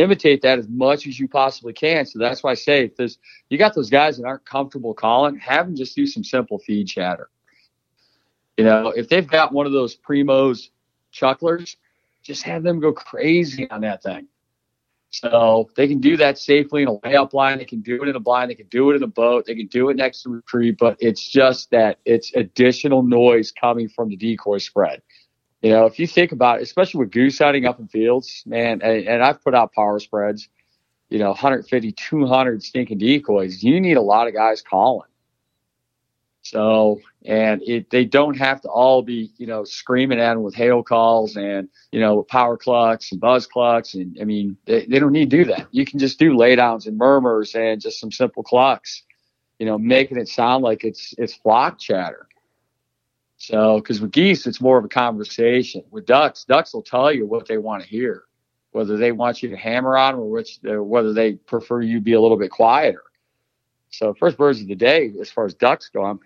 imitate 0.00 0.42
that 0.42 0.60
as 0.60 0.68
much 0.68 1.08
as 1.08 1.18
you 1.18 1.26
possibly 1.26 1.72
can. 1.72 2.06
So 2.06 2.20
that's 2.20 2.44
why 2.44 2.52
I 2.52 2.54
say 2.54 2.84
if 2.84 2.96
there's 2.96 3.18
you 3.50 3.58
got 3.58 3.74
those 3.74 3.90
guys 3.90 4.16
that 4.16 4.26
aren't 4.26 4.44
comfortable 4.44 4.94
calling, 4.94 5.36
have 5.38 5.66
them 5.66 5.74
just 5.74 5.96
do 5.96 6.06
some 6.06 6.22
simple 6.22 6.60
feed 6.60 6.86
chatter. 6.86 7.30
You 8.56 8.62
know, 8.64 8.90
if 8.90 9.08
they've 9.08 9.26
got 9.26 9.52
one 9.52 9.66
of 9.66 9.72
those 9.72 9.96
primos 9.96 10.68
chucklers, 11.12 11.74
just 12.22 12.44
have 12.44 12.62
them 12.62 12.78
go 12.78 12.92
crazy 12.92 13.68
on 13.68 13.80
that 13.80 14.04
thing. 14.04 14.28
So 15.20 15.70
they 15.76 15.86
can 15.86 16.00
do 16.00 16.16
that 16.16 16.38
safely 16.38 16.82
in 16.82 16.88
a 16.88 16.98
layup 16.98 17.32
line. 17.34 17.58
They 17.58 17.64
can 17.64 17.80
do 17.82 18.02
it 18.02 18.08
in 18.08 18.16
a 18.16 18.20
blind. 18.20 18.50
They 18.50 18.56
can 18.56 18.66
do 18.66 18.90
it 18.90 18.96
in 18.96 19.02
a 19.04 19.08
boat. 19.08 19.46
They 19.46 19.54
can 19.54 19.68
do 19.68 19.88
it 19.88 19.96
next 19.96 20.22
to 20.22 20.34
a 20.34 20.42
tree. 20.42 20.72
But 20.72 20.96
it's 20.98 21.24
just 21.24 21.70
that 21.70 21.98
it's 22.04 22.34
additional 22.34 23.04
noise 23.04 23.52
coming 23.52 23.88
from 23.88 24.08
the 24.08 24.16
decoy 24.16 24.58
spread. 24.58 25.02
You 25.62 25.70
know, 25.70 25.86
if 25.86 26.00
you 26.00 26.08
think 26.08 26.32
about 26.32 26.58
it, 26.58 26.62
especially 26.62 26.98
with 26.98 27.12
goose 27.12 27.38
hunting 27.38 27.64
up 27.64 27.78
in 27.78 27.86
fields, 27.86 28.42
man, 28.44 28.82
and, 28.82 29.06
and 29.06 29.22
I've 29.22 29.42
put 29.42 29.54
out 29.54 29.72
power 29.72 30.00
spreads, 30.00 30.48
you 31.10 31.18
know, 31.18 31.28
150, 31.28 31.92
200 31.92 32.62
stinking 32.62 32.98
decoys, 32.98 33.62
you 33.62 33.80
need 33.80 33.96
a 33.96 34.02
lot 34.02 34.26
of 34.26 34.34
guys 34.34 34.62
calling. 34.62 35.08
So, 36.44 37.00
and 37.24 37.62
it, 37.62 37.88
they 37.88 38.04
don't 38.04 38.36
have 38.36 38.60
to 38.60 38.68
all 38.68 39.00
be, 39.00 39.30
you 39.38 39.46
know, 39.46 39.64
screaming 39.64 40.20
at 40.20 40.34
them 40.34 40.42
with 40.42 40.54
hail 40.54 40.82
calls 40.82 41.36
and, 41.36 41.70
you 41.90 42.00
know, 42.00 42.22
power 42.22 42.58
clucks 42.58 43.12
and 43.12 43.20
buzz 43.20 43.46
clucks. 43.46 43.94
And 43.94 44.18
I 44.20 44.24
mean, 44.24 44.58
they, 44.66 44.84
they 44.84 44.98
don't 44.98 45.12
need 45.12 45.30
to 45.30 45.38
do 45.38 45.44
that. 45.46 45.68
You 45.70 45.86
can 45.86 45.98
just 45.98 46.18
do 46.18 46.34
laydowns 46.34 46.86
and 46.86 46.98
murmurs 46.98 47.54
and 47.54 47.80
just 47.80 47.98
some 47.98 48.12
simple 48.12 48.42
clucks, 48.42 49.04
you 49.58 49.64
know, 49.64 49.78
making 49.78 50.18
it 50.18 50.28
sound 50.28 50.62
like 50.62 50.84
it's, 50.84 51.14
it's 51.16 51.34
flock 51.34 51.78
chatter. 51.78 52.28
So, 53.38 53.78
because 53.78 54.02
with 54.02 54.12
geese, 54.12 54.46
it's 54.46 54.60
more 54.60 54.76
of 54.76 54.84
a 54.84 54.88
conversation. 54.88 55.82
With 55.90 56.04
ducks, 56.04 56.44
ducks 56.44 56.74
will 56.74 56.82
tell 56.82 57.10
you 57.10 57.26
what 57.26 57.48
they 57.48 57.56
want 57.56 57.82
to 57.82 57.88
hear, 57.88 58.24
whether 58.72 58.98
they 58.98 59.12
want 59.12 59.42
you 59.42 59.48
to 59.48 59.56
hammer 59.56 59.96
on 59.96 60.12
them 60.12 60.20
or 60.20 60.30
which, 60.30 60.60
whether 60.62 61.14
they 61.14 61.32
prefer 61.32 61.80
you 61.80 62.00
be 62.00 62.12
a 62.12 62.20
little 62.20 62.38
bit 62.38 62.50
quieter. 62.50 63.02
So, 63.96 64.14
first 64.14 64.36
birds 64.36 64.60
of 64.60 64.68
the 64.68 64.74
day, 64.74 65.12
as 65.20 65.30
far 65.30 65.44
as 65.44 65.54
ducks 65.54 65.88
go, 65.88 66.04
I'm 66.04 66.20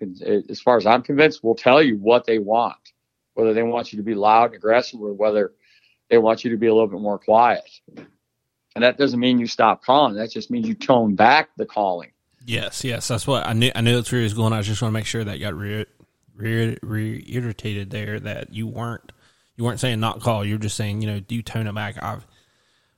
as 0.49 0.59
far 0.59 0.77
as 0.77 0.85
I'm 0.85 1.03
convinced, 1.03 1.43
will 1.43 1.55
tell 1.55 1.81
you 1.81 1.97
what 1.97 2.25
they 2.25 2.39
want, 2.39 2.93
whether 3.33 3.53
they 3.53 3.63
want 3.63 3.93
you 3.93 3.97
to 3.97 4.03
be 4.03 4.15
loud 4.15 4.45
and 4.45 4.55
aggressive 4.55 5.01
or 5.01 5.13
whether 5.13 5.53
they 6.09 6.17
want 6.17 6.43
you 6.43 6.51
to 6.51 6.57
be 6.57 6.67
a 6.67 6.73
little 6.73 6.87
bit 6.87 6.99
more 6.99 7.19
quiet. 7.19 7.69
And 8.75 8.83
that 8.83 8.97
doesn't 8.97 9.19
mean 9.19 9.39
you 9.39 9.47
stop 9.47 9.83
calling. 9.83 10.15
That 10.15 10.31
just 10.31 10.49
means 10.49 10.67
you 10.67 10.73
tone 10.73 11.15
back 11.15 11.49
the 11.57 11.65
calling. 11.65 12.11
Yes, 12.45 12.83
yes, 12.83 13.07
that's 13.07 13.27
what 13.27 13.45
I 13.45 13.53
knew. 13.53 13.71
I 13.75 13.81
knew 13.81 13.95
that's 13.95 14.11
where 14.11 14.21
he 14.21 14.23
was 14.23 14.33
going. 14.33 14.53
I 14.53 14.61
just 14.61 14.81
want 14.81 14.91
to 14.91 14.93
make 14.93 15.05
sure 15.05 15.23
that 15.23 15.39
got 15.39 15.55
re- 15.55 15.85
re- 16.35 16.77
reiterated 16.81 17.91
there 17.91 18.19
that 18.19 18.53
you 18.53 18.67
weren't 18.67 19.11
you 19.57 19.63
weren't 19.63 19.79
saying 19.79 19.99
not 19.99 20.21
call. 20.21 20.45
You're 20.45 20.57
just 20.57 20.77
saying 20.77 21.01
you 21.01 21.07
know 21.07 21.19
do 21.19 21.41
tone 21.41 21.67
it 21.67 21.75
back. 21.75 22.01
I've 22.01 22.25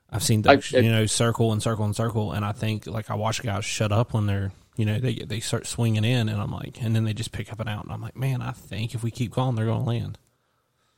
I've 0.10 0.24
seen 0.24 0.44
those, 0.44 0.72
you 0.72 0.92
know 0.92 1.06
circle 1.06 1.52
and 1.52 1.62
circle 1.62 1.86
and 1.86 1.96
circle, 1.96 2.34
and 2.34 2.46
I 2.46 2.52
think 2.52 2.86
like 2.86 3.10
I 3.10 3.16
watch 3.16 3.42
guys 3.42 3.66
shut 3.66 3.92
up 3.92 4.14
when 4.14 4.28
they're 4.28 4.52
you 4.76 4.86
know 4.86 5.00
they 5.00 5.16
they 5.16 5.40
start 5.40 5.68
swinging 5.68 6.06
in, 6.06 6.30
and 6.30 6.42
I'm 6.42 6.52
like, 6.52 6.82
and 6.82 6.96
then 6.96 7.04
they 7.04 7.14
just 7.14 7.32
pick 7.32 7.52
up 7.52 7.60
and 7.60 7.70
out, 7.70 7.84
and 7.84 7.92
I'm 7.92 8.02
like, 8.02 8.16
man, 8.16 8.42
I 8.42 8.52
think 8.52 8.96
if 8.96 9.04
we 9.04 9.12
keep 9.12 9.34
calling, 9.34 9.56
they're 9.56 9.66
going 9.66 9.82
to 9.82 9.86
land. 9.86 10.18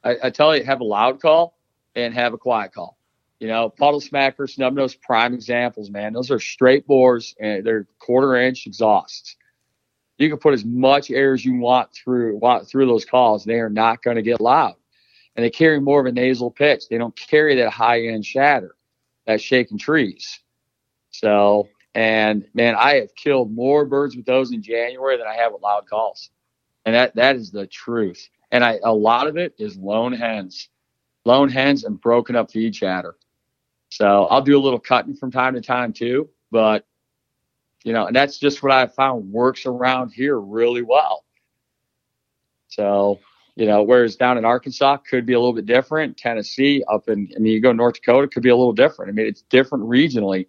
I, 0.04 0.18
I 0.24 0.30
tell 0.30 0.56
you, 0.56 0.64
have 0.64 0.82
a 0.82 0.86
loud 0.86 1.22
call 1.22 1.58
and 1.96 2.14
have 2.14 2.34
a 2.34 2.38
quiet 2.38 2.74
call. 2.74 2.98
You 3.40 3.48
know, 3.48 3.70
puddle 3.70 4.00
smacker, 4.00 4.50
snub 4.50 4.74
nose, 4.74 4.96
prime 4.96 5.34
examples, 5.34 5.90
man. 5.90 6.14
Those 6.14 6.32
are 6.32 6.40
straight 6.40 6.88
bores 6.88 7.36
and 7.40 7.66
they're 7.66 7.88
quarter 8.00 8.36
inch 8.36 8.66
exhausts 8.68 9.36
you 10.18 10.30
can 10.30 10.38
put 10.38 10.54
as 10.54 10.66
much 10.66 11.12
air 11.12 11.34
as 11.34 11.44
you 11.44 11.58
want 11.58 11.92
through 11.92 12.38
want 12.38 12.68
through 12.68 12.86
those 12.86 13.06
calls. 13.06 13.44
They 13.44 13.60
are 13.60 13.70
not 13.70 14.04
going 14.04 14.16
to 14.16 14.22
get 14.22 14.42
loud, 14.42 14.76
and 15.36 15.44
they 15.44 15.50
carry 15.50 15.80
more 15.80 16.00
of 16.00 16.06
a 16.06 16.12
nasal 16.12 16.52
pitch. 16.52 16.88
They 16.90 16.98
don't 16.98 17.16
carry 17.16 17.56
that 17.58 17.72
high 17.72 18.08
end 18.08 18.26
shatter, 18.26 18.76
that 19.26 19.42
shaking 19.42 19.78
trees. 19.78 20.40
So, 21.12 21.68
and 21.96 22.46
man, 22.54 22.76
I 22.76 22.96
have 22.96 23.16
killed 23.16 23.54
more 23.54 23.86
birds 23.86 24.16
with 24.16 24.26
those 24.26 24.52
in 24.52 24.62
January 24.62 25.18
than 25.18 25.28
I 25.28 25.36
have 25.36 25.54
with 25.54 25.62
loud 25.62 25.88
calls. 25.88 26.30
And 26.86 26.96
that, 26.96 27.16
that 27.16 27.36
is 27.36 27.52
the 27.52 27.68
truth. 27.68 28.30
And 28.52 28.64
I, 28.64 28.80
a 28.84 28.94
lot 28.94 29.28
of 29.28 29.38
it 29.38 29.54
is 29.58 29.78
lone 29.78 30.14
hens, 30.14 30.70
lone 31.26 31.50
hens 31.50 31.84
and 31.84 32.00
broken 32.00 32.36
up 32.36 32.52
feed 32.52 32.74
chatter. 32.74 33.16
So 33.90 34.26
I'll 34.26 34.42
do 34.42 34.58
a 34.58 34.62
little 34.62 34.80
cutting 34.80 35.16
from 35.16 35.32
time 35.32 35.54
to 35.54 35.62
time 35.62 35.94
too, 35.94 36.30
but 36.52 36.86
you 37.84 37.94
know, 37.94 38.08
and 38.08 38.16
that's 38.16 38.38
just 38.38 38.64
what 38.64 38.72
I 38.72 38.88
found 38.88 39.32
works 39.32 39.66
around 39.66 40.12
here 40.12 40.40
really 40.40 40.82
well. 40.82 41.26
So, 42.68 43.20
you 43.56 43.68
know, 43.68 43.84
whereas 43.84 44.16
down 44.16 44.38
in 44.38 44.46
Arkansas 44.46 44.98
could 44.98 45.26
be 45.26 45.34
a 45.34 45.40
little 45.40 45.54
bit 45.54 45.66
different. 45.66 46.18
Tennessee, 46.18 46.84
up 46.88 47.08
in, 47.08 47.30
I 47.36 47.40
mean, 47.40 47.54
you 47.54 47.62
go 47.62 47.72
North 47.72 47.96
Dakota, 47.96 48.28
could 48.28 48.42
be 48.42 48.50
a 48.50 48.56
little 48.56 48.74
different. 48.74 49.10
I 49.10 49.14
mean, 49.14 49.28
it's 49.28 49.44
different 49.44 49.84
regionally, 49.84 50.48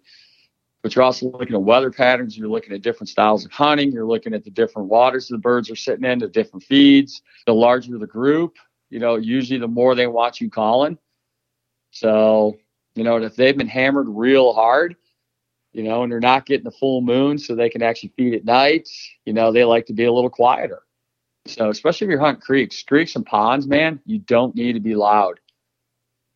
but 0.85 0.93
you're 0.93 1.03
also 1.03 1.31
looking 1.31 1.55
at 1.55 1.63
weather 1.63 1.89
patterns. 1.89 2.37
You're 2.37 2.47
looking 2.47 2.71
at 2.71 2.83
different 2.83 3.09
styles 3.09 3.43
of 3.43 3.49
hunting. 3.49 3.91
You're 3.91 4.05
looking 4.05 4.35
at 4.35 4.43
the 4.43 4.51
different 4.51 4.87
waters 4.87 5.27
the 5.27 5.39
birds 5.39 5.71
are 5.71 5.75
sitting 5.75 6.05
in, 6.05 6.19
the 6.19 6.27
different 6.27 6.63
feeds. 6.63 7.23
The 7.47 7.55
larger 7.55 7.97
the 7.97 8.05
group, 8.05 8.57
you 8.91 8.99
know, 8.99 9.15
usually 9.15 9.57
the 9.57 9.67
more 9.67 9.95
they 9.95 10.05
watch 10.05 10.39
you 10.39 10.47
calling. 10.47 10.99
So, 11.89 12.57
you 12.93 13.03
know, 13.03 13.17
if 13.17 13.35
they've 13.35 13.57
been 13.57 13.67
hammered 13.67 14.05
real 14.07 14.53
hard, 14.53 14.95
you 15.73 15.81
know, 15.81 16.03
and 16.03 16.11
they're 16.11 16.19
not 16.19 16.45
getting 16.45 16.65
the 16.65 16.69
full 16.69 17.01
moon 17.01 17.39
so 17.39 17.55
they 17.55 17.71
can 17.71 17.81
actually 17.81 18.13
feed 18.15 18.35
at 18.35 18.45
night, 18.45 18.87
you 19.25 19.33
know, 19.33 19.51
they 19.51 19.63
like 19.63 19.87
to 19.87 19.93
be 19.93 20.05
a 20.05 20.13
little 20.13 20.29
quieter. 20.29 20.83
So, 21.47 21.71
especially 21.71 22.05
if 22.05 22.11
you're 22.11 22.19
hunting 22.19 22.41
creeks, 22.41 22.83
creeks 22.83 23.15
and 23.15 23.25
ponds, 23.25 23.65
man, 23.65 23.99
you 24.05 24.19
don't 24.19 24.53
need 24.53 24.73
to 24.73 24.79
be 24.79 24.93
loud. 24.93 25.39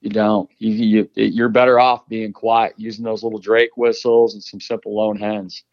You 0.02 0.10
don't. 0.10 0.50
You, 0.60 0.72
you, 0.72 1.10
you're 1.16 1.50
better 1.50 1.80
off 1.80 2.08
being 2.08 2.32
quiet, 2.32 2.74
using 2.78 3.04
those 3.04 3.22
little 3.24 3.40
Drake 3.40 3.76
whistles 3.76 4.34
and 4.34 4.44
some 4.44 4.62
simple 4.62 4.96
lone 4.96 5.18
hens. 5.18 5.64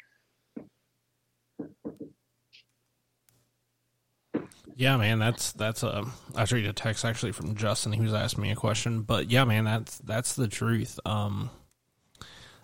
Yeah, 4.75 4.97
man, 4.99 5.19
that's 5.19 5.53
that's 5.53 5.83
a. 5.83 6.05
I 6.35 6.45
read 6.51 6.67
a 6.67 6.73
text 6.73 7.05
actually 7.05 7.33
from 7.33 7.55
Justin. 7.55 7.93
He 7.93 8.03
was 8.03 8.13
asking 8.13 8.43
me 8.43 8.51
a 8.51 8.57
question, 8.57 9.03
but 9.03 9.31
yeah, 9.31 9.45
man, 9.45 9.65
that's 9.65 9.99
that's 9.99 10.35
the 10.35 10.49
truth. 10.49 11.01
Um, 11.07 11.49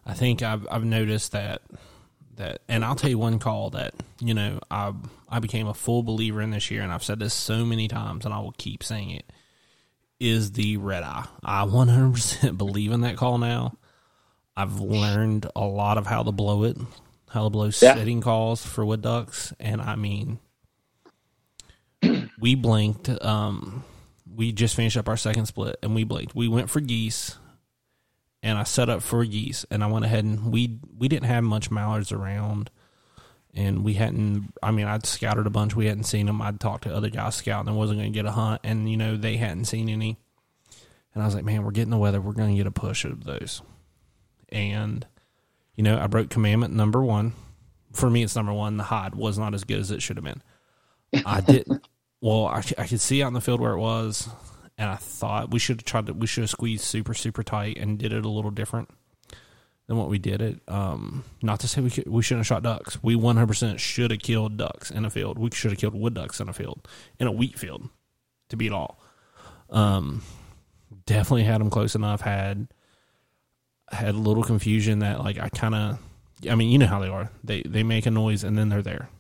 I 0.05 0.13
think 0.13 0.43
I've 0.43 0.67
I've 0.71 0.85
noticed 0.85 1.33
that 1.33 1.63
that, 2.37 2.61
and 2.69 2.85
I'll 2.85 2.97
tell 2.97 3.09
you 3.09 3.19
one 3.19 3.39
call 3.39 3.71
that 3.71 3.95
you 4.21 4.35
know 4.35 4.61
I 4.71 4.93
I 5.29 5.39
became 5.39 5.69
a 5.69 5.75
full 5.75 6.03
believer 6.03 6.43
in 6.43 6.51
this 6.51 6.71
year, 6.71 6.83
and 6.83 6.93
I've 6.93 7.05
said 7.05 7.19
this 7.19 7.33
so 7.33 7.65
many 7.65 7.89
times, 7.89 8.27
and 8.27 8.35
I 8.35 8.41
will 8.41 8.55
keep 8.59 8.83
saying 8.83 9.11
it. 9.11 9.33
Is 10.23 10.53
the 10.53 10.77
red 10.77 11.03
eye? 11.03 11.27
I 11.43 11.65
100% 11.65 12.57
believe 12.57 12.93
in 12.93 13.01
that 13.01 13.17
call 13.17 13.39
now. 13.39 13.77
I've 14.57 14.79
learned 14.79 15.51
a 15.57 15.65
lot 15.65 15.99
of 15.99 16.07
how 16.07 16.23
to 16.23 16.31
blow 16.31 16.63
it, 16.63 16.77
how 17.29 17.43
to 17.43 17.51
blow 17.51 17.65
yeah. 17.65 17.71
setting 17.71 18.21
calls 18.21 18.65
for 18.65 18.85
wood 18.85 19.03
ducks, 19.03 19.53
and 19.59 19.81
I 19.81 19.97
mean 19.97 20.39
we 22.39 22.55
blinked. 22.55 23.09
Um, 23.09 23.83
we 24.33 24.53
just 24.53 24.77
finished 24.77 24.97
up 24.97 25.09
our 25.09 25.17
second 25.17 25.47
split, 25.47 25.75
and 25.83 25.93
we 25.93 26.05
blinked. 26.05 26.37
We 26.37 26.47
went 26.47 26.71
for 26.71 26.79
geese, 26.79 27.37
and 28.45 28.57
I 28.57 28.63
set 28.63 28.89
up 28.89 29.03
for 29.03 29.25
geese, 29.25 29.67
and 29.73 29.83
I 29.83 29.89
went 29.89 30.05
ahead 30.05 30.23
and 30.23 30.53
we 30.53 30.79
we 30.97 31.09
didn't 31.09 31.27
have 31.27 31.43
much 31.43 31.69
mallards 31.69 32.13
around, 32.13 32.71
and 33.55 33.85
we 33.85 33.95
hadn't. 33.95 34.53
I 34.63 34.71
mean, 34.71 34.87
I'd 34.87 35.07
scouted 35.07 35.47
a 35.47 35.51
bunch. 35.51 35.77
We 35.77 35.87
hadn't 35.87 36.05
seen 36.05 36.27
them. 36.27 36.41
I'd 36.41 36.61
talked 36.61 36.85
to 36.85 36.95
other 36.95 37.11
guys 37.11 37.37
scouting. 37.37 37.69
and 37.69 37.77
wasn't 37.77 38.01
going 38.01 38.13
to 38.13 38.19
get 38.19 38.27
a 38.27 38.33
hunt, 38.33 38.61
and 38.65 38.91
you 38.91 38.97
know 38.97 39.17
they 39.17 39.37
hadn't 39.37 39.67
seen 39.67 39.89
any. 39.89 40.19
And 41.15 41.23
I 41.23 41.27
was 41.27 41.35
like, 41.35 41.45
man, 41.45 41.63
we're 41.63 41.73
getting 41.73 41.91
the 41.91 41.99
weather. 41.99 42.21
We're 42.21 42.33
going 42.33 42.51
to 42.51 42.57
get 42.57 42.67
a 42.67 42.71
push 42.71 43.05
of 43.05 43.25
those. 43.25 43.61
And 44.49 45.07
you 45.75 45.85
know, 45.85 45.99
I 45.99 46.07
broke 46.07 46.31
commandment 46.31 46.75
number 46.75 47.03
one. 47.03 47.35
For 47.93 48.09
me, 48.09 48.23
it's 48.23 48.37
number 48.37 48.53
one. 48.55 48.79
The 48.79 48.85
hide 48.85 49.15
was 49.15 49.39
not 49.39 49.53
as 49.53 49.65
good 49.65 49.81
as 49.81 49.91
it 49.91 50.01
should 50.03 50.17
have 50.17 50.25
been. 50.25 50.43
I 51.27 51.41
didn't. 51.41 51.87
Well, 52.25 52.47
I, 52.47 52.63
I 52.79 52.87
could 52.87 53.01
see 53.01 53.21
out 53.21 53.27
in 53.27 53.35
the 53.35 53.41
field 53.41 53.61
where 53.61 53.73
it 53.73 53.81
was, 53.81 54.29
and 54.79 54.89
I 54.89 54.95
thought 54.95 55.51
we 55.51 55.59
should 55.59 55.81
have 55.81 55.85
tried 55.85 56.07
to 56.07 56.13
we 56.13 56.29
should 56.29 56.43
have 56.43 56.51
squeezed 56.51 56.85
super 56.85 57.15
super 57.15 57.43
tight 57.43 57.79
and 57.79 57.99
did 57.99 58.13
it 58.13 58.25
a 58.25 58.29
little 58.29 58.53
different 58.53 58.91
than 59.93 59.99
what 59.99 60.09
we 60.09 60.19
did 60.19 60.41
it. 60.41 60.61
Um, 60.69 61.23
not 61.43 61.61
to 61.61 61.69
say 61.69 61.83
we 61.83 61.91
could, 61.91 62.09
we 62.09 62.23
shouldn't 62.23 62.41
have 62.41 62.47
shot 62.47 62.63
ducks. 62.63 63.03
We 63.03 63.15
one 63.15 63.37
hundred 63.37 63.49
percent 63.49 63.79
should 63.79 64.11
have 64.11 64.21
killed 64.21 64.57
ducks 64.57 64.91
in 64.91 65.05
a 65.05 65.11
field. 65.11 65.39
We 65.39 65.51
should 65.53 65.71
have 65.71 65.79
killed 65.79 65.95
wood 65.95 66.15
ducks 66.15 66.41
in 66.41 66.49
a 66.49 66.53
field 66.55 66.89
in 67.19 67.27
a 67.27 67.33
wheat 67.33 67.59
field 67.59 67.91
to 68.49 68.57
beat 68.57 68.73
all. 68.73 68.99
Um, 69.69 70.23
definitely 71.05 71.45
had 71.45 71.61
them 71.61 71.69
close 71.69 71.95
enough. 71.95 72.23
Had 72.23 72.69
had 73.91 74.15
a 74.15 74.19
little 74.19 74.43
confusion 74.43 75.01
that 75.01 75.23
like 75.23 75.39
I 75.39 75.51
kind 75.51 75.75
of. 75.75 75.99
I 76.51 76.55
mean, 76.55 76.71
you 76.71 76.79
know 76.79 76.87
how 76.87 76.99
they 76.99 77.09
are. 77.09 77.31
They 77.45 77.63
they 77.63 77.83
make 77.83 78.07
a 78.07 78.11
noise 78.11 78.45
and 78.45 78.57
then 78.57 78.71
they're 78.71 78.83
there. 78.83 79.11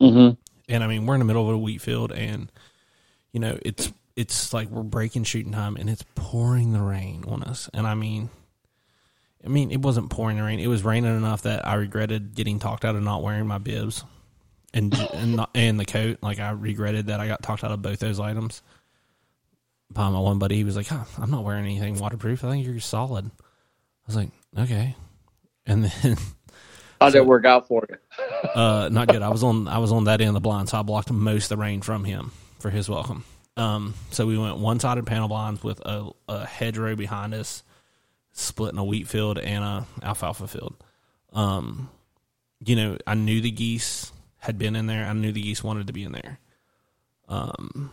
Mm-hmm. 0.00 0.40
And 0.72 0.84
I 0.84 0.86
mean, 0.86 1.04
we're 1.04 1.14
in 1.14 1.20
the 1.20 1.26
middle 1.26 1.46
of 1.46 1.54
a 1.54 1.58
wheat 1.58 1.82
field, 1.82 2.10
and 2.10 2.50
you 3.32 3.40
know, 3.40 3.58
it's 3.60 3.92
it's 4.16 4.54
like 4.54 4.70
we're 4.70 4.82
breaking 4.82 5.24
shooting 5.24 5.52
time, 5.52 5.76
and 5.76 5.90
it's 5.90 6.04
pouring 6.14 6.72
the 6.72 6.80
rain 6.80 7.24
on 7.28 7.42
us. 7.42 7.68
And 7.74 7.86
I 7.86 7.94
mean, 7.94 8.30
I 9.44 9.48
mean, 9.48 9.70
it 9.70 9.80
wasn't 9.80 10.10
pouring 10.10 10.38
rain; 10.38 10.60
it 10.60 10.66
was 10.66 10.84
raining 10.84 11.16
enough 11.16 11.42
that 11.42 11.66
I 11.66 11.74
regretted 11.74 12.34
getting 12.34 12.58
talked 12.58 12.84
out 12.84 12.96
of 12.96 13.02
not 13.02 13.22
wearing 13.22 13.46
my 13.46 13.58
bibs 13.58 14.04
and 14.74 14.94
and 15.14 15.36
not, 15.36 15.50
and 15.54 15.78
the 15.78 15.84
coat. 15.84 16.18
Like 16.22 16.38
I 16.38 16.50
regretted 16.50 17.06
that 17.06 17.20
I 17.20 17.26
got 17.26 17.42
talked 17.42 17.64
out 17.64 17.72
of 17.72 17.82
both 17.82 17.98
those 17.98 18.20
items. 18.20 18.62
By 19.92 20.08
my 20.10 20.20
one 20.20 20.38
buddy, 20.38 20.56
he 20.56 20.64
was 20.64 20.76
like, 20.76 20.86
huh, 20.86 21.04
"I'm 21.18 21.30
not 21.30 21.44
wearing 21.44 21.64
anything 21.64 21.98
waterproof. 21.98 22.44
I 22.44 22.50
think 22.50 22.66
you're 22.66 22.80
solid." 22.80 23.26
I 23.26 24.06
was 24.06 24.16
like, 24.16 24.30
"Okay," 24.56 24.94
and 25.66 25.84
then 25.84 26.16
How'd 27.00 27.12
so, 27.12 27.18
it 27.18 27.26
work 27.26 27.46
out 27.46 27.66
for 27.66 27.86
you? 27.88 28.50
uh, 28.54 28.90
not 28.92 29.08
good. 29.08 29.22
I 29.22 29.30
was 29.30 29.42
on 29.42 29.68
I 29.68 29.78
was 29.78 29.90
on 29.90 30.04
that 30.04 30.20
end 30.20 30.28
of 30.28 30.34
the 30.34 30.40
blind, 30.40 30.68
so 30.68 30.78
I 30.78 30.82
blocked 30.82 31.10
most 31.10 31.44
of 31.44 31.48
the 31.50 31.56
rain 31.56 31.80
from 31.80 32.04
him 32.04 32.32
for 32.58 32.70
his 32.70 32.88
welcome. 32.88 33.24
Um, 33.56 33.94
so 34.10 34.26
we 34.26 34.38
went 34.38 34.58
one 34.58 34.80
sided 34.80 35.06
panel 35.06 35.28
blinds 35.28 35.62
with 35.62 35.80
a, 35.80 36.10
a, 36.28 36.46
hedgerow 36.46 36.96
behind 36.96 37.34
us, 37.34 37.62
splitting 38.40 38.78
a 38.78 38.84
wheat 38.84 39.08
field 39.08 39.38
and 39.38 39.64
a 39.64 39.86
alfalfa 40.02 40.48
field. 40.48 40.74
Um, 41.32 41.90
you 42.64 42.76
know, 42.76 42.98
I 43.06 43.14
knew 43.14 43.40
the 43.40 43.50
geese 43.50 44.12
had 44.38 44.58
been 44.58 44.76
in 44.76 44.86
there. 44.86 45.04
I 45.04 45.12
knew 45.12 45.32
the 45.32 45.42
geese 45.42 45.62
wanted 45.62 45.86
to 45.86 45.92
be 45.92 46.04
in 46.04 46.12
there. 46.12 46.38
Um, 47.28 47.92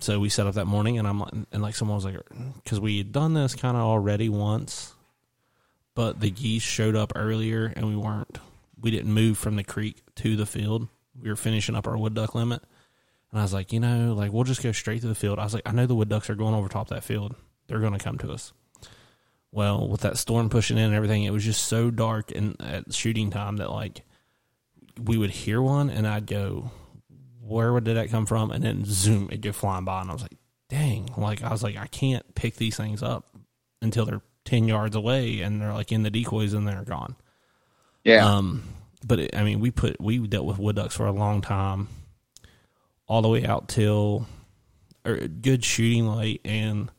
so 0.00 0.20
we 0.20 0.28
set 0.28 0.46
up 0.46 0.54
that 0.54 0.66
morning, 0.66 0.98
and 0.98 1.06
I'm 1.06 1.22
and 1.52 1.62
like 1.62 1.74
someone 1.74 1.96
was 1.96 2.04
like, 2.04 2.16
because 2.62 2.80
we 2.80 2.98
had 2.98 3.12
done 3.12 3.34
this 3.34 3.54
kind 3.54 3.76
of 3.76 3.82
already 3.82 4.28
once, 4.28 4.94
but 5.94 6.20
the 6.20 6.30
geese 6.30 6.62
showed 6.62 6.96
up 6.96 7.12
earlier, 7.14 7.72
and 7.76 7.86
we 7.86 7.96
weren't 7.96 8.38
we 8.80 8.90
didn't 8.90 9.12
move 9.12 9.38
from 9.38 9.56
the 9.56 9.64
creek 9.64 10.02
to 10.16 10.36
the 10.36 10.46
field. 10.46 10.88
We 11.20 11.28
were 11.28 11.36
finishing 11.36 11.74
up 11.74 11.86
our 11.86 11.96
wood 11.96 12.14
duck 12.14 12.34
limit. 12.34 12.62
And 13.30 13.40
I 13.40 13.42
was 13.42 13.52
like, 13.52 13.72
you 13.72 13.80
know, 13.80 14.14
like 14.14 14.32
we'll 14.32 14.44
just 14.44 14.62
go 14.62 14.72
straight 14.72 15.02
to 15.02 15.08
the 15.08 15.14
field. 15.14 15.38
I 15.38 15.44
was 15.44 15.54
like, 15.54 15.68
I 15.68 15.72
know 15.72 15.86
the 15.86 15.94
wood 15.94 16.08
ducks 16.08 16.30
are 16.30 16.34
going 16.34 16.54
over 16.54 16.68
top 16.68 16.88
that 16.88 17.04
field. 17.04 17.34
They're 17.66 17.80
going 17.80 17.92
to 17.92 17.98
come 17.98 18.18
to 18.18 18.32
us. 18.32 18.52
Well, 19.50 19.88
with 19.88 20.02
that 20.02 20.18
storm 20.18 20.50
pushing 20.50 20.76
in 20.76 20.84
and 20.84 20.94
everything, 20.94 21.24
it 21.24 21.32
was 21.32 21.44
just 21.44 21.66
so 21.66 21.90
dark 21.90 22.30
and 22.34 22.56
at 22.60 22.92
shooting 22.92 23.30
time 23.30 23.56
that 23.56 23.70
like 23.70 24.02
we 25.02 25.16
would 25.16 25.30
hear 25.30 25.62
one 25.62 25.90
and 25.90 26.06
I'd 26.06 26.26
go, 26.26 26.70
where 27.40 27.78
did 27.80 27.96
that 27.96 28.10
come 28.10 28.26
from? 28.26 28.50
And 28.50 28.62
then 28.62 28.84
zoom, 28.84 29.28
it'd 29.30 29.42
go 29.42 29.52
flying 29.52 29.84
by. 29.84 30.02
And 30.02 30.10
I 30.10 30.12
was 30.12 30.22
like, 30.22 30.36
dang, 30.68 31.08
like 31.16 31.42
I 31.42 31.50
was 31.50 31.62
like, 31.62 31.76
I 31.76 31.86
can't 31.86 32.34
pick 32.34 32.56
these 32.56 32.76
things 32.76 33.02
up 33.02 33.26
until 33.80 34.04
they're 34.04 34.22
10 34.44 34.68
yards 34.68 34.96
away 34.96 35.40
and 35.40 35.60
they're 35.60 35.72
like 35.72 35.92
in 35.92 36.02
the 36.02 36.10
decoys 36.10 36.52
and 36.52 36.66
they're 36.68 36.84
gone. 36.84 37.16
Yeah. 38.04 38.26
Um, 38.26 38.62
but 39.06 39.18
it, 39.20 39.36
I 39.36 39.44
mean, 39.44 39.60
we 39.60 39.70
put 39.70 40.00
we 40.00 40.18
dealt 40.26 40.46
with 40.46 40.58
wood 40.58 40.76
ducks 40.76 40.96
for 40.96 41.06
a 41.06 41.12
long 41.12 41.40
time, 41.40 41.88
all 43.06 43.22
the 43.22 43.28
way 43.28 43.44
out 43.44 43.68
till 43.68 44.26
or 45.04 45.16
good 45.16 45.64
shooting 45.64 46.06
light, 46.06 46.40
and 46.44 46.90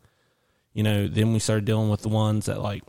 you 0.73 0.83
know, 0.83 1.07
then 1.07 1.33
we 1.33 1.39
started 1.39 1.65
dealing 1.65 1.89
with 1.89 2.01
the 2.01 2.09
ones 2.09 2.45
that 2.45 2.61
like 2.61 2.83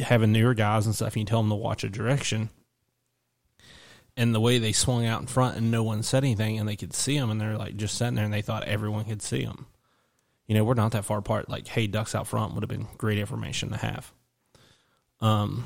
having 0.00 0.32
newer 0.32 0.54
guys 0.54 0.86
and 0.86 0.94
stuff. 0.94 1.14
And 1.14 1.20
you 1.20 1.24
tell 1.24 1.40
them 1.40 1.50
to 1.50 1.56
watch 1.56 1.84
a 1.84 1.88
direction, 1.88 2.50
and 4.16 4.34
the 4.34 4.40
way 4.40 4.58
they 4.58 4.72
swung 4.72 5.06
out 5.06 5.20
in 5.20 5.26
front, 5.26 5.56
and 5.56 5.70
no 5.70 5.82
one 5.82 6.02
said 6.02 6.24
anything, 6.24 6.58
and 6.58 6.68
they 6.68 6.76
could 6.76 6.94
see 6.94 7.18
them, 7.18 7.30
and 7.30 7.40
they're 7.40 7.58
like 7.58 7.76
just 7.76 7.96
sitting 7.96 8.14
there, 8.14 8.24
and 8.24 8.34
they 8.34 8.42
thought 8.42 8.64
everyone 8.64 9.04
could 9.04 9.22
see 9.22 9.44
them. 9.44 9.66
You 10.46 10.54
know, 10.54 10.64
we're 10.64 10.74
not 10.74 10.92
that 10.92 11.04
far 11.04 11.18
apart. 11.18 11.48
Like, 11.48 11.68
hey, 11.68 11.86
ducks 11.86 12.14
out 12.14 12.26
front 12.26 12.54
would 12.54 12.62
have 12.62 12.70
been 12.70 12.88
great 12.96 13.18
information 13.18 13.70
to 13.70 13.76
have. 13.76 14.12
Um, 15.20 15.64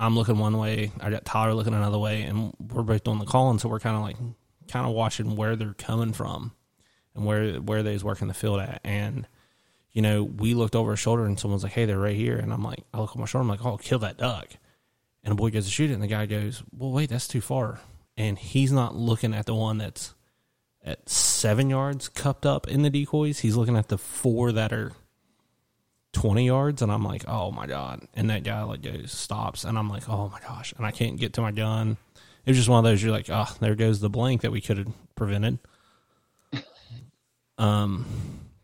I'm 0.00 0.14
looking 0.14 0.38
one 0.38 0.58
way, 0.58 0.92
I 1.00 1.10
got 1.10 1.24
Tyler 1.24 1.54
looking 1.54 1.74
another 1.74 1.98
way, 1.98 2.22
and 2.22 2.52
we're 2.58 2.82
both 2.82 3.04
doing 3.04 3.18
the 3.18 3.24
calling, 3.24 3.58
so 3.58 3.68
we're 3.68 3.80
kind 3.80 3.96
of 3.96 4.02
like 4.02 4.16
kind 4.68 4.86
of 4.86 4.92
watching 4.92 5.34
where 5.34 5.56
they're 5.56 5.74
coming 5.74 6.12
from 6.12 6.52
and 7.14 7.24
where 7.24 7.54
where 7.54 7.82
they's 7.82 8.04
working 8.04 8.28
the 8.28 8.34
field 8.34 8.60
at. 8.60 8.80
And 8.84 9.26
you 9.98 10.02
know, 10.02 10.22
we 10.22 10.54
looked 10.54 10.76
over 10.76 10.92
our 10.92 10.96
shoulder, 10.96 11.24
and 11.24 11.40
someone's 11.40 11.64
like, 11.64 11.72
"Hey, 11.72 11.84
they're 11.84 11.98
right 11.98 12.14
here," 12.14 12.36
and 12.36 12.52
I'm 12.52 12.62
like, 12.62 12.84
I 12.94 13.00
look 13.00 13.10
over 13.10 13.18
my 13.18 13.26
shoulder, 13.26 13.42
I'm 13.42 13.48
like, 13.48 13.66
"Oh, 13.66 13.78
kill 13.78 13.98
that 13.98 14.16
duck," 14.16 14.46
and 15.24 15.32
a 15.32 15.34
boy 15.34 15.50
goes 15.50 15.64
to 15.64 15.72
shoot 15.72 15.90
it, 15.90 15.94
and 15.94 16.00
the 16.00 16.06
guy 16.06 16.24
goes, 16.24 16.62
"Well, 16.70 16.92
wait, 16.92 17.10
that's 17.10 17.26
too 17.26 17.40
far," 17.40 17.80
and 18.16 18.38
he's 18.38 18.70
not 18.70 18.94
looking 18.94 19.34
at 19.34 19.46
the 19.46 19.56
one 19.56 19.78
that's 19.78 20.14
at 20.84 21.08
seven 21.08 21.68
yards 21.68 22.08
cupped 22.08 22.46
up 22.46 22.68
in 22.68 22.82
the 22.82 22.90
decoys. 22.90 23.40
He's 23.40 23.56
looking 23.56 23.76
at 23.76 23.88
the 23.88 23.98
four 23.98 24.52
that 24.52 24.72
are 24.72 24.92
20 26.12 26.46
yards 26.46 26.80
and 26.80 26.92
I'm 26.92 27.02
like, 27.02 27.24
oh 27.26 27.50
my 27.50 27.66
God. 27.66 28.06
And 28.14 28.30
that 28.30 28.44
guy 28.44 28.62
like 28.62 28.82
goes, 28.82 29.10
stops. 29.10 29.64
And 29.64 29.76
I'm 29.76 29.90
like, 29.90 30.08
oh 30.08 30.28
my 30.28 30.38
gosh. 30.38 30.72
And 30.76 30.86
I 30.86 30.92
can't 30.92 31.18
get 31.18 31.32
to 31.32 31.40
my 31.40 31.50
gun. 31.50 31.96
It 32.46 32.50
was 32.50 32.56
just 32.56 32.68
one 32.68 32.78
of 32.78 32.88
those, 32.88 33.02
you're 33.02 33.10
like, 33.10 33.28
oh, 33.28 33.52
there 33.58 33.74
goes 33.74 33.98
the 33.98 34.08
blank 34.08 34.42
that 34.42 34.52
we 34.52 34.60
could 34.60 34.78
have 34.78 34.92
prevented. 35.16 35.58
um, 37.58 38.06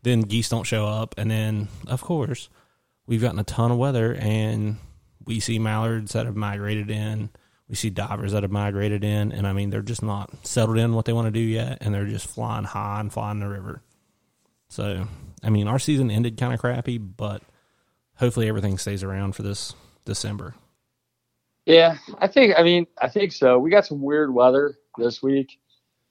then 0.05 0.21
geese 0.21 0.49
don't 0.49 0.63
show 0.63 0.85
up. 0.85 1.15
And 1.17 1.29
then, 1.29 1.67
of 1.87 2.01
course, 2.01 2.49
we've 3.07 3.21
gotten 3.21 3.39
a 3.39 3.43
ton 3.43 3.71
of 3.71 3.77
weather 3.77 4.13
and 4.15 4.77
we 5.25 5.39
see 5.39 5.59
mallards 5.59 6.13
that 6.13 6.27
have 6.27 6.35
migrated 6.35 6.91
in. 6.91 7.31
We 7.67 7.75
see 7.75 7.89
divers 7.89 8.31
that 8.31 8.43
have 8.43 8.51
migrated 8.51 9.03
in. 9.03 9.31
And 9.31 9.47
I 9.47 9.53
mean, 9.53 9.71
they're 9.71 9.81
just 9.81 10.03
not 10.03 10.29
settled 10.45 10.77
in 10.77 10.93
what 10.93 11.05
they 11.05 11.13
want 11.13 11.25
to 11.25 11.31
do 11.31 11.39
yet. 11.39 11.79
And 11.81 11.93
they're 11.93 12.05
just 12.05 12.27
flying 12.27 12.63
high 12.63 12.99
and 12.99 13.11
flying 13.11 13.39
the 13.39 13.49
river. 13.49 13.81
So, 14.69 15.07
I 15.43 15.49
mean, 15.49 15.67
our 15.67 15.79
season 15.79 16.11
ended 16.11 16.37
kind 16.37 16.53
of 16.53 16.59
crappy, 16.59 16.99
but 16.99 17.41
hopefully 18.17 18.47
everything 18.47 18.77
stays 18.77 19.03
around 19.03 19.35
for 19.35 19.41
this 19.41 19.73
December. 20.05 20.53
Yeah, 21.65 21.97
I 22.19 22.27
think. 22.27 22.53
I 22.55 22.61
mean, 22.61 22.85
I 23.01 23.09
think 23.09 23.31
so. 23.31 23.57
We 23.57 23.71
got 23.71 23.87
some 23.87 24.01
weird 24.01 24.31
weather 24.31 24.75
this 24.99 25.23
week. 25.23 25.57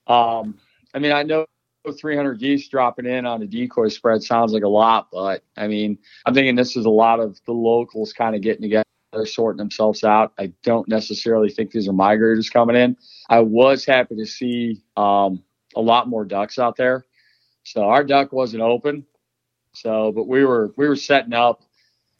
Um, 0.05 0.59
I 0.93 0.99
mean, 0.99 1.13
I 1.13 1.23
know 1.23 1.45
300 1.93 2.39
geese 2.39 2.67
dropping 2.67 3.05
in 3.05 3.25
on 3.25 3.41
a 3.41 3.47
decoy 3.47 3.89
spread 3.89 4.23
sounds 4.23 4.53
like 4.53 4.63
a 4.63 4.67
lot, 4.67 5.09
but 5.11 5.43
I 5.57 5.67
mean, 5.67 5.97
I'm 6.25 6.33
thinking 6.33 6.55
this 6.55 6.75
is 6.75 6.85
a 6.85 6.89
lot 6.89 7.19
of 7.19 7.39
the 7.45 7.53
locals 7.53 8.13
kind 8.13 8.35
of 8.35 8.41
getting 8.41 8.61
together, 8.61 8.85
sorting 9.25 9.57
themselves 9.57 10.03
out. 10.03 10.33
I 10.37 10.53
don't 10.63 10.87
necessarily 10.87 11.49
think 11.49 11.71
these 11.71 11.87
are 11.87 11.93
migrators 11.93 12.51
coming 12.51 12.75
in. 12.75 12.97
I 13.29 13.39
was 13.39 13.85
happy 13.85 14.15
to 14.15 14.25
see 14.25 14.81
um, 14.97 15.43
a 15.75 15.81
lot 15.81 16.07
more 16.07 16.25
ducks 16.25 16.59
out 16.59 16.75
there. 16.75 17.05
So 17.63 17.83
our 17.83 18.03
duck 18.03 18.31
wasn't 18.31 18.63
open. 18.63 19.05
So, 19.73 20.11
but 20.11 20.27
we 20.27 20.45
were 20.45 20.71
we 20.77 20.87
were 20.87 20.95
setting 20.95 21.33
up, 21.33 21.61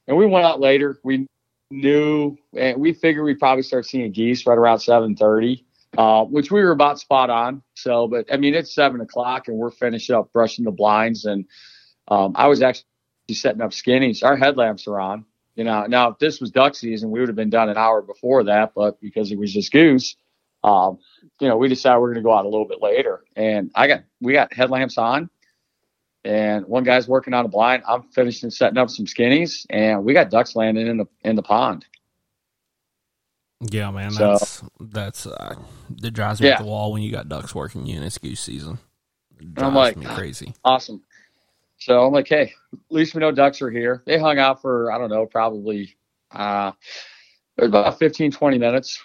and 0.08 0.18
we 0.18 0.26
went 0.26 0.46
out 0.46 0.60
later. 0.60 1.00
We 1.04 1.28
knew, 1.72 2.38
and 2.56 2.80
we 2.80 2.94
figured 2.94 3.26
we'd 3.26 3.40
probably 3.40 3.64
start 3.64 3.86
seeing 3.86 4.12
geese 4.12 4.46
right 4.46 4.58
around 4.58 4.80
7:30, 4.80 5.64
uh, 5.98 6.26
which 6.26 6.52
we 6.52 6.64
were 6.64 6.72
about 6.72 7.00
spot 7.00 7.30
on. 7.30 7.62
So, 7.76 8.08
but 8.08 8.32
I 8.32 8.38
mean, 8.38 8.54
it's 8.54 8.74
seven 8.74 9.02
o'clock, 9.02 9.48
and 9.48 9.58
we're 9.58 9.72
finishing 9.72 10.16
up 10.16 10.32
brushing 10.34 10.66
the 10.66 10.72
blinds, 10.72 11.26
and 11.26 11.46
um, 12.08 12.34
I 12.36 12.48
was 12.48 12.62
actually 12.62 12.86
setting 13.32 13.62
up 13.62 13.72
skinnies. 13.72 14.24
Our 14.24 14.38
headlamps 14.38 14.88
are 14.88 15.00
on. 15.00 15.26
You 15.56 15.64
know, 15.64 15.86
now 15.86 16.10
if 16.10 16.20
this 16.20 16.42
was 16.42 16.52
duck 16.52 16.76
season, 16.76 17.12
we 17.12 17.20
would 17.20 17.30
have 17.30 17.36
been 17.36 17.50
done 17.50 17.70
an 17.70 17.78
hour 17.78 18.02
before 18.02 18.44
that, 18.44 18.74
but 18.76 19.00
because 19.00 19.32
it 19.32 19.38
was 19.38 19.54
just 19.54 19.72
goose, 19.72 20.18
um, 20.64 21.00
you 21.40 21.48
know, 21.48 21.56
we 21.56 21.70
decided 21.70 22.00
we 22.00 22.06
are 22.06 22.14
going 22.14 22.24
to 22.24 22.28
go 22.28 22.34
out 22.34 22.46
a 22.46 22.50
little 22.50 22.68
bit 22.68 22.82
later. 22.82 23.24
And 23.36 23.72
I 23.74 23.88
got 23.88 24.04
we 24.20 24.34
got 24.34 24.54
headlamps 24.54 24.98
on 24.98 25.30
and 26.26 26.66
one 26.66 26.84
guy's 26.84 27.08
working 27.08 27.34
on 27.34 27.46
a 27.46 27.48
blind. 27.48 27.84
I'm 27.88 28.04
finishing 28.04 28.50
setting 28.50 28.80
up 28.80 28.90
some 28.90 29.06
skinnies, 29.06 29.66
and 29.70 30.04
we 30.04 30.14
got 30.14 30.32
ducks 30.32 30.56
landing 30.56 30.88
in 30.88 30.98
the 30.98 31.06
in 31.24 31.36
the 31.36 31.44
pond. 31.44 31.86
Yeah, 33.72 33.92
man, 33.92 34.12
so, 34.12 34.32
that's 34.32 34.64
that's 34.80 35.28
uh, 35.28 35.56
that 36.02 36.12
drives 36.12 36.42
me 36.42 36.48
yeah. 36.48 36.54
at 36.54 36.60
the 36.60 36.66
wall 36.66 36.92
when 36.92 37.02
you 37.02 37.12
got 37.12 37.30
ducks 37.30 37.56
working 37.56 37.86
you 37.86 37.96
and 37.96 38.06
it's 38.06 38.18
goose 38.18 38.40
season. 38.40 38.80
I'm 39.58 39.76
like 39.76 40.02
crazy, 40.04 40.54
awesome. 40.64 41.02
So 41.78 42.06
I'm 42.06 42.14
like, 42.14 42.28
hey, 42.28 42.54
at 42.74 42.80
least 42.90 43.16
we 43.16 43.20
know 43.20 43.32
ducks 43.32 43.62
are 43.62 43.70
here. 43.70 44.02
They 44.06 44.18
hung 44.18 44.40
out 44.40 44.62
for 44.62 44.92
I 44.92 44.98
don't 44.98 45.10
know, 45.10 45.26
probably 45.26 45.96
uh, 46.32 46.72
about 47.58 48.00
15, 48.00 48.32
20 48.32 48.58
minutes. 48.58 49.04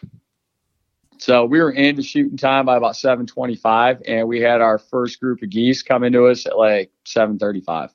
So 1.18 1.44
we 1.44 1.60
were 1.60 1.72
into 1.72 2.02
shooting 2.02 2.38
time 2.38 2.64
by 2.64 2.78
about 2.78 2.94
7:25, 2.94 4.02
and 4.08 4.26
we 4.26 4.40
had 4.40 4.62
our 4.62 4.78
first 4.78 5.20
group 5.20 5.42
of 5.42 5.50
geese 5.50 5.82
come 5.82 6.02
into 6.02 6.26
us 6.26 6.46
at 6.46 6.56
like 6.56 6.90
7:35. 7.04 7.90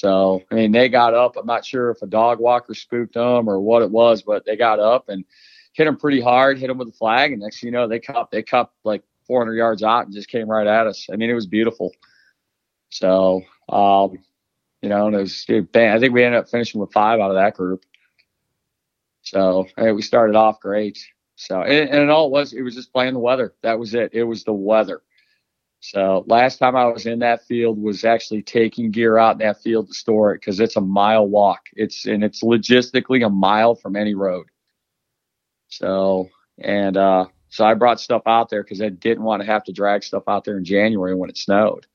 So 0.00 0.42
I 0.50 0.54
mean, 0.54 0.72
they 0.72 0.88
got 0.88 1.12
up. 1.12 1.36
I'm 1.36 1.44
not 1.44 1.66
sure 1.66 1.90
if 1.90 2.00
a 2.00 2.06
dog 2.06 2.40
walker 2.40 2.72
spooked 2.72 3.12
them 3.12 3.46
or 3.48 3.60
what 3.60 3.82
it 3.82 3.90
was, 3.90 4.22
but 4.22 4.46
they 4.46 4.56
got 4.56 4.80
up 4.80 5.10
and 5.10 5.26
hit 5.74 5.84
them 5.84 5.98
pretty 5.98 6.22
hard. 6.22 6.58
Hit 6.58 6.68
them 6.68 6.78
with 6.78 6.88
a 6.88 6.92
flag, 6.92 7.32
and 7.32 7.42
next 7.42 7.60
thing 7.60 7.68
you 7.68 7.72
know, 7.72 7.86
they 7.86 8.00
cupped 8.00 8.32
they 8.32 8.42
cupped 8.42 8.74
like 8.82 9.02
400 9.26 9.54
yards 9.56 9.82
out 9.82 10.06
and 10.06 10.14
just 10.14 10.30
came 10.30 10.48
right 10.48 10.66
at 10.66 10.86
us. 10.86 11.06
I 11.12 11.16
mean, 11.16 11.28
it 11.28 11.34
was 11.34 11.46
beautiful. 11.46 11.92
So, 12.88 13.42
um, 13.68 14.18
you 14.80 14.88
know, 14.88 15.08
and 15.08 15.16
it 15.16 15.20
was, 15.20 15.44
it, 15.48 15.76
I 15.76 15.98
think 16.00 16.14
we 16.14 16.24
ended 16.24 16.40
up 16.40 16.48
finishing 16.48 16.80
with 16.80 16.92
five 16.92 17.20
out 17.20 17.30
of 17.30 17.36
that 17.36 17.54
group. 17.54 17.84
So 19.20 19.66
we 19.76 20.00
started 20.00 20.34
off 20.34 20.60
great. 20.60 20.98
So, 21.36 21.60
and, 21.62 21.90
and 21.90 22.10
all 22.10 22.26
it 22.28 22.32
was, 22.32 22.54
it 22.54 22.62
was 22.62 22.74
just 22.74 22.90
playing 22.92 23.12
the 23.12 23.20
weather. 23.20 23.54
That 23.62 23.78
was 23.78 23.92
it. 23.94 24.14
It 24.14 24.24
was 24.24 24.44
the 24.44 24.54
weather. 24.54 25.02
So 25.80 26.24
last 26.26 26.58
time 26.58 26.76
I 26.76 26.84
was 26.86 27.06
in 27.06 27.20
that 27.20 27.46
field 27.46 27.82
was 27.82 28.04
actually 28.04 28.42
taking 28.42 28.90
gear 28.90 29.16
out 29.16 29.32
in 29.32 29.38
that 29.38 29.62
field 29.62 29.88
to 29.88 29.94
store 29.94 30.32
it 30.32 30.40
because 30.40 30.60
it's 30.60 30.76
a 30.76 30.80
mile 30.80 31.26
walk. 31.26 31.60
It's 31.74 32.04
and 32.06 32.22
it's 32.22 32.42
logistically 32.42 33.24
a 33.24 33.30
mile 33.30 33.74
from 33.74 33.96
any 33.96 34.14
road. 34.14 34.46
So 35.68 36.28
and 36.58 36.96
uh, 36.96 37.26
so 37.48 37.64
I 37.64 37.74
brought 37.74 37.98
stuff 37.98 38.22
out 38.26 38.50
there 38.50 38.62
because 38.62 38.82
I 38.82 38.90
didn't 38.90 39.24
want 39.24 39.40
to 39.40 39.46
have 39.46 39.64
to 39.64 39.72
drag 39.72 40.04
stuff 40.04 40.24
out 40.28 40.44
there 40.44 40.58
in 40.58 40.64
January 40.64 41.14
when 41.14 41.30
it 41.30 41.38
snowed. 41.38 41.86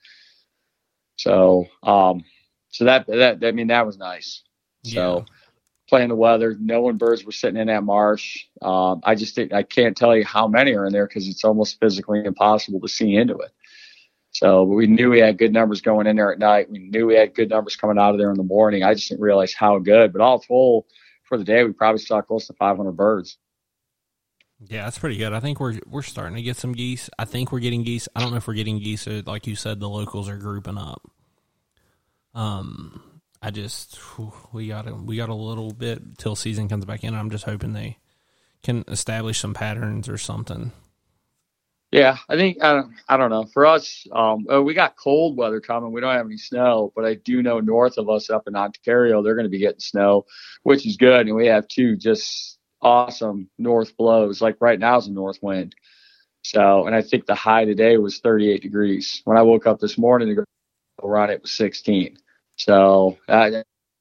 So 1.17 1.67
um, 1.83 2.23
so 2.69 2.85
that 2.85 3.05
that 3.05 3.43
I 3.43 3.51
mean 3.51 3.67
that 3.67 3.85
was 3.85 3.97
nice. 3.97 4.41
So 4.83 5.25
playing 5.87 6.09
the 6.09 6.15
weather, 6.15 6.57
knowing 6.59 6.97
birds 6.97 7.23
were 7.23 7.31
sitting 7.31 7.59
in 7.59 7.67
that 7.67 7.83
marsh. 7.83 8.45
Um, 8.61 9.01
I 9.03 9.13
just 9.13 9.37
I 9.37 9.63
can't 9.63 9.95
tell 9.95 10.15
you 10.15 10.25
how 10.25 10.47
many 10.47 10.73
are 10.73 10.87
in 10.87 10.93
there 10.93 11.07
because 11.07 11.27
it's 11.27 11.43
almost 11.43 11.79
physically 11.79 12.25
impossible 12.25 12.79
to 12.81 12.87
see 12.87 13.15
into 13.15 13.37
it. 13.37 13.51
So 14.35 14.63
we 14.63 14.85
knew 14.85 15.11
we 15.11 15.19
had 15.19 15.37
good 15.37 15.53
numbers 15.53 15.79
going 15.79 16.07
in 16.07 16.17
there 16.17 16.33
at 16.33 16.39
night. 16.39 16.69
We 16.69 16.79
knew 16.79 17.05
we 17.05 17.15
had 17.15 17.33
good 17.33 17.49
numbers 17.49 17.77
coming 17.77 17.97
out 17.97 18.11
of 18.11 18.17
there 18.17 18.31
in 18.31 18.35
the 18.35 18.43
morning. 18.43 18.83
I 18.83 18.93
just 18.93 19.07
didn't 19.07 19.21
realize 19.21 19.53
how 19.53 19.79
good. 19.79 20.11
But 20.11 20.21
all 20.21 20.41
told, 20.41 20.87
for 21.23 21.37
the 21.37 21.45
day, 21.45 21.63
we 21.63 21.71
probably 21.71 22.01
saw 22.01 22.21
close 22.21 22.47
to 22.47 22.53
500 22.53 22.91
birds. 22.91 23.37
Yeah, 24.59 24.83
that's 24.83 24.99
pretty 24.99 25.15
good. 25.15 25.31
I 25.31 25.39
think 25.39 25.61
we're 25.61 25.79
we're 25.85 26.01
starting 26.01 26.35
to 26.35 26.41
get 26.41 26.57
some 26.57 26.73
geese. 26.73 27.09
I 27.17 27.23
think 27.23 27.53
we're 27.53 27.61
getting 27.61 27.83
geese. 27.83 28.09
I 28.13 28.19
don't 28.19 28.31
know 28.31 28.37
if 28.37 28.45
we're 28.45 28.55
getting 28.55 28.79
geese. 28.79 29.07
Or, 29.07 29.21
like 29.21 29.47
you 29.47 29.55
said, 29.55 29.79
the 29.79 29.87
locals 29.87 30.27
are 30.27 30.37
grouping 30.37 30.77
up. 30.77 31.01
Um, 32.33 33.21
I 33.41 33.51
just 33.51 33.97
we 34.51 34.67
got 34.67 34.85
a, 34.85 34.95
we 34.95 35.15
got 35.15 35.29
a 35.29 35.33
little 35.33 35.71
bit 35.71 36.17
till 36.17 36.35
season 36.35 36.67
comes 36.67 36.83
back 36.83 37.05
in. 37.05 37.15
I'm 37.15 37.29
just 37.29 37.45
hoping 37.45 37.71
they 37.71 37.99
can 38.63 38.83
establish 38.89 39.39
some 39.39 39.53
patterns 39.53 40.09
or 40.09 40.17
something. 40.17 40.73
Yeah, 41.91 42.17
I 42.27 42.35
think 42.35 42.61
I 42.63 42.73
don't, 42.73 42.93
I 43.07 43.17
don't 43.17 43.29
know. 43.29 43.45
For 43.45 43.65
us, 43.65 44.05
um, 44.11 44.45
we 44.63 44.73
got 44.73 44.97
cold 44.97 45.37
weather 45.37 45.61
coming. 45.61 45.91
We 45.91 46.01
don't 46.01 46.13
have 46.13 46.25
any 46.25 46.37
snow, 46.37 46.91
but 46.95 47.05
I 47.05 47.15
do 47.15 47.41
know 47.41 47.59
north 47.61 47.97
of 47.97 48.09
us, 48.09 48.29
up 48.29 48.47
in 48.47 48.55
Ontario, 48.55 49.23
they're 49.23 49.35
going 49.35 49.45
to 49.45 49.49
be 49.49 49.59
getting 49.59 49.79
snow, 49.79 50.25
which 50.63 50.85
is 50.85 50.97
good. 50.97 51.27
And 51.27 51.35
we 51.35 51.47
have 51.47 51.67
two 51.67 51.95
just 51.95 52.59
awesome 52.81 53.49
north 53.57 53.95
blows. 53.97 54.41
Like 54.41 54.57
right 54.59 54.79
now 54.79 54.97
is 54.97 55.07
a 55.07 55.11
north 55.11 55.39
wind. 55.41 55.75
So, 56.43 56.85
and 56.85 56.95
I 56.95 57.01
think 57.01 57.25
the 57.25 57.35
high 57.35 57.65
today 57.65 57.97
was 57.97 58.19
38 58.19 58.61
degrees. 58.61 59.21
When 59.25 59.37
I 59.37 59.41
woke 59.41 59.65
up 59.65 59.79
this 59.79 59.97
morning 59.97 60.27
to 60.29 60.35
go 60.35 60.43
it 61.29 61.41
was 61.41 61.51
16. 61.51 62.17
So 62.57 63.17
uh, 63.27 63.51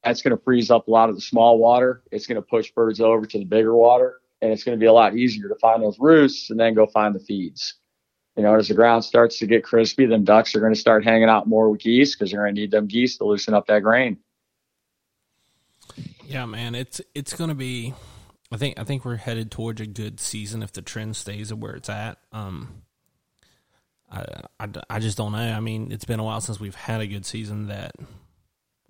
that's 0.03 0.23
going 0.23 0.37
to 0.37 0.43
freeze 0.43 0.71
up 0.71 0.89
a 0.89 0.91
lot 0.91 1.09
of 1.09 1.15
the 1.15 1.21
small 1.21 1.59
water. 1.59 2.03
It's 2.13 2.27
going 2.27 2.37
to 2.37 2.43
push 2.43 2.71
birds 2.73 3.01
over 3.01 3.27
to 3.27 3.39
the 3.39 3.45
bigger 3.45 3.75
water, 3.75 4.21
and 4.41 4.53
it's 4.53 4.65
going 4.65 4.77
to 4.77 4.81
be 4.81 4.87
a 4.87 4.93
lot 4.93 5.17
easier 5.17 5.49
to 5.49 5.55
find 5.57 5.83
those 5.83 5.99
roosts 5.99 6.51
and 6.51 6.59
then 6.59 6.75
go 6.75 6.87
find 6.87 7.15
the 7.15 7.21
feeds. 7.21 7.75
You 8.37 8.43
know, 8.43 8.55
as 8.57 8.69
the 8.69 8.75
ground 8.75 9.05
starts 9.05 9.39
to 9.39 9.47
get 9.47 9.63
crispy, 9.63 10.07
then 10.07 10.25
ducks 10.25 10.55
are 10.55 10.61
going 10.61 10.75
to 10.75 10.79
start 10.79 11.05
hanging 11.05 11.29
out 11.29 11.47
more 11.47 11.71
with 11.71 11.81
geese 11.81 12.15
because 12.15 12.31
they're 12.31 12.43
going 12.43 12.55
to 12.55 12.61
need 12.61 12.71
them 12.71 12.87
geese 12.87 13.17
to 13.19 13.25
loosen 13.25 13.55
up 13.55 13.67
that 13.69 13.83
grain. 13.83 14.19
Yeah, 16.27 16.47
man, 16.47 16.75
it's 16.75 17.01
it's 17.15 17.35
going 17.35 17.49
to 17.49 17.55
be. 17.55 17.95
I 18.51 18.57
think 18.57 18.79
I 18.79 18.85
think 18.85 19.05
we're 19.05 19.17
headed 19.17 19.51
towards 19.51 19.81
a 19.81 19.87
good 19.87 20.19
season 20.19 20.63
if 20.63 20.73
the 20.73 20.83
trend 20.83 21.17
stays 21.17 21.53
at 21.53 21.59
where 21.59 21.75
it's 21.75 21.89
at. 21.89 22.19
Um, 22.33 22.83
I, 24.11 24.25
I, 24.61 24.69
I 24.91 24.99
just 24.99 25.17
don't 25.17 25.33
know. 25.33 25.39
I 25.39 25.61
mean, 25.61 25.93
it's 25.93 26.05
been 26.05 26.21
a 26.21 26.25
while 26.25 26.41
since 26.41 26.61
we've 26.61 26.75
had 26.75 27.01
a 27.01 27.07
good 27.07 27.27
season 27.27 27.69
that 27.69 27.93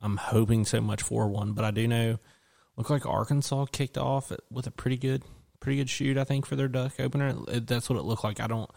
I'm 0.00 0.16
hoping 0.16 0.64
so 0.64 0.80
much 0.80 1.02
for 1.02 1.28
one, 1.28 1.52
but 1.52 1.64
I 1.64 1.70
do 1.70 1.88
know 1.88 2.18
look 2.76 2.90
like 2.90 3.06
Arkansas 3.06 3.66
kicked 3.72 3.98
off 3.98 4.32
with 4.50 4.66
a 4.66 4.70
pretty 4.70 4.96
good 4.96 5.22
pretty 5.60 5.78
good 5.78 5.88
shoot 5.88 6.18
I 6.18 6.24
think 6.24 6.46
for 6.46 6.56
their 6.56 6.68
duck 6.68 6.98
opener. 6.98 7.32
That's 7.32 7.88
what 7.88 7.98
it 7.98 8.04
looked 8.04 8.24
like. 8.24 8.40
I 8.40 8.46
don't 8.46 8.70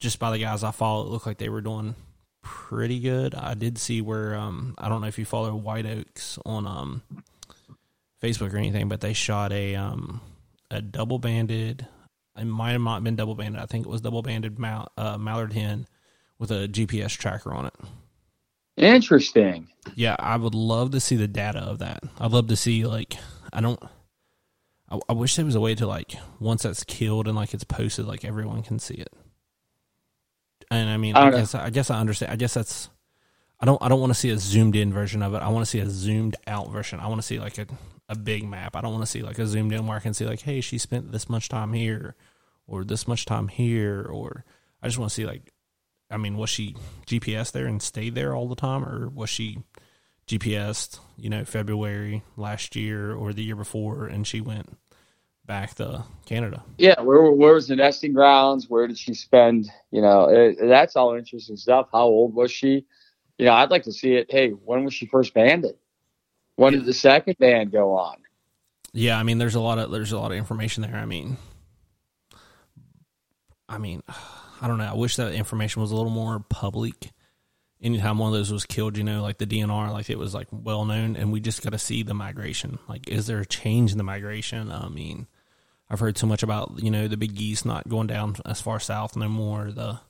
just 0.00 0.18
by 0.18 0.30
the 0.30 0.38
guys 0.38 0.62
I 0.64 0.70
follow, 0.72 1.06
it 1.06 1.10
looked 1.10 1.26
like 1.26 1.38
they 1.38 1.48
were 1.48 1.60
doing 1.60 1.94
pretty 2.42 3.00
good. 3.00 3.34
I 3.34 3.54
did 3.54 3.78
see 3.78 4.00
where 4.00 4.34
um 4.34 4.74
I 4.78 4.88
don't 4.88 5.00
know 5.00 5.08
if 5.08 5.18
you 5.18 5.24
follow 5.24 5.54
White 5.54 5.86
Oaks 5.86 6.38
on 6.44 6.66
um 6.66 7.02
Facebook 8.22 8.52
or 8.52 8.58
anything, 8.58 8.88
but 8.88 9.00
they 9.00 9.12
shot 9.12 9.52
a 9.52 9.74
um 9.74 10.20
a 10.70 10.80
double 10.80 11.18
banded. 11.18 11.86
It 12.38 12.44
might 12.44 12.72
have 12.72 12.82
not 12.82 13.02
been 13.02 13.16
double 13.16 13.34
banded. 13.34 13.60
I 13.60 13.66
think 13.66 13.86
it 13.86 13.88
was 13.88 14.02
double 14.02 14.22
banded 14.22 14.62
uh, 14.62 15.16
mallard 15.18 15.54
hen 15.54 15.86
with 16.38 16.50
a 16.50 16.68
GPS 16.68 17.16
tracker 17.16 17.52
on 17.52 17.66
it. 17.66 17.74
Interesting. 18.76 19.68
Yeah, 19.94 20.16
I 20.18 20.36
would 20.36 20.54
love 20.54 20.90
to 20.92 21.00
see 21.00 21.16
the 21.16 21.28
data 21.28 21.60
of 21.60 21.78
that. 21.78 22.02
I'd 22.18 22.32
love 22.32 22.48
to 22.48 22.56
see 22.56 22.84
like 22.84 23.16
I 23.52 23.60
don't. 23.60 23.82
I, 24.88 24.98
I 25.08 25.12
wish 25.14 25.36
there 25.36 25.44
was 25.44 25.54
a 25.54 25.60
way 25.60 25.74
to 25.74 25.86
like 25.86 26.14
once 26.40 26.62
that's 26.62 26.84
killed 26.84 27.26
and 27.26 27.36
like 27.36 27.54
it's 27.54 27.64
posted, 27.64 28.06
like 28.06 28.24
everyone 28.24 28.62
can 28.62 28.78
see 28.78 28.94
it. 28.94 29.12
And 30.70 30.90
I 30.90 30.96
mean, 30.96 31.16
I, 31.16 31.28
I 31.28 31.30
guess 31.30 31.54
I 31.54 31.70
guess 31.70 31.90
I 31.90 32.00
understand. 32.00 32.32
I 32.32 32.36
guess 32.36 32.54
that's. 32.54 32.90
I 33.58 33.64
don't 33.64 33.80
I 33.82 33.88
don't 33.88 34.00
want 34.00 34.10
to 34.10 34.18
see 34.18 34.30
a 34.30 34.36
zoomed 34.36 34.76
in 34.76 34.92
version 34.92 35.22
of 35.22 35.32
it. 35.32 35.38
I 35.38 35.48
want 35.48 35.64
to 35.64 35.70
see 35.70 35.78
a 35.78 35.88
zoomed 35.88 36.36
out 36.46 36.70
version. 36.70 37.00
I 37.00 37.06
want 37.06 37.20
to 37.20 37.26
see 37.26 37.38
like 37.38 37.56
a 37.56 37.66
a 38.08 38.16
big 38.16 38.44
map. 38.46 38.76
I 38.76 38.80
don't 38.80 38.92
want 38.92 39.02
to 39.02 39.10
see 39.10 39.22
like 39.22 39.38
a 39.38 39.46
zoomed 39.46 39.72
in 39.72 39.86
where 39.86 39.96
I 39.96 40.00
can 40.00 40.14
see 40.14 40.26
like, 40.26 40.42
hey, 40.42 40.60
she 40.60 40.78
spent 40.78 41.12
this 41.12 41.28
much 41.28 41.48
time 41.48 41.72
here, 41.72 42.14
or 42.66 42.84
this 42.84 43.08
much 43.08 43.24
time 43.24 43.48
here, 43.48 44.02
or 44.02 44.44
I 44.82 44.86
just 44.86 44.98
want 44.98 45.10
to 45.10 45.14
see 45.14 45.26
like, 45.26 45.52
I 46.10 46.16
mean, 46.16 46.36
was 46.36 46.50
she 46.50 46.76
GPS 47.06 47.52
there 47.52 47.66
and 47.66 47.82
stayed 47.82 48.14
there 48.14 48.34
all 48.34 48.48
the 48.48 48.54
time, 48.54 48.84
or 48.84 49.08
was 49.08 49.28
she 49.30 49.58
GPS, 50.26 50.98
you 51.16 51.30
know, 51.30 51.44
February 51.44 52.22
last 52.36 52.76
year 52.76 53.12
or 53.12 53.32
the 53.32 53.42
year 53.42 53.56
before, 53.56 54.06
and 54.06 54.26
she 54.26 54.40
went 54.40 54.76
back 55.44 55.74
to 55.74 56.04
Canada? 56.24 56.62
Yeah, 56.78 57.00
where 57.00 57.30
where 57.32 57.54
was 57.54 57.68
the 57.68 57.76
nesting 57.76 58.12
grounds? 58.12 58.68
Where 58.68 58.86
did 58.86 58.98
she 58.98 59.14
spend? 59.14 59.70
You 59.90 60.02
know, 60.02 60.28
it, 60.28 60.58
that's 60.60 60.96
all 60.96 61.14
interesting 61.14 61.56
stuff. 61.56 61.88
How 61.92 62.04
old 62.04 62.34
was 62.34 62.50
she? 62.50 62.86
You 63.38 63.46
know, 63.46 63.52
I'd 63.52 63.70
like 63.70 63.84
to 63.84 63.92
see 63.92 64.14
it. 64.14 64.30
Hey, 64.30 64.50
when 64.50 64.84
was 64.84 64.94
she 64.94 65.06
first 65.06 65.34
banded? 65.34 65.76
When 66.56 66.72
did 66.72 66.86
the 66.86 66.94
second 66.94 67.36
band 67.38 67.70
go 67.70 67.96
on? 67.96 68.16
Yeah, 68.92 69.18
I 69.18 69.24
mean, 69.24 69.38
there's 69.38 69.56
a 69.56 69.60
lot 69.60 69.78
of 69.78 69.90
there's 69.90 70.12
a 70.12 70.18
lot 70.18 70.32
of 70.32 70.38
information 70.38 70.82
there. 70.82 70.96
I 70.96 71.04
mean, 71.04 71.36
I 73.68 73.78
mean, 73.78 74.02
I 74.60 74.68
don't 74.68 74.78
know. 74.78 74.90
I 74.90 74.94
wish 74.94 75.16
that 75.16 75.32
information 75.32 75.82
was 75.82 75.90
a 75.90 75.96
little 75.96 76.10
more 76.10 76.44
public. 76.48 77.12
Anytime 77.82 78.18
one 78.18 78.32
of 78.32 78.34
those 78.34 78.52
was 78.52 78.64
killed, 78.64 78.96
you 78.96 79.04
know, 79.04 79.22
like 79.22 79.38
the 79.38 79.46
DNR, 79.46 79.92
like 79.92 80.08
it 80.08 80.18
was 80.18 80.34
like 80.34 80.48
well 80.50 80.84
known, 80.84 81.14
and 81.14 81.30
we 81.30 81.40
just 81.40 81.62
got 81.62 81.70
to 81.70 81.78
see 81.78 82.02
the 82.02 82.14
migration. 82.14 82.78
Like, 82.88 83.08
is 83.08 83.26
there 83.26 83.40
a 83.40 83.46
change 83.46 83.92
in 83.92 83.98
the 83.98 84.04
migration? 84.04 84.72
I 84.72 84.88
mean, 84.88 85.26
I've 85.90 86.00
heard 86.00 86.16
so 86.16 86.26
much 86.26 86.42
about 86.42 86.82
you 86.82 86.90
know 86.90 87.06
the 87.06 87.18
big 87.18 87.34
geese 87.34 87.64
not 87.64 87.88
going 87.88 88.06
down 88.06 88.36
as 88.46 88.60
far 88.60 88.80
south 88.80 89.14
no 89.14 89.28
more. 89.28 89.70
The 89.70 90.00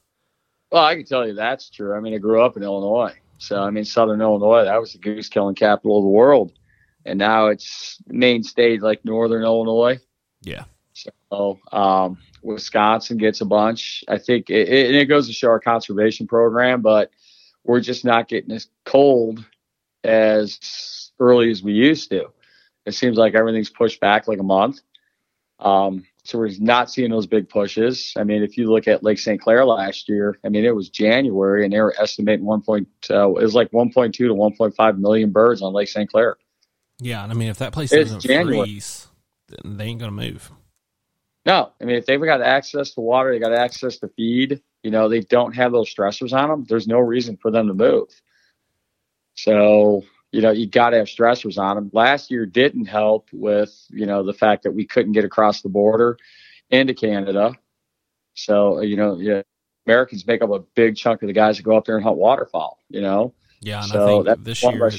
well, 0.71 0.85
I 0.85 0.95
can 0.95 1.05
tell 1.05 1.27
you 1.27 1.35
that's 1.35 1.69
true. 1.69 1.95
I 1.95 2.01
mean, 2.01 2.15
I 2.15 2.19
grew 2.19 2.43
up 2.43 2.57
in 2.57 2.63
Illinois, 2.63 3.15
so 3.39 3.61
I 3.61 3.71
mean, 3.71 3.85
Southern 3.85 4.21
Illinois, 4.21 4.65
that 4.65 4.81
was 4.81 4.93
the 4.93 4.99
goose 4.99 5.29
killing 5.29 5.55
capital 5.55 5.99
of 5.99 6.05
the 6.05 6.11
world, 6.11 6.53
and 7.05 7.19
now 7.19 7.49
it's 7.49 7.99
main 8.07 8.43
state 8.43 8.81
like 8.81 9.05
Northern 9.05 9.43
Illinois. 9.43 9.99
Yeah. 10.43 10.65
So 11.31 11.59
um, 11.73 12.19
Wisconsin 12.47 13.19
gets 13.19 13.41
a 13.41 13.45
bunch. 13.45 14.05
I 14.09 14.19
think 14.19 14.49
it, 14.49 14.69
it, 14.69 14.95
it 14.95 15.05
goes 15.07 15.27
to 15.27 15.33
show 15.33 15.49
our 15.49 15.61
conservation 15.61 16.27
program, 16.27 16.81
but 16.81 17.11
we're 17.65 17.81
just 17.81 18.05
not 18.05 18.29
getting 18.29 18.53
as 18.53 18.69
cold 18.85 19.45
as 20.05 21.11
early 21.19 21.51
as 21.51 21.63
we 21.63 21.73
used 21.73 22.11
to. 22.11 22.29
It 22.87 22.95
seems 22.95 23.19
like 23.19 23.35
everything's 23.35 23.71
pushed 23.71 24.01
back 24.01 24.29
like 24.29 24.39
a 24.39 24.45
month. 24.45 24.81
Um, 25.59 26.05
so 26.23 26.39
we're 26.39 26.51
not 26.61 26.91
seeing 26.91 27.11
those 27.11 27.27
big 27.27 27.49
pushes. 27.49 28.13
I 28.17 28.23
mean, 28.23 28.43
if 28.43 28.57
you 28.57 28.71
look 28.71 28.87
at 28.87 29.03
Lake 29.03 29.19
St. 29.19 29.41
Clair 29.41 29.65
last 29.65 30.09
year, 30.09 30.39
I 30.45 30.49
mean, 30.49 30.65
it 30.65 30.75
was 30.75 30.89
January 30.89 31.65
and 31.65 31.73
they 31.73 31.81
were 31.81 31.95
estimating 31.99 32.47
1. 32.47 32.63
Point, 32.63 32.89
uh, 33.11 33.29
it 33.31 33.43
was 33.43 33.55
like 33.55 33.71
1.2 33.73 34.13
to 34.13 34.25
1.5 34.35 34.99
million 34.99 35.31
birds 35.31 35.63
on 35.63 35.73
Lake 35.73 35.89
St. 35.89 36.09
Clair. 36.11 36.37
Yeah. 36.99 37.23
And 37.23 37.33
I 37.33 37.35
mean, 37.35 37.49
if 37.49 37.59
that 37.59 37.73
place 37.73 37.91
doesn't 37.91 38.23
freeze, 38.23 39.09
then 39.49 39.77
they 39.77 39.87
ain't 39.87 39.99
going 39.99 40.17
to 40.17 40.31
move. 40.31 40.53
No, 41.47 41.73
I 41.81 41.85
mean, 41.85 41.95
if 41.95 42.07
they've 42.07 42.21
got 42.21 42.43
access 42.43 42.91
to 42.95 43.01
water, 43.01 43.33
they 43.33 43.39
got 43.39 43.53
access 43.53 43.99
to 43.99 44.09
feed, 44.09 44.61
you 44.83 44.91
know, 44.91 45.09
they 45.09 45.21
don't 45.21 45.55
have 45.55 45.71
those 45.71 45.93
stressors 45.93 46.33
on 46.33 46.49
them. 46.49 46.67
There's 46.69 46.89
no 46.89 46.99
reason 46.99 47.37
for 47.37 47.53
them 47.53 47.69
to 47.69 47.75
move. 47.75 48.09
So, 49.35 50.03
you 50.33 50.41
know, 50.43 50.51
you 50.51 50.67
got 50.67 50.91
to 50.91 50.99
have 50.99 51.07
stressors 51.07 51.57
on 51.57 51.77
them. 51.77 51.91
Last 51.93 52.33
year 52.33 52.47
didn't 52.47 52.87
help 52.87 53.29
with, 53.33 53.73
you 53.91 54.07
know, 54.07 54.25
the 54.25 54.33
fact 54.33 54.65
that 54.65 54.73
we 54.73 54.87
couldn't 54.87 55.13
get 55.13 55.25
across 55.25 55.63
the 55.63 55.69
border 55.69 56.19
into 56.71 56.95
Canada. 56.95 57.53
So, 58.35 58.81
you 58.81 58.97
know, 58.97 59.19
yeah, 59.19 59.43
Americans 59.87 60.27
make 60.27 60.43
up 60.43 60.51
a 60.51 60.61
big 60.75 60.97
chunk 60.97 61.23
of 61.23 61.29
the 61.29 61.33
guys 61.33 61.59
that 61.59 61.63
go 61.63 61.77
up 61.77 61.85
there 61.85 61.97
and 61.97 62.05
hunt 62.05 62.17
waterfowl, 62.17 62.81
you 62.89 63.03
know? 63.03 63.35
Yeah, 63.61 63.83
and 63.83 63.91
so 63.91 64.23
I 64.23 64.35
think 64.35 64.45
this 64.45 64.63
year, 64.63 64.91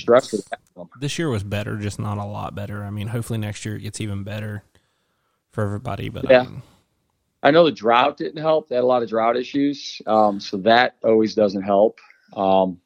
this 1.00 1.20
year 1.20 1.30
was 1.30 1.43
better, 1.43 1.78
just 1.78 2.00
not 2.00 2.18
a 2.18 2.26
lot 2.26 2.56
better. 2.56 2.84
I 2.84 2.89
mean, 2.89 3.08
hopefully 3.08 3.38
next 3.38 3.66
year 3.66 3.76
it 3.76 3.82
gets 3.82 4.02
even 4.02 4.24
better 4.24 4.64
for 5.58 5.64
everybody. 5.64 6.08
But 6.08 6.30
yeah. 6.30 6.41
I, 6.41 6.43
mean, 6.43 6.62
I 7.41 7.49
know 7.49 7.66
the 7.66 7.72
drought 7.72 8.16
didn't 8.16 8.39
help. 8.39 8.70
They 8.70 8.76
had 8.76 8.84
a 8.84 8.86
lot 8.86 9.01
of 9.01 9.10
drought 9.10 9.36
issues, 9.36 9.99
um, 10.05 10.39
so 10.39 10.58
that 10.58 10.97
always 11.03 11.34
doesn't 11.34 11.64
help. 11.64 11.97
Um, 12.36 12.80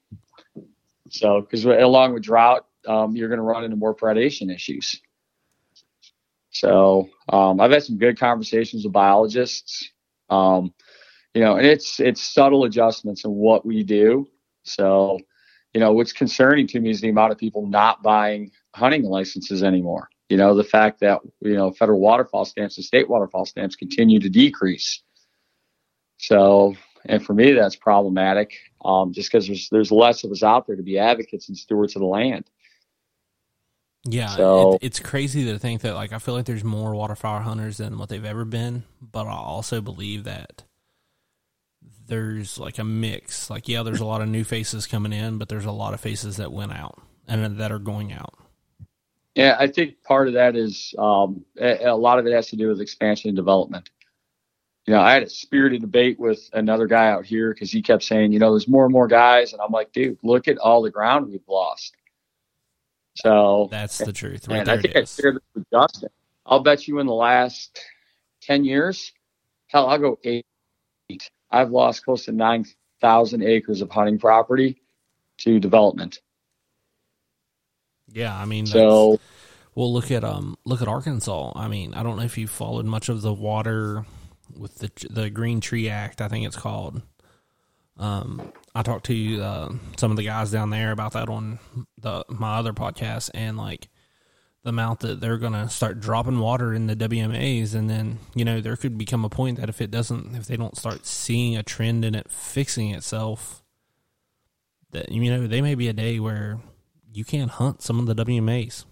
so 1.09 1.41
because 1.41 1.65
along 1.65 2.13
with 2.13 2.23
drought, 2.23 2.65
um, 2.87 3.13
you're 3.13 3.27
going 3.27 3.39
to 3.39 3.43
run 3.43 3.65
into 3.65 3.75
more 3.75 3.93
predation 3.93 4.53
issues. 4.55 5.01
So 6.51 7.09
um, 7.27 7.59
I've 7.59 7.71
had 7.71 7.83
some 7.83 7.97
good 7.97 8.17
conversations 8.17 8.85
with 8.85 8.93
biologists. 8.93 9.91
Um, 10.29 10.73
you 11.33 11.41
know, 11.41 11.57
and 11.57 11.67
it's 11.67 11.99
it's 11.99 12.21
subtle 12.21 12.63
adjustments 12.63 13.25
in 13.25 13.31
what 13.31 13.65
we 13.65 13.83
do. 13.83 14.29
So, 14.63 15.19
you 15.73 15.81
know, 15.81 15.91
what's 15.91 16.13
concerning 16.13 16.67
to 16.67 16.79
me 16.79 16.91
is 16.91 17.01
the 17.01 17.09
amount 17.09 17.33
of 17.33 17.37
people 17.37 17.67
not 17.67 18.01
buying 18.01 18.51
hunting 18.73 19.03
licenses 19.03 19.61
anymore. 19.61 20.07
You 20.31 20.37
know, 20.37 20.55
the 20.55 20.63
fact 20.63 21.01
that, 21.01 21.19
you 21.41 21.55
know, 21.55 21.71
federal 21.71 21.99
waterfowl 21.99 22.45
stamps 22.45 22.77
and 22.77 22.85
state 22.85 23.09
waterfowl 23.09 23.45
stamps 23.45 23.75
continue 23.75 24.17
to 24.21 24.29
decrease. 24.29 25.03
So, 26.19 26.77
and 27.03 27.21
for 27.21 27.33
me, 27.33 27.51
that's 27.51 27.75
problematic 27.75 28.53
um, 28.85 29.11
just 29.11 29.29
because 29.29 29.45
there's, 29.45 29.67
there's 29.71 29.91
less 29.91 30.23
of 30.23 30.31
us 30.31 30.41
out 30.41 30.67
there 30.67 30.77
to 30.77 30.83
be 30.83 30.97
advocates 30.97 31.49
and 31.49 31.57
stewards 31.57 31.97
of 31.97 31.99
the 31.99 32.05
land. 32.05 32.45
Yeah, 34.05 34.29
so, 34.29 34.75
it, 34.75 34.85
it's 34.85 34.99
crazy 35.01 35.43
to 35.51 35.59
think 35.59 35.81
that, 35.81 35.95
like, 35.95 36.13
I 36.13 36.19
feel 36.19 36.35
like 36.35 36.45
there's 36.45 36.63
more 36.63 36.95
waterfowl 36.95 37.41
hunters 37.41 37.75
than 37.75 37.97
what 37.97 38.07
they've 38.07 38.23
ever 38.23 38.45
been, 38.45 38.85
but 39.01 39.25
I 39.25 39.35
also 39.35 39.81
believe 39.81 40.23
that 40.23 40.63
there's 42.07 42.57
like 42.57 42.79
a 42.79 42.85
mix. 42.85 43.49
Like, 43.49 43.67
yeah, 43.67 43.83
there's 43.83 43.99
a 43.99 44.05
lot 44.05 44.21
of 44.21 44.29
new 44.29 44.45
faces 44.45 44.87
coming 44.87 45.11
in, 45.11 45.39
but 45.39 45.49
there's 45.49 45.65
a 45.65 45.71
lot 45.71 45.93
of 45.93 45.99
faces 45.99 46.37
that 46.37 46.53
went 46.53 46.71
out 46.71 47.01
and 47.27 47.57
that 47.57 47.73
are 47.73 47.79
going 47.79 48.13
out. 48.13 48.35
Yeah, 49.35 49.55
I 49.57 49.67
think 49.67 50.03
part 50.03 50.27
of 50.27 50.33
that 50.33 50.55
is 50.55 50.93
um, 50.97 51.45
a, 51.57 51.85
a, 51.85 51.95
lot 51.95 52.19
of 52.19 52.27
it 52.27 52.33
has 52.33 52.47
to 52.47 52.57
do 52.57 52.67
with 52.67 52.81
expansion 52.81 53.29
and 53.29 53.35
development. 53.35 53.89
You 54.85 54.93
know, 54.93 54.99
I 54.99 55.13
had 55.13 55.23
a 55.23 55.29
spirited 55.29 55.81
debate 55.81 56.19
with 56.19 56.49
another 56.53 56.85
guy 56.85 57.09
out 57.09 57.25
here 57.25 57.53
because 57.53 57.71
he 57.71 57.81
kept 57.81 58.03
saying, 58.03 58.33
you 58.33 58.39
know, 58.39 58.51
there's 58.51 58.67
more 58.67 58.83
and 58.83 58.91
more 58.91 59.07
guys, 59.07 59.53
and 59.53 59.61
I'm 59.61 59.71
like, 59.71 59.93
dude, 59.93 60.17
look 60.21 60.47
at 60.47 60.57
all 60.57 60.81
the 60.81 60.91
ground 60.91 61.29
we've 61.29 61.39
lost. 61.47 61.95
So 63.15 63.69
that's 63.71 63.97
the 63.99 64.11
truth. 64.11 64.47
Right 64.47 64.59
and 64.59 64.69
I 64.69 64.77
think 64.81 64.95
I 64.95 65.03
shared 65.03 65.35
this 65.35 65.43
with 65.53 65.65
Justin. 65.71 66.09
I'll 66.45 66.61
bet 66.61 66.87
you 66.87 66.99
in 66.99 67.07
the 67.07 67.13
last 67.13 67.79
ten 68.41 68.65
years, 68.65 69.13
hell, 69.67 69.87
I'll 69.87 69.97
go 69.97 70.19
eight. 70.23 70.45
I've 71.51 71.71
lost 71.71 72.03
close 72.03 72.25
to 72.25 72.31
nine 72.31 72.65
thousand 73.01 73.43
acres 73.43 73.81
of 73.81 73.91
hunting 73.91 74.19
property 74.19 74.81
to 75.39 75.59
development. 75.59 76.19
Yeah, 78.13 78.35
I 78.35 78.45
mean, 78.45 78.65
so 78.65 79.19
well, 79.75 79.91
look 79.91 80.11
at 80.11 80.23
um, 80.23 80.57
look 80.65 80.81
at 80.81 80.87
Arkansas. 80.87 81.53
I 81.55 81.67
mean, 81.67 81.93
I 81.93 82.03
don't 82.03 82.17
know 82.17 82.23
if 82.23 82.37
you 82.37 82.47
followed 82.47 82.85
much 82.85 83.09
of 83.09 83.21
the 83.21 83.33
water 83.33 84.05
with 84.57 84.75
the 84.79 84.91
the 85.09 85.29
Green 85.29 85.61
Tree 85.61 85.89
Act. 85.89 86.21
I 86.21 86.27
think 86.27 86.45
it's 86.45 86.57
called. 86.57 87.01
Um, 87.97 88.51
I 88.73 88.81
talked 88.81 89.05
to 89.07 89.41
uh, 89.41 89.69
some 89.97 90.11
of 90.11 90.17
the 90.17 90.23
guys 90.23 90.51
down 90.51 90.71
there 90.71 90.91
about 90.91 91.13
that 91.13 91.29
on 91.29 91.59
the 91.97 92.25
my 92.29 92.57
other 92.57 92.73
podcast, 92.73 93.29
and 93.33 93.57
like 93.57 93.87
the 94.63 94.69
amount 94.69 94.99
that 95.01 95.19
they're 95.21 95.37
going 95.37 95.53
to 95.53 95.69
start 95.69 95.99
dropping 95.99 96.39
water 96.39 96.73
in 96.73 96.87
the 96.87 96.95
WMAs, 96.95 97.73
and 97.73 97.89
then 97.89 98.19
you 98.35 98.43
know 98.43 98.59
there 98.59 98.75
could 98.75 98.97
become 98.97 99.23
a 99.23 99.29
point 99.29 99.59
that 99.59 99.69
if 99.69 99.81
it 99.81 99.91
doesn't, 99.91 100.35
if 100.35 100.47
they 100.47 100.57
don't 100.57 100.77
start 100.77 101.05
seeing 101.05 101.55
a 101.55 101.63
trend 101.63 102.03
in 102.03 102.13
it 102.13 102.29
fixing 102.29 102.91
itself, 102.91 103.63
that 104.91 105.11
you 105.11 105.31
know 105.31 105.47
they 105.47 105.61
may 105.61 105.75
be 105.75 105.87
a 105.87 105.93
day 105.93 106.19
where 106.19 106.59
you 107.13 107.25
can't 107.25 107.51
hunt 107.51 107.81
some 107.81 107.99
of 107.99 108.05
the 108.05 108.15
WMAs 108.25 108.85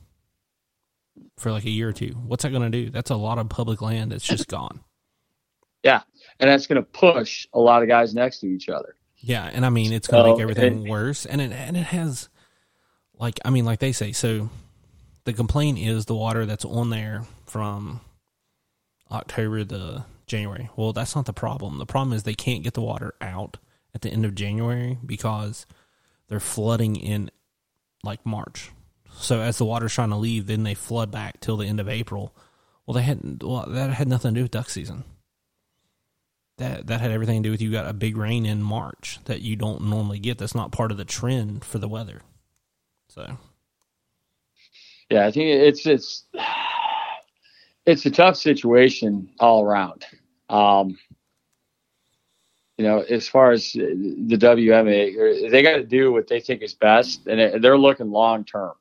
for 1.37 1.51
like 1.51 1.65
a 1.65 1.69
year 1.69 1.89
or 1.89 1.93
two. 1.93 2.15
What's 2.25 2.43
that 2.43 2.51
going 2.51 2.69
to 2.69 2.85
do? 2.85 2.89
That's 2.89 3.09
a 3.09 3.15
lot 3.15 3.37
of 3.37 3.49
public 3.49 3.81
land 3.81 4.11
that's 4.11 4.25
just 4.25 4.47
gone. 4.47 4.81
Yeah, 5.81 6.01
and 6.41 6.49
that's 6.49 6.67
going 6.67 6.75
to 6.75 6.81
push 6.81 7.47
a 7.53 7.59
lot 7.61 7.81
of 7.81 7.87
guys 7.87 8.13
next 8.13 8.39
to 8.39 8.47
each 8.47 8.67
other. 8.67 8.95
Yeah, 9.15 9.45
and 9.45 9.65
I 9.65 9.69
mean 9.69 9.93
it's 9.93 10.09
going 10.09 10.25
to 10.25 10.31
so, 10.31 10.33
make 10.33 10.41
everything 10.41 10.89
worse, 10.89 11.25
and 11.25 11.39
it 11.39 11.53
and 11.53 11.77
it 11.77 11.85
has, 11.85 12.27
like 13.17 13.39
I 13.45 13.49
mean, 13.49 13.63
like 13.63 13.79
they 13.79 13.93
say. 13.93 14.11
So 14.11 14.49
the 15.23 15.31
complaint 15.31 15.79
is 15.79 16.05
the 16.05 16.15
water 16.15 16.45
that's 16.45 16.65
on 16.65 16.89
there 16.89 17.23
from 17.45 18.01
October 19.09 19.63
to 19.63 20.05
January. 20.27 20.69
Well, 20.75 20.91
that's 20.91 21.15
not 21.15 21.25
the 21.25 21.31
problem. 21.31 21.77
The 21.77 21.85
problem 21.85 22.11
is 22.11 22.23
they 22.23 22.33
can't 22.33 22.63
get 22.63 22.73
the 22.73 22.81
water 22.81 23.13
out 23.21 23.55
at 23.95 24.01
the 24.01 24.09
end 24.09 24.25
of 24.25 24.35
January 24.35 24.97
because 25.05 25.65
they're 26.27 26.41
flooding 26.41 26.95
in 26.95 27.31
like 28.03 28.25
March. 28.25 28.71
So 29.13 29.41
as 29.41 29.57
the 29.57 29.65
water's 29.65 29.93
trying 29.93 30.09
to 30.09 30.15
leave, 30.15 30.47
then 30.47 30.63
they 30.63 30.73
flood 30.73 31.11
back 31.11 31.39
till 31.41 31.57
the 31.57 31.67
end 31.67 31.79
of 31.79 31.89
April. 31.89 32.33
Well, 32.85 32.95
they 32.95 33.03
had 33.03 33.43
well 33.43 33.65
that 33.67 33.91
had 33.91 34.07
nothing 34.07 34.33
to 34.33 34.39
do 34.39 34.43
with 34.43 34.51
duck 34.51 34.69
season. 34.69 35.03
That 36.57 36.87
that 36.87 37.01
had 37.01 37.11
everything 37.11 37.43
to 37.43 37.47
do 37.47 37.51
with 37.51 37.61
you 37.61 37.71
got 37.71 37.89
a 37.89 37.93
big 37.93 38.17
rain 38.17 38.45
in 38.45 38.63
March 38.63 39.19
that 39.25 39.41
you 39.41 39.55
don't 39.55 39.83
normally 39.83 40.19
get. 40.19 40.37
That's 40.37 40.55
not 40.55 40.71
part 40.71 40.91
of 40.91 40.97
the 40.97 41.05
trend 41.05 41.63
for 41.63 41.77
the 41.77 41.87
weather. 41.87 42.21
So, 43.09 43.37
yeah, 45.09 45.27
I 45.27 45.31
think 45.31 45.47
it's 45.47 45.85
it's 45.85 46.25
it's 47.85 48.05
a 48.05 48.11
tough 48.11 48.37
situation 48.37 49.29
all 49.39 49.63
around. 49.63 50.05
Um, 50.49 50.97
you 52.79 52.85
know, 52.85 53.01
as 53.01 53.27
far 53.27 53.51
as 53.51 53.73
the 53.73 54.37
WMA, 54.39 55.51
they 55.51 55.61
got 55.61 55.75
to 55.75 55.83
do 55.83 56.13
what 56.13 56.29
they 56.29 56.39
think 56.39 56.61
is 56.61 56.73
best, 56.73 57.27
and 57.27 57.61
they're 57.61 57.77
looking 57.77 58.09
long 58.09 58.45
term. 58.45 58.71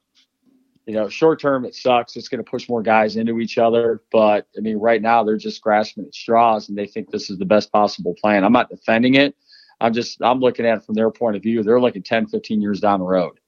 You 0.86 0.94
know, 0.94 1.08
short 1.08 1.40
term 1.40 1.64
it 1.64 1.74
sucks. 1.74 2.14
It's 2.14 2.28
going 2.28 2.42
to 2.42 2.48
push 2.48 2.68
more 2.68 2.80
guys 2.80 3.16
into 3.16 3.40
each 3.40 3.58
other, 3.58 4.00
but 4.12 4.46
I 4.56 4.60
mean, 4.60 4.76
right 4.76 5.02
now 5.02 5.24
they're 5.24 5.36
just 5.36 5.60
grasping 5.60 6.04
at 6.04 6.14
straws, 6.14 6.68
and 6.68 6.78
they 6.78 6.86
think 6.86 7.10
this 7.10 7.28
is 7.28 7.38
the 7.38 7.44
best 7.44 7.72
possible 7.72 8.14
plan. 8.14 8.44
I'm 8.44 8.52
not 8.52 8.70
defending 8.70 9.16
it. 9.16 9.34
I'm 9.80 9.92
just 9.92 10.22
I'm 10.22 10.38
looking 10.38 10.64
at 10.64 10.78
it 10.78 10.84
from 10.84 10.94
their 10.94 11.10
point 11.10 11.34
of 11.34 11.42
view. 11.42 11.64
They're 11.64 11.80
looking 11.80 12.04
10, 12.04 12.28
15 12.28 12.62
years 12.62 12.78
down 12.78 13.00
the 13.00 13.04
road. 13.04 13.40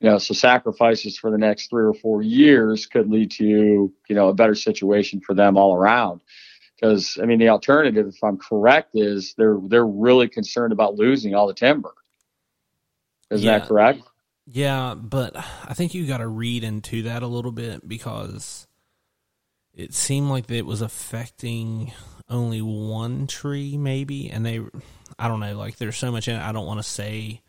You 0.00 0.08
know, 0.08 0.16
so 0.16 0.32
sacrifices 0.32 1.18
for 1.18 1.30
the 1.30 1.36
next 1.36 1.68
three 1.68 1.84
or 1.84 1.94
four 1.94 2.22
years 2.22 2.86
could 2.86 3.10
lead 3.10 3.32
to 3.32 3.44
you 3.44 4.16
know 4.16 4.30
a 4.30 4.34
better 4.34 4.54
situation 4.54 5.20
for 5.20 5.34
them 5.34 5.58
all 5.58 5.76
around. 5.76 6.22
Because 6.76 7.18
I 7.22 7.26
mean, 7.26 7.38
the 7.38 7.48
alternative, 7.48 8.08
if 8.08 8.22
I'm 8.22 8.36
correct, 8.36 8.90
is 8.94 9.34
they're 9.38 9.58
they're 9.68 9.86
really 9.86 10.28
concerned 10.28 10.72
about 10.72 10.96
losing 10.96 11.34
all 11.34 11.46
the 11.46 11.54
timber. 11.54 11.94
Is 13.30 13.42
yeah. 13.42 13.58
that 13.58 13.68
correct? 13.68 14.02
Yeah, 14.46 14.94
but 14.94 15.36
I 15.36 15.72
think 15.74 15.94
you 15.94 16.06
got 16.06 16.18
to 16.18 16.28
read 16.28 16.64
into 16.64 17.02
that 17.02 17.22
a 17.22 17.26
little 17.26 17.52
bit 17.52 17.88
because 17.88 18.66
it 19.72 19.94
seemed 19.94 20.28
like 20.28 20.50
it 20.50 20.66
was 20.66 20.82
affecting 20.82 21.92
only 22.28 22.60
one 22.60 23.26
tree, 23.26 23.78
maybe, 23.78 24.30
and 24.30 24.44
they, 24.44 24.60
I 25.18 25.28
don't 25.28 25.40
know, 25.40 25.56
like 25.56 25.76
there's 25.76 25.96
so 25.96 26.12
much 26.12 26.28
in 26.28 26.36
it. 26.36 26.42
I 26.42 26.52
don't 26.52 26.66
want 26.66 26.80
to 26.80 26.88
say 26.88 27.40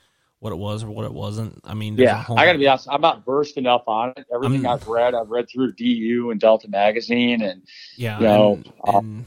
what 0.46 0.54
it 0.54 0.58
was 0.58 0.84
or 0.84 0.92
what 0.92 1.06
it 1.06 1.12
wasn't. 1.12 1.60
I 1.64 1.74
mean, 1.74 1.98
yeah, 1.98 2.24
I 2.30 2.46
got 2.46 2.54
to 2.54 2.60
be 2.60 2.68
honest. 2.68 2.88
I'm 2.92 3.02
not 3.02 3.26
versed 3.26 3.58
enough 3.58 3.82
on 3.88 4.14
it. 4.16 4.28
Everything 4.32 4.64
i 4.68 4.72
have 4.72 4.88
read, 4.88 5.16
I've 5.16 5.32
read 5.32 5.50
through 5.50 5.72
DU 5.72 6.30
and 6.30 6.40
Delta 6.40 6.68
Magazine, 6.70 7.42
and 7.42 7.64
yeah, 7.98 8.20
you 8.20 8.26
know, 8.26 8.54
and, 8.54 8.72
uh, 8.88 8.98
and 9.00 9.26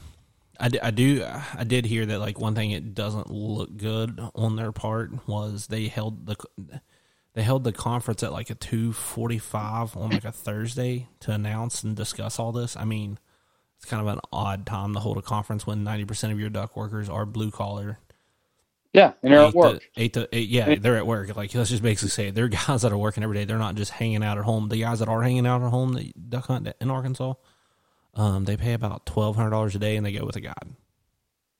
I, 0.61 0.69
I 0.81 0.91
do 0.91 1.25
I 1.25 1.65
did 1.65 1.85
hear 1.85 2.05
that 2.05 2.19
like 2.19 2.39
one 2.39 2.55
thing 2.55 2.71
it 2.71 2.95
doesn't 2.95 3.29
look 3.29 3.75
good 3.75 4.17
on 4.33 4.55
their 4.55 4.71
part 4.71 5.27
was 5.27 5.67
they 5.67 5.89
held 5.89 6.25
the 6.25 6.37
they 7.33 7.43
held 7.43 7.65
the 7.65 7.73
conference 7.73 8.23
at 8.23 8.31
like 8.31 8.49
a 8.49 8.55
two 8.55 8.93
forty 8.93 9.39
five 9.39 9.97
on 9.97 10.11
like 10.11 10.23
a 10.23 10.31
Thursday 10.31 11.09
to 11.19 11.33
announce 11.33 11.83
and 11.83 11.97
discuss 11.97 12.39
all 12.39 12.53
this. 12.53 12.77
I 12.77 12.85
mean, 12.85 13.19
it's 13.75 13.85
kind 13.85 13.99
of 13.99 14.07
an 14.07 14.21
odd 14.31 14.65
time 14.65 14.93
to 14.93 15.01
hold 15.01 15.17
a 15.17 15.21
conference 15.21 15.67
when 15.67 15.83
ninety 15.83 16.05
percent 16.05 16.31
of 16.31 16.39
your 16.39 16.49
duck 16.49 16.77
workers 16.77 17.09
are 17.09 17.25
blue 17.25 17.51
collar 17.51 17.99
yeah, 18.93 19.13
and 19.21 19.31
they're 19.31 19.41
eight 19.41 19.47
at 19.47 19.53
work. 19.53 19.81
To, 19.81 20.01
eight 20.01 20.13
to 20.13 20.29
eight. 20.31 20.49
Yeah, 20.49 20.75
they're 20.75 20.97
at 20.97 21.05
work. 21.05 21.35
Like 21.35 21.53
let's 21.53 21.69
just 21.69 21.83
basically 21.83 22.09
say 22.09 22.31
they're 22.31 22.47
guys 22.67 22.81
that 22.81 22.91
are 22.91 22.97
working 22.97 23.23
every 23.23 23.37
day. 23.37 23.45
They're 23.45 23.57
not 23.57 23.75
just 23.75 23.91
hanging 23.91 24.23
out 24.23 24.37
at 24.37 24.45
home. 24.45 24.69
The 24.69 24.79
guys 24.79 24.99
that 24.99 25.07
are 25.07 25.21
hanging 25.21 25.45
out 25.45 25.61
at 25.61 25.69
home, 25.69 25.93
the 25.93 26.11
duck 26.27 26.45
hunt 26.47 26.67
in 26.81 26.89
Arkansas, 26.89 27.33
um, 28.15 28.45
they 28.45 28.57
pay 28.57 28.73
about 28.73 29.05
twelve 29.05 29.35
hundred 29.35 29.51
dollars 29.51 29.75
a 29.75 29.79
day, 29.79 29.95
and 29.95 30.05
they 30.05 30.11
go 30.11 30.25
with 30.25 30.35
a 30.35 30.41
guide. 30.41 30.75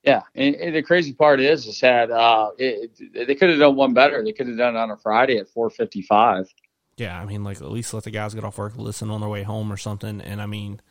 Yeah, 0.04 0.22
and, 0.34 0.56
and 0.56 0.76
the 0.76 0.82
crazy 0.82 1.14
part 1.14 1.42
is, 1.42 1.68
is 1.68 1.80
that 1.82 2.10
uh, 2.10 2.52
it, 2.58 2.92
it, 3.00 3.28
they 3.28 3.36
could 3.36 3.50
have 3.50 3.60
done 3.60 3.76
one 3.76 3.94
better. 3.94 4.24
They 4.24 4.32
could 4.32 4.48
have 4.48 4.58
done 4.58 4.76
it 4.76 4.80
on 4.80 4.92
a 4.92 4.98
Friday 4.98 5.38
at 5.38 5.50
four 5.50 5.70
fifty 5.70 6.02
five. 6.02 6.52
Yeah, 6.98 7.20
I 7.20 7.26
mean, 7.26 7.44
like 7.44 7.62
at 7.62 7.72
least 7.72 7.94
let 7.94 8.06
the 8.06 8.12
guys 8.12 8.34
get 8.34 8.44
off 8.44 8.58
work, 8.58 8.76
listen 8.76 9.12
on 9.12 9.22
their 9.22 9.30
way 9.30 9.44
home 9.44 9.72
or 9.72 9.78
something. 9.78 10.20
And 10.20 10.42
I 10.42 10.48
mean, 10.48 10.82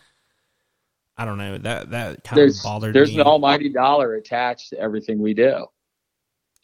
I 1.17 1.25
don't 1.25 1.37
know 1.37 1.59
that 1.59 1.91
that 1.91 2.23
kind 2.23 2.39
there's, 2.39 2.59
of 2.59 2.65
bothered 2.65 2.95
there's 2.95 3.09
me. 3.09 3.17
There's 3.17 3.27
an 3.27 3.31
almighty 3.31 3.71
dollar 3.71 4.15
attached 4.15 4.71
to 4.71 4.79
everything 4.79 5.21
we 5.21 5.35
do. 5.35 5.67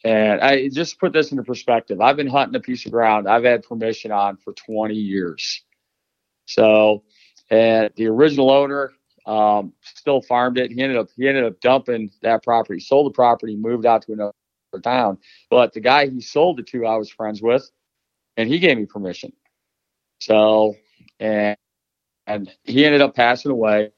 And 0.05 0.39
I 0.39 0.69
just 0.69 0.99
put 0.99 1.13
this 1.13 1.31
into 1.31 1.43
perspective. 1.43 1.99
I've 1.99 2.15
been 2.15 2.27
hunting 2.27 2.55
a 2.55 2.61
piece 2.61 2.85
of 2.85 2.91
ground 2.91 3.27
I've 3.27 3.43
had 3.43 3.63
permission 3.63 4.11
on 4.11 4.37
for 4.37 4.53
20 4.53 4.93
years. 4.93 5.63
So, 6.45 7.03
and 7.49 7.89
the 7.95 8.07
original 8.07 8.51
owner 8.51 8.93
um, 9.25 9.73
still 9.81 10.21
farmed 10.21 10.59
it. 10.59 10.71
He 10.71 10.81
ended 10.83 10.99
up 10.99 11.07
he 11.17 11.27
ended 11.27 11.45
up 11.45 11.59
dumping 11.59 12.11
that 12.21 12.43
property, 12.43 12.79
sold 12.79 13.07
the 13.07 13.15
property, 13.15 13.55
moved 13.55 13.87
out 13.87 14.03
to 14.03 14.13
another 14.13 14.33
town. 14.83 15.17
But 15.49 15.73
the 15.73 15.81
guy 15.81 16.07
he 16.07 16.21
sold 16.21 16.59
it 16.59 16.67
to, 16.67 16.85
I 16.85 16.97
was 16.97 17.09
friends 17.09 17.41
with, 17.41 17.67
and 18.37 18.47
he 18.47 18.59
gave 18.59 18.77
me 18.77 18.85
permission. 18.85 19.33
So, 20.19 20.75
and 21.19 21.57
and 22.27 22.51
he 22.63 22.85
ended 22.85 23.01
up 23.01 23.15
passing 23.15 23.51
away, 23.51 23.91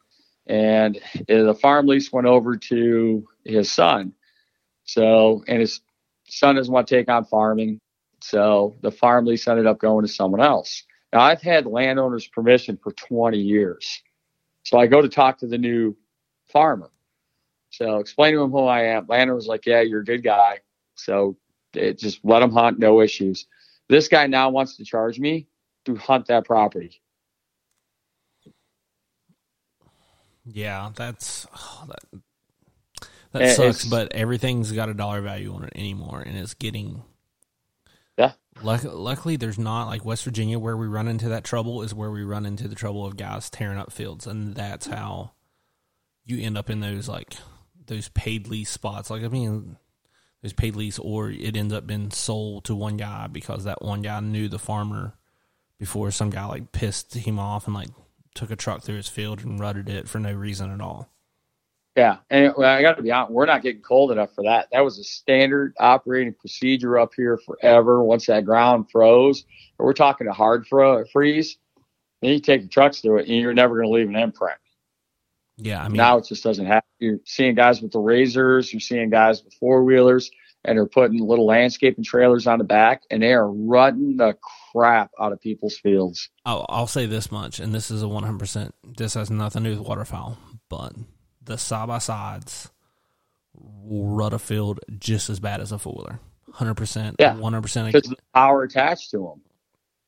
and 0.48 1.02
the 1.28 1.58
farm 1.62 1.88
lease 1.88 2.14
went 2.14 2.28
over 2.28 2.56
to 2.56 3.28
his 3.44 3.70
son. 3.70 4.14
So, 4.86 5.44
and 5.50 5.60
his 5.60 5.82
son 6.28 6.56
doesn't 6.56 6.74
want 6.74 6.88
to 6.88 6.96
take 6.96 7.10
on 7.10 7.26
farming. 7.26 7.80
So 8.22 8.78
the 8.82 8.92
farm 8.92 9.26
lease 9.26 9.48
ended 9.48 9.68
up 9.68 9.80
going 9.80 10.06
to 10.06 10.12
someone 10.12 10.42
else. 10.42 10.84
Now 11.14 11.22
I've 11.22 11.42
had 11.42 11.66
landowners 11.66 12.28
permission 12.28 12.78
for 12.82 12.92
20 12.92 13.38
years. 13.38 14.02
So 14.64 14.78
I 14.78 14.88
go 14.88 15.02
to 15.02 15.10
talk 15.10 15.40
to 15.40 15.48
the 15.48 15.58
new 15.58 15.96
farmer. 16.52 16.92
So 17.70 17.98
explain 17.98 18.34
to 18.34 18.42
him 18.42 18.52
who 18.52 18.66
I 18.66 18.84
am. 18.84 19.06
Landowner 19.08 19.36
was 19.36 19.48
like, 19.48 19.66
yeah, 19.66 19.82
you're 19.82 20.02
a 20.02 20.06
good 20.06 20.24
guy. 20.24 20.60
So 20.96 21.38
it, 21.74 22.00
just 22.00 22.20
let 22.24 22.42
him 22.42 22.52
hunt, 22.52 22.80
no 22.80 23.02
issues. 23.02 23.46
This 23.88 24.08
guy 24.08 24.28
now 24.28 24.50
wants 24.50 24.78
to 24.78 24.84
charge 24.84 25.20
me 25.20 25.48
to 25.86 25.96
hunt 25.96 26.26
that 26.28 26.46
property. 26.46 27.02
Yeah, 30.46 30.92
that's 30.96 31.46
oh, 31.56 31.86
that 31.88 32.22
that 33.40 33.60
and 33.60 33.76
sucks, 33.76 33.86
but 33.86 34.14
everything's 34.14 34.72
got 34.72 34.90
a 34.90 34.94
dollar 34.94 35.22
value 35.22 35.54
on 35.54 35.64
it 35.64 35.74
anymore, 35.76 36.22
and 36.22 36.38
it's 36.38 36.54
getting. 36.54 37.04
Yeah. 38.18 38.34
luckily, 38.62 39.36
there's 39.36 39.60
not 39.60 39.88
like 39.88 40.04
West 40.04 40.24
Virginia 40.24 40.58
where 40.58 40.76
we 40.76 40.88
run 40.88 41.08
into 41.08 41.30
that 41.30 41.44
trouble 41.44 41.84
is 41.84 41.94
where 41.94 42.10
we 42.10 42.24
run 42.24 42.46
into 42.46 42.68
the 42.68 42.76
trouble 42.76 43.06
of 43.06 43.18
guys 43.18 43.50
tearing 43.50 43.78
up 43.78 43.92
fields, 43.92 44.26
and 44.26 44.56
that's 44.56 44.88
how 44.88 45.32
you 46.26 46.44
end 46.44 46.58
up 46.58 46.70
in 46.70 46.80
those 46.80 47.08
like 47.08 47.36
those 47.86 48.10
paid 48.10 48.48
lease 48.48 48.70
spots. 48.70 49.10
Like 49.10 49.24
I 49.24 49.28
mean, 49.28 49.78
those 50.42 50.54
paid 50.54 50.76
lease, 50.76 51.00
or 51.00 51.30
it 51.30 51.56
ends 51.56 51.74
up 51.74 51.88
being 51.88 52.12
sold 52.12 52.66
to 52.66 52.76
one 52.76 52.98
guy 52.98 53.28
because 53.28 53.64
that 53.64 53.82
one 53.82 54.02
guy 54.02 54.20
knew 54.20 54.48
the 54.48 54.60
farmer 54.60 55.16
before 55.80 56.12
some 56.12 56.30
guy 56.30 56.46
like 56.46 56.72
pissed 56.72 57.14
him 57.14 57.40
off 57.40 57.66
and 57.66 57.76
like 57.76 57.90
took 58.36 58.52
a 58.52 58.56
truck 58.56 58.84
through 58.84 58.98
his 58.98 59.10
field 59.10 59.44
and 59.44 59.60
rutted 59.60 59.90
it 59.90 60.08
for 60.08 60.20
no 60.20 60.32
reason 60.32 60.72
at 60.72 60.82
all. 60.82 61.10
Yeah, 61.98 62.18
and 62.30 62.54
I 62.64 62.84
got 62.84 62.98
to 62.98 63.02
be 63.02 63.12
honest, 63.12 63.32
we're 63.32 63.48
not 63.48 63.64
getting 63.64 63.82
cold 63.82 64.12
enough 64.12 64.36
for 64.36 64.44
that. 64.44 64.68
That 64.72 64.82
was 64.82 65.00
a 65.00 65.04
standard 65.04 65.74
operating 65.80 66.36
procedure 66.36 67.00
up 67.00 67.14
here 67.18 67.40
forever. 67.44 68.04
Once 68.04 68.28
that 68.28 68.46
ground 68.46 68.92
froze, 68.92 69.46
we're 69.80 69.94
talking 69.94 70.28
a 70.28 70.34
hard 70.34 70.68
fro- 70.68 71.06
freeze, 71.12 71.58
then 72.22 72.34
you 72.34 72.40
take 72.40 72.62
the 72.62 72.68
trucks 72.68 73.02
through 73.02 73.18
it, 73.18 73.28
and 73.28 73.38
you're 73.38 73.56
never 73.56 73.74
going 73.74 73.88
to 73.88 73.94
leave 73.94 74.10
an 74.10 74.16
imprint. 74.16 74.60
Yeah, 75.58 75.84
I 75.84 75.88
mean 75.88 75.98
now 75.98 76.20
it 76.20 76.28
just 76.28 76.44
doesn't 76.44 76.68
happen. 76.68 76.88
You're 77.00 77.18
seeing 77.26 77.56
guys 77.56 77.82
with 77.82 77.94
the 77.94 78.00
razors, 78.00 78.72
you're 78.72 78.80
seeing 78.80 79.10
guys 79.10 79.44
with 79.44 79.56
four 79.56 79.84
wheelers, 79.84 80.30
and 80.64 80.78
they're 80.78 80.86
putting 80.86 81.20
little 81.20 81.48
landscaping 81.48 82.04
trailers 82.04 82.46
on 82.46 82.60
the 82.60 82.64
back, 82.64 83.02
and 83.10 83.24
they 83.24 83.34
are 83.34 83.52
rutting 83.52 84.18
the 84.18 84.38
crap 84.72 85.10
out 85.20 85.32
of 85.32 85.42
people's 85.42 85.80
fields. 85.80 86.30
I'll, 86.46 86.64
I'll 86.70 86.86
say 86.86 87.08
this 87.08 87.32
much, 87.32 87.60
and 87.60 87.74
this 87.74 87.90
is 87.90 88.04
a 88.04 88.08
100. 88.08 88.38
percent 88.38 88.76
This 88.84 89.16
has 89.16 89.32
nothing 89.32 89.64
to 89.64 89.72
do 89.72 89.80
with 89.80 89.88
waterfowl, 89.88 90.38
but 90.70 90.94
the 91.48 91.58
side 91.58 91.88
by 91.88 91.98
sides 91.98 92.70
will 93.56 94.08
rut 94.08 94.34
a 94.34 94.40
field 94.40 94.80
just 95.00 95.30
as 95.30 95.40
bad 95.40 95.62
as 95.62 95.72
a 95.72 95.80
four 95.80 95.94
wheeler. 95.94 96.20
Hundred 96.52 96.76
percent. 96.76 97.16
Yeah, 97.20 97.34
one 97.34 97.54
hundred 97.54 97.64
percent. 97.64 97.92
Because 97.92 98.10
the 98.10 98.18
power 98.34 98.64
attached 98.64 99.12
to 99.12 99.18
them. 99.18 99.42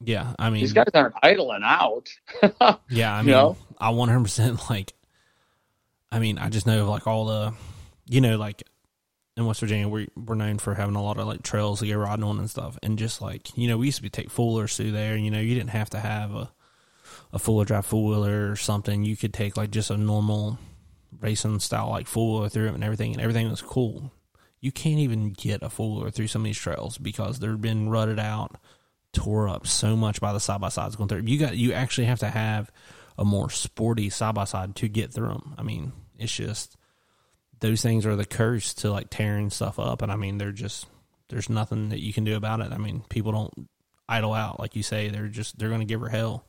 Yeah, 0.01 0.33
I 0.39 0.49
mean 0.49 0.61
these 0.61 0.73
guys 0.73 0.89
aren't 0.93 1.15
idling 1.21 1.63
out. 1.63 2.09
yeah, 2.89 3.13
I 3.13 3.21
mean, 3.21 3.27
you 3.27 3.33
know? 3.33 3.57
I 3.77 3.89
one 3.89 4.09
hundred 4.09 4.23
percent 4.23 4.69
like. 4.69 4.93
I 6.11 6.19
mean, 6.19 6.39
I 6.39 6.49
just 6.49 6.65
know 6.65 6.81
of 6.81 6.87
like 6.87 7.05
all 7.05 7.25
the, 7.25 7.53
you 8.07 8.19
know, 8.19 8.37
like 8.37 8.63
in 9.37 9.45
West 9.45 9.59
Virginia, 9.59 9.87
we 9.87 10.07
we're 10.15 10.35
known 10.35 10.57
for 10.57 10.73
having 10.73 10.95
a 10.95 11.03
lot 11.03 11.19
of 11.19 11.27
like 11.27 11.43
trails 11.43 11.81
to 11.81 11.87
go 11.87 11.97
riding 11.97 12.23
on 12.23 12.39
and 12.39 12.49
stuff, 12.49 12.79
and 12.81 12.97
just 12.97 13.21
like 13.21 13.55
you 13.57 13.67
know, 13.67 13.77
we 13.77 13.87
used 13.87 13.97
to 13.97 14.03
be 14.03 14.09
take 14.09 14.29
foolers 14.29 14.75
through 14.75 14.91
there. 14.91 15.15
You 15.15 15.29
know, 15.29 15.39
you 15.39 15.53
didn't 15.53 15.69
have 15.71 15.91
to 15.91 15.99
have 15.99 16.33
a 16.33 16.51
a 17.31 17.39
full 17.39 17.63
drive 17.63 17.85
four 17.85 18.09
wheeler 18.09 18.51
or 18.51 18.55
something. 18.55 19.03
You 19.03 19.15
could 19.15 19.33
take 19.33 19.57
like 19.57 19.71
just 19.71 19.91
a 19.91 19.97
normal 19.97 20.57
racing 21.19 21.59
style 21.59 21.89
like 21.89 22.07
four 22.07 22.33
wheeler 22.33 22.49
through 22.49 22.67
it 22.67 22.73
and 22.73 22.83
everything, 22.83 23.13
and 23.13 23.21
everything 23.21 23.49
was 23.49 23.61
cool. 23.61 24.11
You 24.59 24.71
can't 24.71 24.99
even 24.99 25.31
get 25.31 25.63
a 25.63 25.69
four 25.69 25.95
wheeler 25.95 26.11
through 26.11 26.27
some 26.27 26.41
of 26.41 26.45
these 26.45 26.57
trails 26.57 26.97
because 26.97 27.39
they've 27.39 27.59
been 27.59 27.89
rutted 27.89 28.19
out, 28.19 28.57
tore 29.13 29.47
up 29.47 29.67
so 29.67 29.95
much 29.95 30.19
by 30.19 30.33
the 30.33 30.39
side 30.39 30.61
by 30.61 30.69
sides 30.69 30.95
going 30.95 31.09
through. 31.09 31.23
You 31.23 31.39
got 31.39 31.57
you 31.57 31.73
actually 31.73 32.05
have 32.05 32.19
to 32.19 32.29
have 32.29 32.71
a 33.17 33.25
more 33.25 33.49
sporty 33.49 34.09
side 34.09 34.35
by 34.35 34.45
side 34.45 34.75
to 34.77 34.87
get 34.87 35.13
through 35.13 35.29
them. 35.29 35.55
I 35.57 35.63
mean, 35.63 35.91
it's 36.17 36.35
just 36.35 36.77
those 37.59 37.81
things 37.81 38.05
are 38.05 38.15
the 38.15 38.25
curse 38.25 38.73
to 38.75 38.91
like 38.91 39.07
tearing 39.09 39.49
stuff 39.49 39.79
up, 39.79 40.01
and 40.01 40.11
I 40.11 40.15
mean 40.15 40.37
they're 40.37 40.51
just 40.51 40.87
there's 41.29 41.49
nothing 41.49 41.89
that 41.89 41.99
you 41.99 42.13
can 42.13 42.23
do 42.23 42.35
about 42.35 42.59
it. 42.59 42.71
I 42.71 42.77
mean, 42.77 43.03
people 43.09 43.31
don't 43.31 43.69
idle 44.07 44.33
out 44.33 44.59
like 44.59 44.75
you 44.75 44.83
say. 44.83 45.09
They're 45.09 45.27
just 45.27 45.57
they're 45.57 45.69
going 45.69 45.81
to 45.81 45.85
give 45.85 46.01
her 46.01 46.09
hell. 46.09 46.45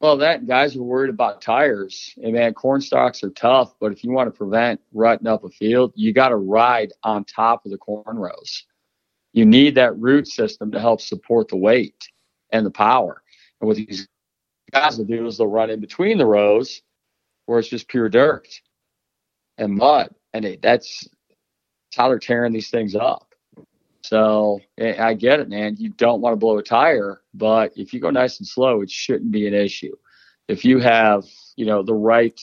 Well, 0.00 0.16
that 0.18 0.46
guys 0.46 0.76
are 0.76 0.82
worried 0.82 1.10
about 1.10 1.42
tires. 1.42 2.14
And 2.22 2.32
man, 2.32 2.54
corn 2.54 2.80
stalks 2.80 3.22
are 3.22 3.30
tough, 3.30 3.74
but 3.80 3.92
if 3.92 4.02
you 4.02 4.10
want 4.10 4.28
to 4.28 4.36
prevent 4.36 4.80
rutting 4.92 5.26
up 5.26 5.44
a 5.44 5.50
field, 5.50 5.92
you 5.94 6.14
got 6.14 6.30
to 6.30 6.36
ride 6.36 6.92
on 7.02 7.24
top 7.24 7.66
of 7.66 7.70
the 7.70 7.78
corn 7.78 8.16
rows. 8.16 8.64
You 9.34 9.44
need 9.44 9.74
that 9.74 9.96
root 9.98 10.26
system 10.26 10.72
to 10.72 10.80
help 10.80 11.00
support 11.02 11.48
the 11.48 11.56
weight 11.56 12.08
and 12.50 12.64
the 12.64 12.70
power. 12.70 13.22
And 13.60 13.68
what 13.68 13.76
these 13.76 14.08
guys 14.72 14.96
will 14.96 15.04
do 15.04 15.26
is 15.26 15.36
they'll 15.36 15.46
run 15.46 15.70
in 15.70 15.80
between 15.80 16.16
the 16.16 16.26
rows 16.26 16.80
where 17.46 17.58
it's 17.58 17.68
just 17.68 17.88
pure 17.88 18.08
dirt 18.08 18.48
and 19.58 19.74
mud. 19.74 20.14
And 20.32 20.44
it, 20.46 20.62
that's 20.62 21.06
how 21.94 22.08
they're 22.08 22.18
tearing 22.18 22.52
these 22.52 22.70
things 22.70 22.96
up. 22.96 23.29
So 24.10 24.58
eh, 24.76 24.96
I 24.98 25.14
get 25.14 25.38
it, 25.38 25.48
man. 25.48 25.76
You 25.78 25.90
don't 25.90 26.20
want 26.20 26.32
to 26.32 26.36
blow 26.36 26.58
a 26.58 26.64
tire, 26.64 27.22
but 27.32 27.70
if 27.76 27.94
you 27.94 28.00
go 28.00 28.08
mm-hmm. 28.08 28.14
nice 28.14 28.40
and 28.40 28.48
slow, 28.48 28.80
it 28.80 28.90
shouldn't 28.90 29.30
be 29.30 29.46
an 29.46 29.54
issue. 29.54 29.94
If 30.48 30.64
you 30.64 30.80
have, 30.80 31.22
you 31.54 31.64
know, 31.64 31.84
the 31.84 31.94
right 31.94 32.36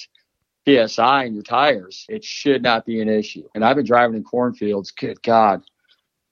PSI 0.66 1.26
in 1.26 1.34
your 1.34 1.44
tires, 1.44 2.06
it 2.08 2.24
should 2.24 2.64
not 2.64 2.86
be 2.86 3.02
an 3.02 3.10
issue. 3.10 3.50
And 3.54 3.66
I've 3.66 3.76
been 3.76 3.86
driving 3.86 4.16
in 4.16 4.24
cornfields, 4.24 4.92
good 4.92 5.22
God, 5.24 5.62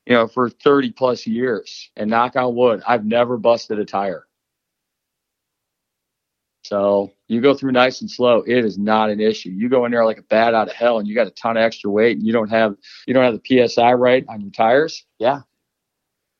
you 0.05 0.13
know, 0.13 0.25
for 0.25 0.49
30 0.49 0.91
plus 0.91 1.27
years. 1.27 1.91
And 1.97 2.09
knock 2.09 2.37
on 2.37 2.55
wood, 2.55 2.81
I've 2.87 3.03
never 3.03 3.35
busted 3.35 3.77
a 3.77 3.83
tire. 3.83 4.27
So 6.65 7.11
you 7.27 7.41
go 7.41 7.53
through 7.53 7.73
nice 7.73 8.01
and 8.01 8.09
slow, 8.09 8.43
it 8.47 8.65
is 8.65 8.79
not 8.79 9.11
an 9.11 9.19
issue. 9.19 9.51
You 9.51 9.69
go 9.69 9.85
in 9.85 9.91
there 9.91 10.03
like 10.03 10.17
a 10.17 10.23
bat 10.23 10.55
out 10.55 10.67
of 10.67 10.73
hell 10.73 10.97
and 10.97 11.07
you 11.07 11.13
got 11.13 11.27
a 11.27 11.31
ton 11.31 11.57
of 11.57 11.61
extra 11.61 11.91
weight 11.91 12.17
and 12.17 12.25
you 12.25 12.33
don't 12.33 12.49
have 12.49 12.75
you 13.05 13.13
don't 13.13 13.23
have 13.23 13.39
the 13.39 13.67
PSI 13.67 13.93
right 13.93 14.25
on 14.27 14.41
your 14.41 14.49
tires, 14.49 15.05
yeah. 15.19 15.41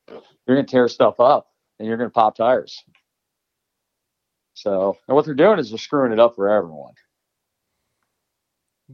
You're 0.10 0.58
gonna 0.58 0.64
tear 0.64 0.88
stuff 0.88 1.20
up 1.20 1.52
and 1.78 1.88
you're 1.88 1.98
gonna 1.98 2.10
pop 2.10 2.36
tires. 2.36 2.84
So 4.56 4.98
and 5.08 5.16
what 5.16 5.26
they're 5.26 5.36
doing 5.36 5.60
is 5.60 5.70
they're 5.70 5.78
screwing 5.78 6.12
it 6.12 6.20
up 6.20 6.34
for 6.34 6.50
everyone. 6.50 6.94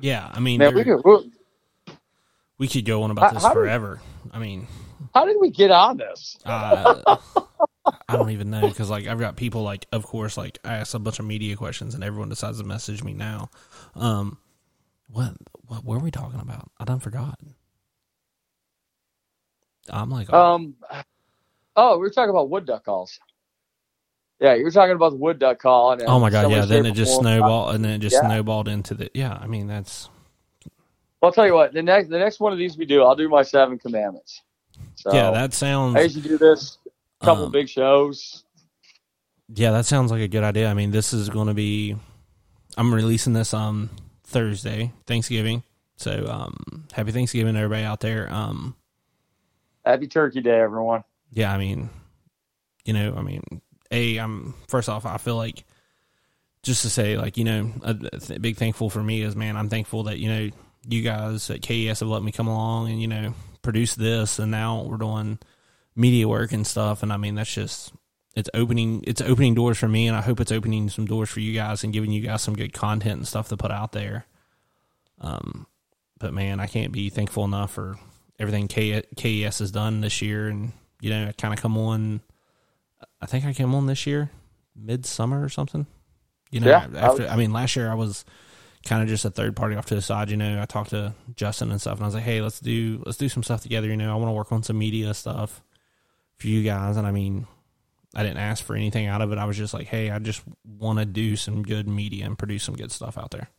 Yeah, 0.02 0.30
I 0.34 0.42
mean, 0.42 0.60
Man, 0.60 0.76
we 0.76 0.84
could 0.84 1.02
we 2.58 2.68
could 2.68 2.84
go 2.84 3.04
on 3.04 3.12
about 3.12 3.28
how, 3.28 3.32
this 3.32 3.44
how 3.44 3.54
forever. 3.54 4.02
Did, 4.24 4.32
I 4.34 4.40
mean, 4.40 4.68
how 5.16 5.24
did 5.24 5.38
we 5.40 5.50
get 5.50 5.72
on 5.72 5.96
this? 5.96 6.38
Uh, 6.44 7.16
I 8.14 8.18
don't 8.18 8.32
even 8.32 8.50
know 8.50 8.68
because 8.68 8.90
like 8.90 9.08
I've 9.08 9.20
got 9.20 9.36
people 9.36 9.64
like, 9.64 9.86
of 9.92 10.06
course, 10.06 10.38
like 10.38 10.60
I 10.64 10.76
ask 10.76 10.94
a 10.94 11.00
bunch 11.00 11.20
of 11.20 11.26
media 11.26 11.56
questions 11.56 11.96
and 11.96 12.04
everyone 12.04 12.30
decides 12.30 12.60
to 12.60 12.64
message 12.64 13.04
me 13.04 13.14
now. 13.14 13.50
Um, 13.96 14.38
what 15.12 15.34
what 15.68 15.84
were 15.86 16.00
we 16.00 16.12
talking 16.12 16.40
about? 16.40 16.70
I 16.80 16.86
done 16.86 17.00
forgot. 17.00 17.40
I'm 19.90 20.10
like, 20.10 20.28
oh. 20.32 20.56
um, 20.56 20.76
oh, 21.76 21.96
we 21.96 22.02
were 22.02 22.10
talking 22.10 22.30
about 22.30 22.50
wood 22.50 22.66
duck 22.66 22.86
calls. 22.86 23.20
Yeah, 24.40 24.56
you 24.56 24.64
were 24.64 24.72
talking 24.72 24.96
about 24.96 25.12
the 25.12 25.18
wood 25.18 25.38
duck 25.38 25.60
call. 25.60 25.92
And, 25.92 26.04
oh 26.04 26.20
my 26.20 26.30
god, 26.30 26.50
yeah. 26.52 26.66
Then 26.66 26.86
it 26.86 26.94
just 26.94 27.16
snowballed, 27.18 27.76
and 27.76 27.86
then 27.86 27.92
it 27.92 28.00
just 28.00 28.16
yeah. 28.16 28.28
snowballed 28.28 28.68
into 28.68 28.94
the. 28.94 29.12
Yeah, 29.14 29.38
I 29.40 29.48
mean 29.48 29.68
that's. 29.68 30.10
Well, 31.22 31.30
I'll 31.30 31.32
tell 31.34 31.46
you 31.46 31.54
what. 31.54 31.74
The 31.74 31.84
next, 31.84 32.10
the 32.10 32.18
next 32.18 32.40
one 32.40 32.52
of 32.52 32.58
these 32.58 32.78
we 32.78 32.86
do, 32.86 33.04
I'll 33.04 33.16
do 33.16 33.30
my 33.30 33.44
seven 33.44 33.78
commandments. 33.78 34.42
So, 34.96 35.14
yeah, 35.14 35.30
that 35.32 35.54
sounds. 35.54 35.96
I 35.96 36.02
usually 36.02 36.28
do 36.28 36.38
this 36.40 36.80
couple 37.22 37.46
um, 37.46 37.52
big 37.52 37.70
shows. 37.70 38.44
Yeah, 39.54 39.72
that 39.72 39.86
sounds 39.86 40.12
like 40.12 40.22
a 40.22 40.28
good 40.28 40.44
idea. 40.44 40.70
I 40.70 40.74
mean, 40.74 40.92
this 40.92 41.14
is 41.14 41.30
going 41.30 41.48
to 41.48 41.54
be. 41.54 41.96
I'm 42.78 42.94
releasing 42.94 43.34
this 43.34 43.54
on 43.54 43.90
Thursday, 44.24 44.94
Thanksgiving. 45.06 45.64
So, 45.98 46.26
um, 46.28 46.86
happy 46.92 47.12
Thanksgiving, 47.12 47.56
everybody 47.56 47.84
out 47.84 48.00
there. 48.00 48.32
Um, 48.32 48.76
happy 49.86 50.08
Turkey 50.08 50.42
Day, 50.42 50.60
everyone. 50.60 51.04
Yeah, 51.32 51.54
I 51.54 51.58
mean, 51.58 51.90
you 52.86 52.94
know, 52.94 53.14
I 53.16 53.22
mean, 53.22 53.44
a, 53.92 54.18
I'm 54.18 54.56
first 54.68 54.90
off, 54.90 55.06
I 55.06 55.18
feel 55.18 55.36
like 55.36 55.64
just 56.64 56.84
to 56.84 56.90
say, 56.90 57.18
like, 57.18 57.38
you 57.38 57.44
know, 57.44 57.72
a, 57.84 57.96
a 58.30 58.40
big 58.40 58.58
thankful 58.58 58.90
for 58.90 59.04
me 59.04 59.22
is, 59.22 59.36
man, 59.36 59.58
I'm 59.58 59.70
thankful 59.70 60.04
that 60.04 60.20
you 60.20 60.30
know 60.30 60.50
you 60.88 61.02
guys 61.02 61.50
at 61.50 61.62
KES 61.62 62.00
have 62.00 62.10
let 62.10 62.24
me 62.24 62.32
come 62.32 62.48
along 62.48 62.90
and 62.90 63.02
you 63.02 63.08
know 63.08 63.34
produce 63.62 63.96
this, 63.96 64.40
and 64.40 64.52
now 64.52 64.84
we're 64.84 64.98
doing 64.98 65.40
media 65.96 66.28
work 66.28 66.52
and 66.52 66.66
stuff. 66.66 67.04
And 67.04 67.12
I 67.12 67.18
mean, 67.18 67.36
that's 67.36 67.54
just 67.54 67.94
it's 68.36 68.50
opening 68.54 69.04
it's 69.06 69.22
opening 69.22 69.54
doors 69.54 69.78
for 69.78 69.88
me, 69.88 70.08
and 70.08 70.16
I 70.16 70.22
hope 70.22 70.40
it's 70.40 70.52
opening 70.52 70.90
some 70.90 71.06
doors 71.06 71.30
for 71.30 71.40
you 71.40 71.54
guys 71.54 71.84
and 71.84 71.94
giving 71.94 72.12
you 72.12 72.22
guys 72.22 72.42
some 72.42 72.56
good 72.56 72.74
content 72.74 73.18
and 73.18 73.28
stuff 73.28 73.50
to 73.50 73.58
put 73.58 73.72
out 73.72 73.92
there. 73.92 74.26
Um, 75.20 75.68
but 76.20 76.34
man, 76.34 76.60
I 76.60 76.68
can't 76.68 76.92
be 76.92 77.10
thankful 77.10 77.44
enough 77.46 77.72
for 77.72 77.98
everything 78.40 78.68
K- 78.68 79.04
KES 79.16 79.60
has 79.60 79.72
done 79.72 80.02
this 80.02 80.22
year, 80.22 80.48
and 80.48 80.72
you 81.02 81.10
know, 81.10 81.28
I 81.28 81.32
kind 81.34 81.54
of 81.54 81.62
come 81.62 81.78
on. 81.78 82.22
I 83.20 83.26
think 83.26 83.46
I 83.46 83.54
came 83.54 83.76
on 83.76 83.86
this 83.86 84.08
year, 84.08 84.32
midsummer 84.76 85.44
or 85.44 85.50
something. 85.50 85.86
You 86.52 86.60
know, 86.60 86.70
yeah, 86.70 86.88
after 86.96 87.28
I, 87.28 87.34
I 87.34 87.36
mean, 87.36 87.52
last 87.52 87.76
year 87.76 87.90
I 87.90 87.96
was 87.96 88.26
kind 88.86 89.04
of 89.04 89.10
just 89.10 89.26
a 89.26 89.30
third 89.30 89.56
party 89.56 89.76
off 89.76 89.86
to 89.88 89.96
the 89.96 90.02
side. 90.02 90.30
You 90.30 90.38
know, 90.38 90.62
I 90.62 90.66
talked 90.66 90.92
to 90.92 91.14
Justin 91.36 91.72
and 91.72 91.82
stuff, 91.82 91.96
and 91.96 92.04
I 92.04 92.08
was 92.08 92.16
like, 92.16 92.24
"Hey, 92.24 92.42
let's 92.42 92.60
do 92.60 93.02
let's 93.06 93.18
do 93.18 93.30
some 93.30 93.44
stuff 93.44 93.62
together." 93.62 93.88
You 93.88 93.98
know, 93.98 94.12
I 94.12 94.16
want 94.16 94.30
to 94.30 94.34
work 94.34 94.52
on 94.52 94.64
some 94.64 94.78
media 94.78 95.14
stuff 95.14 95.62
for 96.42 96.48
you 96.48 96.64
guys. 96.64 96.98
And 96.98 97.08
I 97.08 97.12
mean, 97.12 97.48
I 98.14 98.24
didn't 98.24 98.38
ask 98.38 98.64
for 98.64 98.76
anything 98.76 99.08
out 99.08 99.22
of 99.22 99.32
it. 99.32 99.38
I 99.38 99.46
was 99.46 99.58
just 99.58 99.74
like, 99.74 99.88
hey, 99.88 100.10
I 100.10 100.20
just 100.20 100.42
want 100.66 101.00
to 101.00 101.06
do 101.06 101.36
some 101.36 101.64
good 101.64 101.88
media 101.88 102.26
and 102.26 102.38
produce 102.38 102.64
some 102.64 102.76
good 102.76 102.92
stuff 102.92 103.18
out 103.18 103.32
there. 103.32 103.50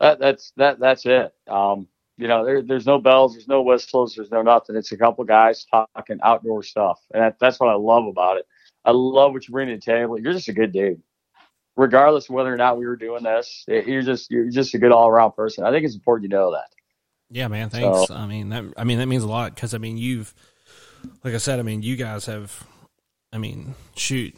That, 0.00 0.18
that's 0.18 0.52
that. 0.56 0.80
That's 0.80 1.06
it. 1.06 1.32
Um, 1.48 1.88
you 2.16 2.28
know, 2.28 2.44
there, 2.44 2.62
there's 2.62 2.86
no 2.86 2.98
bells, 2.98 3.34
there's 3.34 3.48
no 3.48 3.62
whistles, 3.62 4.14
there's 4.14 4.30
no 4.30 4.42
nothing. 4.42 4.76
It's 4.76 4.92
a 4.92 4.96
couple 4.96 5.24
guys 5.24 5.64
talking 5.64 6.20
outdoor 6.22 6.62
stuff, 6.62 7.00
and 7.12 7.22
that, 7.22 7.38
that's 7.40 7.58
what 7.58 7.70
I 7.70 7.74
love 7.74 8.06
about 8.06 8.36
it. 8.36 8.46
I 8.84 8.92
love 8.92 9.32
what 9.32 9.48
you 9.48 9.52
bring 9.52 9.68
to 9.68 9.74
the 9.74 9.80
table. 9.80 10.18
You're 10.18 10.32
just 10.32 10.48
a 10.48 10.52
good 10.52 10.72
dude, 10.72 11.02
regardless 11.76 12.28
of 12.28 12.34
whether 12.34 12.52
or 12.52 12.56
not 12.56 12.78
we 12.78 12.86
were 12.86 12.96
doing 12.96 13.24
this. 13.24 13.64
You're 13.66 14.02
just 14.02 14.30
you're 14.30 14.50
just 14.50 14.74
a 14.74 14.78
good 14.78 14.92
all 14.92 15.08
around 15.08 15.32
person. 15.32 15.64
I 15.64 15.70
think 15.70 15.84
it's 15.84 15.94
important 15.94 16.30
you 16.30 16.36
know 16.36 16.52
that. 16.52 16.68
Yeah, 17.30 17.48
man. 17.48 17.70
Thanks. 17.70 18.08
So, 18.08 18.14
I 18.14 18.26
mean 18.26 18.50
that. 18.50 18.64
I 18.76 18.84
mean 18.84 18.98
that 18.98 19.06
means 19.06 19.24
a 19.24 19.28
lot 19.28 19.54
because 19.54 19.74
I 19.74 19.78
mean 19.78 19.96
you've 19.96 20.34
like 21.22 21.34
I 21.34 21.38
said, 21.38 21.58
I 21.58 21.62
mean, 21.62 21.82
you 21.82 21.96
guys 21.96 22.26
have, 22.26 22.64
I 23.32 23.38
mean, 23.38 23.74
shoot, 23.96 24.34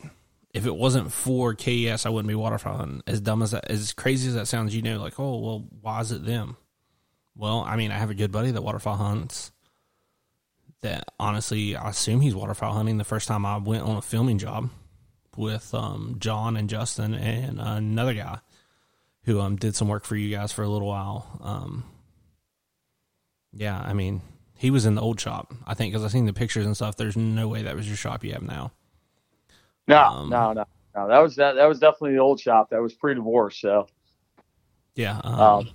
if 0.53 0.67
it 0.67 0.75
wasn't 0.75 1.12
for 1.12 1.55
KES, 1.55 2.07
I 2.07 2.09
wouldn't 2.09 2.29
be 2.29 2.35
waterfowl 2.35 2.79
hunting. 2.79 3.03
As 3.07 3.21
dumb 3.21 3.43
as 3.43 3.51
that, 3.51 3.71
as 3.71 3.93
crazy 3.93 4.29
as 4.29 4.35
that 4.35 4.47
sounds, 4.47 4.75
you 4.75 4.83
know, 4.83 4.99
like, 4.99 5.19
oh, 5.21 5.39
well, 5.39 5.64
why 5.81 6.01
is 6.01 6.12
it 6.12 6.25
them? 6.25 6.57
Well, 7.37 7.61
I 7.61 7.77
mean, 7.77 7.91
I 7.91 7.99
have 7.99 8.11
a 8.11 8.14
good 8.14 8.33
buddy 8.33 8.51
that 8.51 8.62
waterfowl 8.62 8.97
hunts. 8.97 9.53
That 10.83 11.05
honestly, 11.19 11.75
I 11.75 11.91
assume 11.91 12.21
he's 12.21 12.35
waterfowl 12.35 12.73
hunting. 12.73 12.99
The 12.99 13.05
first 13.05 13.29
time 13.29 13.45
I 13.45 13.57
went 13.57 13.83
on 13.83 13.97
a 13.97 14.03
filming 14.03 14.39
job 14.39 14.71
with 15.37 15.75
um, 15.75 16.17
John 16.19 16.57
and 16.57 16.69
Justin 16.69 17.14
and 17.14 17.61
another 17.61 18.14
guy 18.14 18.39
who 19.25 19.41
um, 19.41 19.57
did 19.57 19.75
some 19.75 19.89
work 19.89 20.05
for 20.05 20.17
you 20.17 20.35
guys 20.35 20.53
for 20.53 20.62
a 20.62 20.69
little 20.69 20.89
while. 20.89 21.39
Um, 21.43 21.85
yeah, 23.53 23.79
I 23.79 23.93
mean, 23.93 24.23
he 24.57 24.70
was 24.70 24.86
in 24.86 24.94
the 24.94 25.02
old 25.02 25.20
shop, 25.20 25.54
I 25.66 25.74
think, 25.74 25.92
because 25.92 26.04
I've 26.04 26.12
seen 26.12 26.26
the 26.26 26.32
pictures 26.32 26.66
and 26.66 26.74
stuff. 26.74 26.96
There's 26.96 27.16
no 27.16 27.48
way 27.48 27.62
that 27.62 27.76
was 27.76 27.86
your 27.86 27.96
shop 27.96 28.24
you 28.24 28.32
have 28.32 28.42
now. 28.42 28.72
No, 29.86 30.02
um, 30.02 30.30
no, 30.30 30.52
no, 30.52 30.64
no. 30.94 31.09
That 31.09 31.18
was 31.18 31.36
that. 31.36 31.54
That 31.54 31.66
was 31.66 31.78
definitely 31.78 32.12
the 32.12 32.20
old 32.20 32.40
shop. 32.40 32.70
That 32.70 32.80
was 32.82 32.94
pre-divorce. 32.94 33.59
So, 33.59 33.86
yeah. 34.94 35.20
Um, 35.22 35.40
um, 35.40 35.70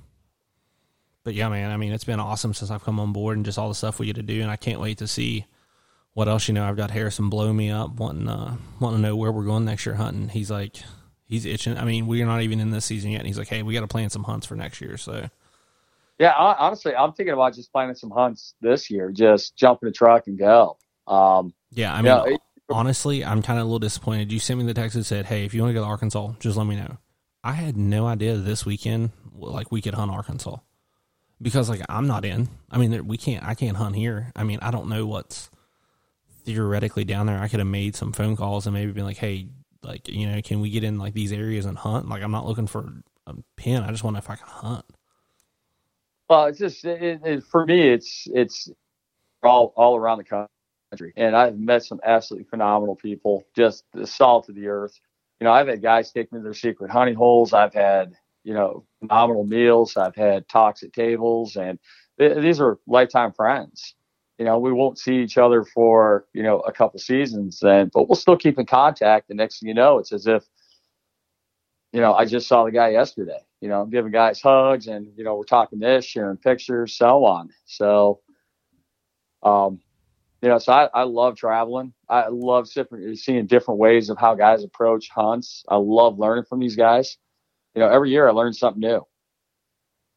but 1.23 1.33
yeah, 1.33 1.47
man. 1.49 1.71
I 1.71 1.77
mean, 1.77 1.93
it's 1.93 2.03
been 2.03 2.19
awesome 2.19 2.53
since 2.53 2.71
I've 2.71 2.83
come 2.83 2.99
on 2.99 3.13
board 3.13 3.37
and 3.37 3.45
just 3.45 3.57
all 3.57 3.69
the 3.69 3.75
stuff 3.75 3.99
we 3.99 4.07
get 4.07 4.15
to 4.15 4.23
do, 4.23 4.41
and 4.41 4.49
I 4.49 4.55
can't 4.55 4.81
wait 4.81 4.97
to 4.97 5.07
see 5.07 5.45
what 6.13 6.27
else. 6.27 6.47
You 6.47 6.55
know, 6.55 6.67
I've 6.67 6.75
got 6.75 6.91
Harrison 6.91 7.29
blow 7.29 7.53
me 7.53 7.69
up, 7.69 7.95
wanting 7.95 8.27
uh, 8.27 8.57
wanting 8.79 8.97
to 8.97 9.07
know 9.09 9.15
where 9.15 9.31
we're 9.31 9.45
going 9.45 9.63
next 9.63 9.85
year 9.85 9.95
hunting. 9.95 10.29
He's 10.29 10.49
like, 10.49 10.77
he's 11.23 11.45
itching. 11.45 11.77
I 11.77 11.85
mean, 11.85 12.07
we're 12.07 12.25
not 12.25 12.41
even 12.41 12.59
in 12.59 12.71
this 12.71 12.85
season 12.85 13.11
yet, 13.11 13.19
and 13.19 13.27
he's 13.27 13.37
like, 13.37 13.47
hey, 13.47 13.63
we 13.63 13.73
got 13.73 13.81
to 13.81 13.87
plan 13.87 14.09
some 14.09 14.23
hunts 14.23 14.47
for 14.47 14.55
next 14.55 14.81
year. 14.81 14.97
So 14.97 15.29
yeah, 16.19 16.33
honestly, 16.35 16.95
I'm 16.95 17.13
thinking 17.13 17.33
about 17.33 17.55
just 17.55 17.71
planning 17.71 17.95
some 17.95 18.11
hunts 18.11 18.53
this 18.61 18.89
year. 18.89 19.11
Just 19.11 19.55
jump 19.55 19.79
in 19.81 19.87
the 19.87 19.91
truck 19.91 20.27
and 20.27 20.37
go. 20.37 20.77
Um, 21.07 21.53
yeah, 21.71 21.93
I 21.93 22.01
mean, 22.01 22.33
it, 22.33 22.41
honestly, 22.69 23.25
I'm 23.25 23.41
kind 23.41 23.59
of 23.59 23.63
a 23.63 23.65
little 23.65 23.79
disappointed. 23.79 24.31
You 24.31 24.39
sent 24.39 24.59
me 24.59 24.65
the 24.65 24.73
text 24.73 24.95
that 24.95 25.03
said, 25.05 25.25
"Hey, 25.25 25.45
if 25.45 25.53
you 25.53 25.61
want 25.61 25.71
to 25.71 25.73
go 25.73 25.81
to 25.81 25.87
Arkansas, 25.87 26.33
just 26.39 26.57
let 26.57 26.67
me 26.67 26.75
know." 26.75 26.97
I 27.43 27.53
had 27.53 27.75
no 27.75 28.05
idea 28.05 28.37
this 28.37 28.65
weekend, 28.65 29.11
like 29.33 29.71
we 29.71 29.81
could 29.81 29.95
hunt 29.95 30.11
Arkansas, 30.11 30.57
because 31.41 31.69
like 31.69 31.81
I'm 31.89 32.07
not 32.07 32.23
in. 32.23 32.49
I 32.69 32.77
mean, 32.77 33.07
we 33.07 33.17
can't. 33.17 33.43
I 33.43 33.55
can't 33.55 33.77
hunt 33.77 33.95
here. 33.95 34.31
I 34.35 34.43
mean, 34.43 34.59
I 34.61 34.71
don't 34.71 34.89
know 34.89 35.05
what's 35.07 35.49
theoretically 36.43 37.03
down 37.03 37.25
there. 37.27 37.39
I 37.39 37.47
could 37.47 37.59
have 37.59 37.67
made 37.67 37.95
some 37.95 38.13
phone 38.13 38.35
calls 38.35 38.67
and 38.67 38.73
maybe 38.73 38.91
been 38.91 39.05
like, 39.05 39.17
"Hey, 39.17 39.47
like 39.81 40.07
you 40.07 40.27
know, 40.27 40.41
can 40.41 40.61
we 40.61 40.69
get 40.69 40.83
in 40.83 40.99
like 40.99 41.13
these 41.13 41.31
areas 41.31 41.65
and 41.65 41.77
hunt?" 41.77 42.07
Like 42.07 42.21
I'm 42.21 42.31
not 42.31 42.45
looking 42.45 42.67
for 42.67 42.93
a 43.27 43.35
pin. 43.57 43.83
I 43.83 43.91
just 43.91 44.03
want 44.03 44.15
to 44.15 44.19
if 44.19 44.29
I 44.29 44.35
can 44.35 44.47
hunt. 44.47 44.85
Well, 46.31 46.45
it's 46.45 46.59
just 46.59 46.85
it, 46.85 47.19
it, 47.25 47.43
for 47.43 47.65
me, 47.65 47.89
it's 47.89 48.25
it's 48.33 48.71
all 49.43 49.73
all 49.75 49.97
around 49.97 50.19
the 50.19 50.47
country, 50.93 51.13
and 51.17 51.35
I've 51.35 51.59
met 51.59 51.83
some 51.83 51.99
absolutely 52.05 52.47
phenomenal 52.49 52.95
people, 52.95 53.43
just 53.53 53.83
the 53.93 54.07
salt 54.07 54.47
of 54.47 54.55
the 54.55 54.67
earth. 54.69 54.97
You 55.41 55.45
know, 55.45 55.51
I've 55.51 55.67
had 55.67 55.81
guys 55.81 56.13
take 56.13 56.31
me 56.31 56.39
to 56.39 56.43
their 56.43 56.53
secret 56.53 56.89
hunting 56.89 57.15
holes. 57.15 57.53
I've 57.53 57.73
had 57.73 58.15
you 58.45 58.53
know 58.53 58.85
phenomenal 59.01 59.45
meals. 59.45 59.97
I've 59.97 60.15
had 60.15 60.47
talks 60.47 60.83
at 60.83 60.93
tables, 60.93 61.57
and 61.57 61.77
th- 62.17 62.37
these 62.37 62.61
are 62.61 62.79
lifetime 62.87 63.33
friends. 63.33 63.95
You 64.39 64.45
know, 64.45 64.57
we 64.57 64.71
won't 64.71 64.99
see 64.99 65.17
each 65.17 65.37
other 65.37 65.65
for 65.65 66.27
you 66.33 66.43
know 66.43 66.61
a 66.61 66.71
couple 66.71 67.01
seasons, 67.01 67.59
then, 67.61 67.91
but 67.93 68.07
we'll 68.07 68.15
still 68.15 68.37
keep 68.37 68.57
in 68.57 68.67
contact. 68.67 69.27
The 69.27 69.35
next 69.35 69.59
thing 69.59 69.67
you 69.67 69.75
know, 69.75 69.97
it's 69.97 70.13
as 70.13 70.27
if 70.27 70.45
you 71.93 72.01
know 72.01 72.13
I 72.13 72.25
just 72.25 72.47
saw 72.47 72.65
the 72.65 72.71
guy 72.71 72.89
yesterday 72.89 73.39
you 73.61 73.69
know, 73.69 73.85
giving 73.85 74.11
guys 74.11 74.41
hugs 74.41 74.87
and, 74.87 75.07
you 75.15 75.23
know, 75.23 75.35
we're 75.35 75.43
talking 75.43 75.79
this, 75.79 76.03
sharing 76.03 76.37
pictures, 76.37 76.97
so 76.97 77.23
on. 77.23 77.49
So, 77.65 78.19
um, 79.43 79.79
you 80.41 80.49
know, 80.49 80.57
so 80.57 80.73
I, 80.73 80.89
I 80.93 81.03
love 81.03 81.37
traveling. 81.37 81.93
I 82.09 82.27
love 82.29 82.67
seeing 82.67 83.45
different 83.45 83.79
ways 83.79 84.09
of 84.09 84.17
how 84.17 84.33
guys 84.33 84.63
approach 84.63 85.09
hunts. 85.09 85.63
I 85.69 85.75
love 85.75 86.17
learning 86.17 86.45
from 86.45 86.59
these 86.59 86.75
guys. 86.75 87.17
You 87.75 87.81
know, 87.81 87.87
every 87.87 88.09
year 88.09 88.27
I 88.27 88.31
learn 88.31 88.51
something 88.51 88.81
new. 88.81 89.05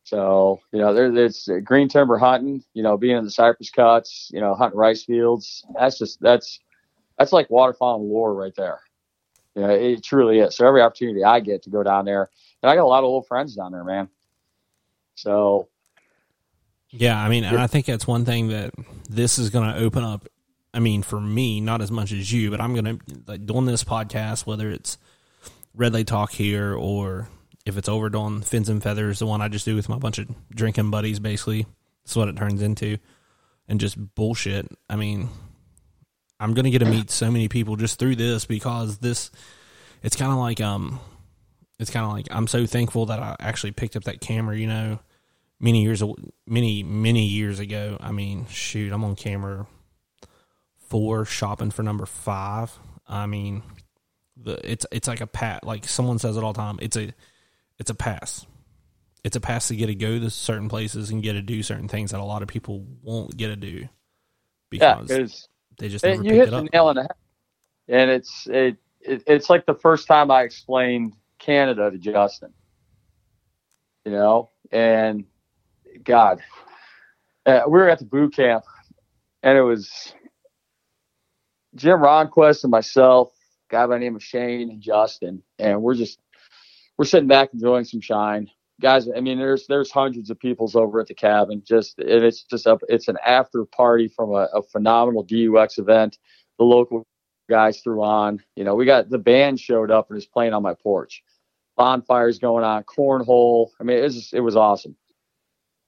So, 0.05 0.61
you 0.72 0.79
know, 0.79 0.95
there, 0.95 1.14
it's 1.14 1.49
green 1.62 1.89
timber 1.89 2.16
hunting, 2.16 2.64
you 2.72 2.83
know, 2.83 2.97
being 2.97 3.18
in 3.18 3.25
the 3.25 3.31
cypress 3.31 3.70
cuts, 3.70 4.31
you 4.33 4.41
know, 4.41 4.55
hunting 4.55 4.79
rice 4.79 5.05
fields. 5.05 5.64
That's 5.79 5.99
just, 5.99 6.18
that's, 6.20 6.59
that's 7.18 7.33
like 7.33 7.51
waterfowl 7.51 8.07
lure 8.07 8.33
right 8.33 8.55
there. 8.57 8.81
Know, 9.57 9.70
it 9.70 10.02
truly 10.02 10.40
is. 10.40 10.57
So 10.57 10.66
every 10.66 10.82
opportunity 10.82 11.22
I 11.22 11.40
get 11.40 11.62
to 11.62 11.70
go 11.70 11.82
down 11.82 12.05
there, 12.05 12.28
and 12.62 12.70
I 12.70 12.74
got 12.74 12.84
a 12.84 12.86
lot 12.86 13.05
of 13.05 13.05
old 13.05 13.26
friends 13.26 13.55
down 13.55 13.72
there, 13.72 13.84
man. 13.84 14.09
So, 15.14 15.68
yeah, 16.90 17.22
I 17.22 17.28
mean, 17.28 17.44
and 17.44 17.59
I 17.59 17.66
think 17.68 17.86
that's 17.86 18.07
one 18.07 18.24
thing 18.24 18.48
that 18.48 18.74
this 19.09 19.38
is 19.38 19.50
going 19.50 19.72
to 19.72 19.80
open 19.80 20.02
up. 20.02 20.26
I 20.72 20.80
mean, 20.80 21.02
for 21.02 21.20
me, 21.20 21.61
not 21.61 21.82
as 21.82 21.92
much 21.92 22.11
as 22.11 22.32
you, 22.32 22.50
but 22.50 22.61
I'm 22.61 22.74
going 22.74 22.98
to 22.98 23.22
like 23.28 23.46
doing 23.46 23.64
this 23.66 23.84
podcast, 23.84 24.44
whether 24.44 24.70
it's 24.70 24.98
Red 25.72 25.92
Lake 25.92 26.09
Talk 26.09 26.32
here 26.32 26.74
or 26.74 27.28
if 27.64 27.78
it's 27.78 27.88
over 27.88 28.14
on 28.16 28.42
Fins 28.42 28.68
and 28.68 28.82
Feathers, 28.82 29.20
the 29.20 29.26
one 29.26 29.40
I 29.40 29.48
just 29.48 29.64
do 29.64 29.76
with 29.76 29.88
my 29.88 29.98
bunch 29.98 30.18
of 30.18 30.28
drinking 30.50 30.90
buddies, 30.90 31.20
basically. 31.20 31.66
That's 32.05 32.16
what 32.16 32.28
it 32.28 32.36
turns 32.36 32.61
into. 32.61 32.98
And 33.68 33.80
just 33.80 34.14
bullshit. 34.14 34.66
I 34.90 34.96
mean, 34.96 35.28
I'm 36.41 36.55
gonna 36.55 36.70
get 36.70 36.80
to 36.80 36.85
meet 36.87 37.11
so 37.11 37.30
many 37.30 37.49
people 37.49 37.76
just 37.76 37.99
through 37.99 38.16
this 38.16 38.45
because 38.45 38.99
this 38.99 39.30
it's 40.03 40.16
kinda 40.16 40.37
like 40.37 40.61
um 40.61 41.01
it's 41.78 41.91
kinda 41.91 42.09
like 42.09 42.26
I'm 42.30 42.47
so 42.47 42.66
thankful 42.66 43.07
that 43.07 43.18
I 43.18 43.37
actually 43.41 43.72
picked 43.72 43.97
up 43.97 44.05
that 44.05 44.20
camera, 44.20 44.57
you 44.57 44.66
know, 44.66 44.99
many 45.61 45.82
years 45.82 46.03
many, 46.47 46.82
many 46.82 47.26
years 47.26 47.59
ago. 47.59 47.97
I 48.01 48.12
mean, 48.12 48.47
shoot, 48.47 48.93
I'm 48.93 49.05
on 49.05 49.16
camera 49.16 49.66
four, 50.89 51.24
shopping 51.24 51.70
for 51.70 51.82
number 51.82 52.07
five. 52.07 52.76
I 53.07 53.26
mean 53.26 53.62
the 54.37 54.59
it's 54.70 54.87
it's 54.91 55.09
like 55.09 55.20
a 55.20 55.26
pat 55.26 55.64
like 55.64 55.87
someone 55.87 56.18
says 56.18 56.37
it 56.37 56.45
all 56.45 56.53
the 56.53 56.61
time. 56.61 56.78
It's 56.80 56.97
a 56.97 57.12
it's 57.78 57.91
a 57.91 57.95
pass. 57.95 58.47
It's 59.22 59.37
a 59.37 59.41
pass 59.41 59.68
to 59.68 59.76
get 59.76 59.87
to 59.87 59.95
go 59.95 60.18
to 60.18 60.30
certain 60.30 60.68
places 60.68 61.11
and 61.11 61.22
get 61.22 61.32
to 61.32 61.43
do 61.43 61.62
certain 61.62 61.89
things 61.89 62.11
that 62.11 62.20
a 62.20 62.24
lot 62.24 62.43
of 62.43 62.49
people 62.49 62.85
won't 63.03 63.35
get 63.37 63.49
to 63.49 63.57
do 63.57 63.89
because 64.68 65.11
yeah, 65.11 65.26
they 65.79 65.89
just 65.89 66.05
never 66.05 66.22
you 66.22 66.35
hit 66.35 66.51
the 66.51 66.68
nail 66.72 66.87
on 66.87 66.97
the 66.97 67.03
head. 67.03 67.11
And 67.89 68.11
it's 68.11 68.47
it, 68.47 68.77
it 69.01 69.22
it's 69.27 69.51
like 69.51 69.66
the 69.66 69.75
first 69.75 70.07
time 70.07 70.31
I 70.31 70.43
explained 70.43 71.14
Canada 71.39 71.91
to 71.91 71.99
Justin. 71.99 72.53
You 74.05 74.12
know, 74.12 74.51
and 74.70 75.25
God, 76.03 76.43
uh, 77.47 77.62
we 77.66 77.72
were 77.72 77.89
at 77.89 77.99
the 77.99 78.05
boot 78.05 78.35
camp, 78.35 78.64
and 79.43 79.57
it 79.57 79.62
was 79.62 80.14
Jim 81.75 81.99
Ronquest 81.99 82.64
and 82.64 82.70
myself, 82.70 83.33
guy 83.70 83.87
by 83.87 83.95
the 83.95 84.01
name 84.01 84.16
of 84.16 84.22
Shane 84.22 84.70
and 84.70 84.81
Justin, 84.81 85.43
and 85.59 85.83
we're 85.83 85.95
just 85.95 86.18
we're 86.97 87.05
sitting 87.07 87.29
back 87.29 87.51
enjoying 87.53 87.85
some 87.85 88.01
shine. 88.01 88.49
Guys, 88.81 89.09
I 89.14 89.20
mean, 89.20 89.39
there's 89.39 89.66
there's 89.68 89.91
hundreds 89.91 90.31
of 90.31 90.39
people's 90.39 90.75
over 90.75 91.01
at 91.01 91.07
the 91.07 91.14
cabin. 91.14 91.62
Just 91.64 91.99
and 91.99 92.25
it's 92.25 92.43
just 92.43 92.66
a 92.66 92.79
it's 92.89 93.09
an 93.09 93.18
after 93.25 93.64
party 93.64 94.09
from 94.09 94.31
a, 94.31 94.49
a 94.53 94.62
phenomenal 94.62 95.22
DUX 95.22 95.79
event. 95.79 96.18
The 96.59 96.64
local 96.64 97.07
guys 97.49 97.81
threw 97.81 98.03
on. 98.03 98.43
You 98.57 98.64
know, 98.64 98.75
we 98.75 98.85
got 98.85 99.11
the 99.11 99.18
band 99.18 99.61
showed 99.61 99.91
up 99.91 100.11
and 100.11 100.18
is 100.18 100.27
playing 100.27 100.55
on 100.55 100.62
my 100.62 100.75
porch. 100.75 101.22
Bonfires 101.77 102.39
going 102.39 102.64
on, 102.64 102.83
cornhole. 102.85 103.68
I 103.81 103.85
mean, 103.85 103.99
it 103.99 104.03
was 104.03 104.31
it 104.33 104.41
was 104.41 104.57
awesome. 104.57 104.97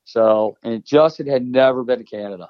So, 0.04 0.56
and 0.62 0.84
Justin 0.84 1.26
had 1.26 1.44
never 1.44 1.82
been 1.82 1.98
to 1.98 2.04
Canada. 2.04 2.48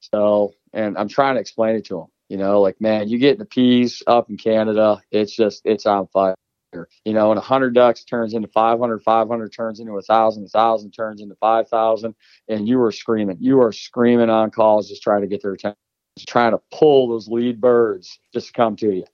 So, 0.00 0.54
and 0.72 0.98
I'm 0.98 1.08
trying 1.08 1.34
to 1.36 1.40
explain 1.40 1.76
it 1.76 1.84
to 1.86 2.00
him. 2.00 2.06
You 2.28 2.38
know, 2.38 2.60
like 2.60 2.80
man, 2.80 3.08
you 3.08 3.18
get 3.18 3.38
the 3.38 3.44
peas 3.44 4.02
up 4.08 4.30
in 4.30 4.36
Canada, 4.36 5.00
it's 5.12 5.34
just 5.34 5.62
it's 5.64 5.86
on 5.86 6.08
fire. 6.08 6.34
You 6.72 7.14
know, 7.14 7.30
and 7.30 7.38
100 7.38 7.74
ducks 7.74 8.04
turns 8.04 8.34
into 8.34 8.48
500, 8.48 9.02
500 9.02 9.52
turns 9.52 9.80
into 9.80 9.92
1,000, 9.92 10.42
1,000 10.42 10.90
turns 10.90 11.22
into 11.22 11.34
5,000, 11.36 12.14
and 12.48 12.68
you 12.68 12.82
are 12.82 12.92
screaming. 12.92 13.38
You 13.40 13.62
are 13.62 13.72
screaming 13.72 14.30
on 14.30 14.50
calls 14.50 14.88
just 14.88 15.02
trying 15.02 15.22
to 15.22 15.26
get 15.26 15.42
their 15.42 15.52
attention, 15.52 15.78
trying 16.26 16.52
to 16.52 16.60
pull 16.72 17.08
those 17.08 17.28
lead 17.28 17.60
birds 17.60 18.18
just 18.34 18.48
to 18.48 18.52
come 18.52 18.76
to 18.76 18.92
you. 18.92 19.04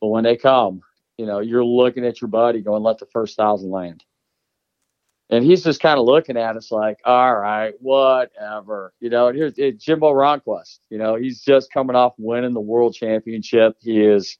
But 0.00 0.08
when 0.08 0.24
they 0.24 0.36
come, 0.36 0.80
you 1.18 1.26
know, 1.26 1.40
you're 1.40 1.64
looking 1.64 2.06
at 2.06 2.20
your 2.20 2.28
buddy 2.28 2.60
going, 2.60 2.82
let 2.82 2.98
the 2.98 3.06
first 3.06 3.36
thousand 3.36 3.70
land. 3.70 4.02
And 5.30 5.44
he's 5.44 5.64
just 5.64 5.80
kind 5.80 5.98
of 5.98 6.04
looking 6.04 6.36
at 6.36 6.56
us 6.56 6.70
like, 6.70 6.98
all 7.04 7.34
right, 7.34 7.74
whatever. 7.80 8.92
You 9.00 9.10
know, 9.10 9.28
and 9.28 9.36
here's 9.36 9.58
it, 9.58 9.80
Jimbo 9.80 10.12
Ronquest. 10.12 10.80
You 10.90 10.98
know, 10.98 11.16
he's 11.16 11.42
just 11.42 11.72
coming 11.72 11.96
off 11.96 12.12
winning 12.18 12.52
the 12.52 12.60
world 12.60 12.94
championship. 12.94 13.76
He 13.80 14.02
is 14.02 14.38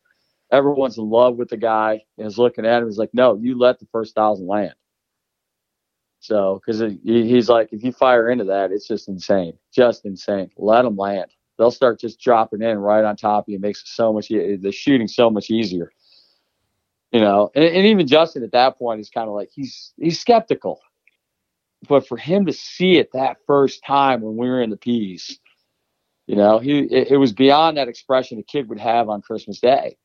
everyone's 0.51 0.99
in 0.99 1.09
love 1.09 1.37
with 1.37 1.49
the 1.49 1.57
guy 1.57 2.03
and 2.19 2.27
is 2.27 2.39
looking 2.39 2.67
at 2.67 2.83
him. 2.83 2.89
He's 2.89 2.99
like, 2.99 3.13
no, 3.13 3.39
you 3.41 3.59
let 3.59 3.79
the 3.79 3.87
first 3.93 4.15
thousand 4.15 4.47
land. 4.47 4.75
So, 6.21 6.61
because 6.65 6.81
he's 7.05 7.51
like, 7.51 7.69
if 7.73 7.85
you 7.85 7.93
fire 7.93 8.31
into 8.31 8.45
that, 8.45 8.73
it's 8.73 8.89
just 8.89 9.09
insane, 9.09 9.59
just 9.75 10.07
insane. 10.07 10.51
Let 10.57 10.83
them 10.83 10.97
land. 10.97 11.31
They'll 11.59 11.71
start 11.71 12.01
just 12.01 12.19
dropping 12.19 12.63
in 12.63 12.79
right 12.79 13.05
on 13.05 13.17
top 13.17 13.45
of 13.45 13.51
you. 13.51 13.57
It 13.57 13.61
makes 13.61 13.83
it 13.83 13.89
so 13.89 14.13
much 14.13 14.29
the 14.29 14.73
shooting 14.73 15.07
so 15.07 15.29
much 15.29 15.51
easier. 15.51 15.93
You 17.13 17.21
know, 17.21 17.51
and, 17.55 17.65
and 17.65 17.87
even 17.87 18.07
Justin 18.07 18.43
at 18.43 18.53
that 18.53 18.79
point 18.79 19.01
is 19.01 19.11
kind 19.11 19.29
of 19.29 19.35
like 19.35 19.51
he's 19.53 19.93
he's 19.99 20.19
skeptical, 20.19 20.81
but 21.87 22.09
for 22.09 22.17
him 22.17 22.47
to 22.47 22.53
see 22.53 22.97
it 22.97 23.11
that 23.13 23.37
first 23.47 23.85
time 23.85 24.23
when 24.23 24.37
we 24.37 24.49
were 24.49 24.63
in 24.63 24.71
the 24.71 24.77
peas, 24.79 25.39
you 26.27 26.37
know, 26.37 26.59
he 26.59 26.79
it, 26.79 27.13
it 27.13 27.17
was 27.19 27.33
beyond 27.33 27.77
that 27.77 27.89
expression 27.89 28.39
a 28.39 28.43
kid 28.43 28.69
would 28.71 28.81
have 28.81 29.11
on 29.11 29.21
Christmas 29.21 29.61
Day 29.61 29.99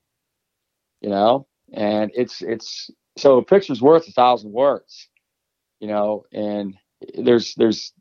you 1.02 1.10
know, 1.10 1.48
and 1.74 2.12
it's 2.14 2.42
it's 2.42 2.90
so 3.18 3.38
a 3.38 3.44
picture's 3.44 3.82
worth 3.82 4.08
a 4.08 4.12
thousand 4.12 4.52
words, 4.52 5.08
you 5.80 5.88
know, 5.88 6.26
and 6.32 6.76
there's 7.18 7.54
there's 7.56 7.94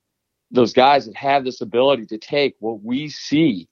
those 0.50 0.72
guys 0.72 1.06
that 1.06 1.16
have 1.16 1.44
this 1.44 1.60
ability 1.60 2.06
to 2.06 2.18
take 2.18 2.56
what 2.60 2.82
we 2.82 3.08
see 3.08 3.68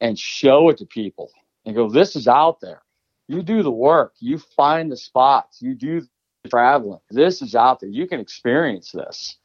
and 0.00 0.18
show 0.18 0.68
it 0.68 0.78
to 0.78 0.86
people 0.86 1.30
and 1.64 1.74
go, 1.74 1.88
this 1.88 2.16
is 2.16 2.28
out 2.28 2.60
there. 2.60 2.82
You 3.28 3.42
do 3.42 3.62
the 3.62 3.70
work, 3.70 4.14
you 4.18 4.38
find 4.38 4.90
the 4.90 4.96
spots, 4.96 5.62
you 5.62 5.74
do 5.74 6.02
the 6.42 6.48
traveling. 6.48 7.00
This 7.10 7.40
is 7.42 7.54
out 7.54 7.80
there. 7.80 7.88
You 7.88 8.06
can 8.06 8.20
experience 8.20 8.90
this. 8.92 9.38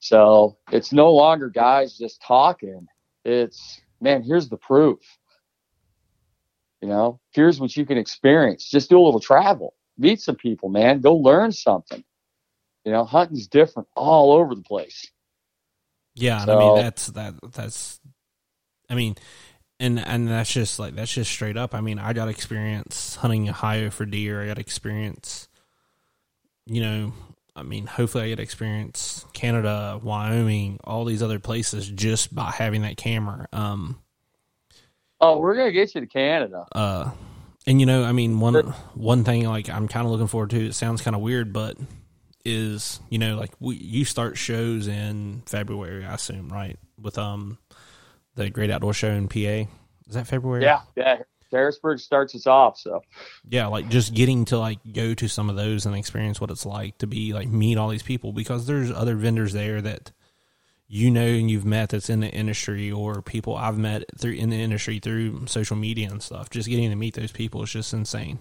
So 0.00 0.58
it's 0.72 0.92
no 0.92 1.12
longer 1.12 1.48
guys 1.48 1.96
just 1.96 2.20
talking. 2.22 2.86
It's 3.24 3.80
man, 4.00 4.22
here's 4.22 4.48
the 4.48 4.56
proof. 4.56 4.98
You 6.82 6.88
know, 6.88 7.20
here's 7.30 7.60
what 7.60 7.76
you 7.76 7.86
can 7.86 7.96
experience. 7.96 8.68
Just 8.68 8.90
do 8.90 8.98
a 8.98 9.04
little 9.04 9.20
travel, 9.20 9.74
meet 9.96 10.20
some 10.20 10.34
people, 10.34 10.68
man. 10.68 11.00
Go 11.00 11.14
learn 11.14 11.52
something. 11.52 12.02
You 12.84 12.90
know, 12.90 13.04
hunting's 13.04 13.46
different 13.46 13.88
all 13.94 14.32
over 14.32 14.56
the 14.56 14.62
place. 14.62 15.06
Yeah, 16.16 16.44
so, 16.44 16.56
I 16.56 16.58
mean 16.58 16.76
that's 16.76 17.06
that 17.06 17.34
that's. 17.52 18.00
I 18.90 18.96
mean, 18.96 19.14
and 19.78 20.00
and 20.00 20.26
that's 20.26 20.52
just 20.52 20.80
like 20.80 20.96
that's 20.96 21.12
just 21.12 21.30
straight 21.30 21.56
up. 21.56 21.72
I 21.72 21.80
mean, 21.80 22.00
I 22.00 22.12
got 22.12 22.28
experience 22.28 23.14
hunting 23.14 23.48
Ohio 23.48 23.88
for 23.90 24.04
deer. 24.04 24.42
I 24.42 24.48
got 24.48 24.58
experience. 24.58 25.48
You 26.66 26.82
know, 26.82 27.12
I 27.54 27.62
mean, 27.62 27.86
hopefully 27.86 28.24
I 28.24 28.28
get 28.28 28.40
experience 28.40 29.24
Canada, 29.32 30.00
Wyoming, 30.02 30.80
all 30.82 31.04
these 31.04 31.22
other 31.22 31.38
places 31.38 31.88
just 31.88 32.34
by 32.34 32.50
having 32.50 32.82
that 32.82 32.96
camera. 32.96 33.46
Um, 33.52 34.00
Oh, 35.22 35.38
we're 35.38 35.54
gonna 35.54 35.70
get 35.70 35.94
you 35.94 36.00
to 36.00 36.06
Canada. 36.08 36.66
Uh, 36.72 37.12
and 37.64 37.78
you 37.78 37.86
know, 37.86 38.02
I 38.02 38.10
mean, 38.10 38.40
one 38.40 38.54
one 38.94 39.22
thing 39.22 39.48
like 39.48 39.70
I'm 39.70 39.86
kind 39.86 40.04
of 40.04 40.10
looking 40.10 40.26
forward 40.26 40.50
to. 40.50 40.66
It 40.66 40.74
sounds 40.74 41.00
kind 41.00 41.14
of 41.14 41.22
weird, 41.22 41.52
but 41.52 41.78
is 42.44 42.98
you 43.08 43.18
know 43.18 43.36
like 43.36 43.52
we 43.60 43.76
you 43.76 44.04
start 44.04 44.36
shows 44.36 44.88
in 44.88 45.44
February, 45.46 46.04
I 46.04 46.14
assume, 46.14 46.48
right? 46.48 46.76
With 47.00 47.18
um 47.18 47.58
the 48.34 48.50
Great 48.50 48.70
Outdoor 48.70 48.92
Show 48.92 49.10
in 49.10 49.28
PA. 49.28 49.38
Is 50.08 50.14
that 50.14 50.26
February? 50.26 50.64
Yeah, 50.64 50.80
yeah. 50.96 51.22
Harrisburg 51.52 52.00
starts 52.00 52.34
us 52.34 52.46
off, 52.48 52.78
so 52.78 53.02
yeah, 53.48 53.68
like 53.68 53.88
just 53.90 54.14
getting 54.14 54.44
to 54.46 54.58
like 54.58 54.78
go 54.92 55.14
to 55.14 55.28
some 55.28 55.48
of 55.48 55.54
those 55.54 55.86
and 55.86 55.94
experience 55.94 56.40
what 56.40 56.50
it's 56.50 56.66
like 56.66 56.98
to 56.98 57.06
be 57.06 57.32
like 57.32 57.46
meet 57.46 57.78
all 57.78 57.90
these 57.90 58.02
people 58.02 58.32
because 58.32 58.66
there's 58.66 58.90
other 58.90 59.14
vendors 59.14 59.52
there 59.52 59.80
that 59.82 60.10
you 60.94 61.10
know 61.10 61.24
and 61.24 61.50
you've 61.50 61.64
met 61.64 61.88
that's 61.88 62.10
in 62.10 62.20
the 62.20 62.28
industry 62.28 62.92
or 62.92 63.22
people 63.22 63.56
I've 63.56 63.78
met 63.78 64.04
through 64.18 64.34
in 64.34 64.50
the 64.50 64.60
industry 64.60 64.98
through 64.98 65.46
social 65.46 65.74
media 65.74 66.10
and 66.10 66.22
stuff. 66.22 66.50
Just 66.50 66.68
getting 66.68 66.90
to 66.90 66.96
meet 66.96 67.14
those 67.14 67.32
people 67.32 67.62
is 67.62 67.70
just 67.70 67.94
insane. 67.94 68.40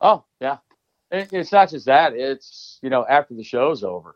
Oh 0.00 0.24
yeah, 0.40 0.58
it's 1.10 1.50
not 1.50 1.70
just 1.70 1.86
that. 1.86 2.12
It's 2.12 2.78
you 2.80 2.90
know 2.90 3.04
after 3.04 3.34
the 3.34 3.42
show's 3.42 3.82
over, 3.82 4.14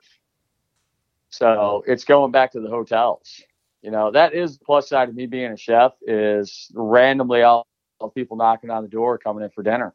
so 1.30 1.82
it's 1.84 2.05
going 2.05 2.30
back 2.30 2.53
to 2.53 2.61
the 2.61 2.68
hotels. 2.68 3.43
You 3.82 3.90
know 3.90 4.12
that 4.12 4.34
is 4.34 4.59
the 4.59 4.64
plus 4.64 4.88
side 4.88 5.09
of 5.09 5.16
me 5.16 5.26
being 5.26 5.51
a 5.51 5.57
chef 5.57 5.95
is 6.03 6.70
randomly 6.72 7.43
all 7.43 7.66
people 8.14 8.36
knocking 8.36 8.70
on 8.70 8.84
the 8.84 8.88
door 8.88 9.18
coming 9.18 9.43
in 9.43 9.51
for 9.51 9.64
dinner. 9.64 9.93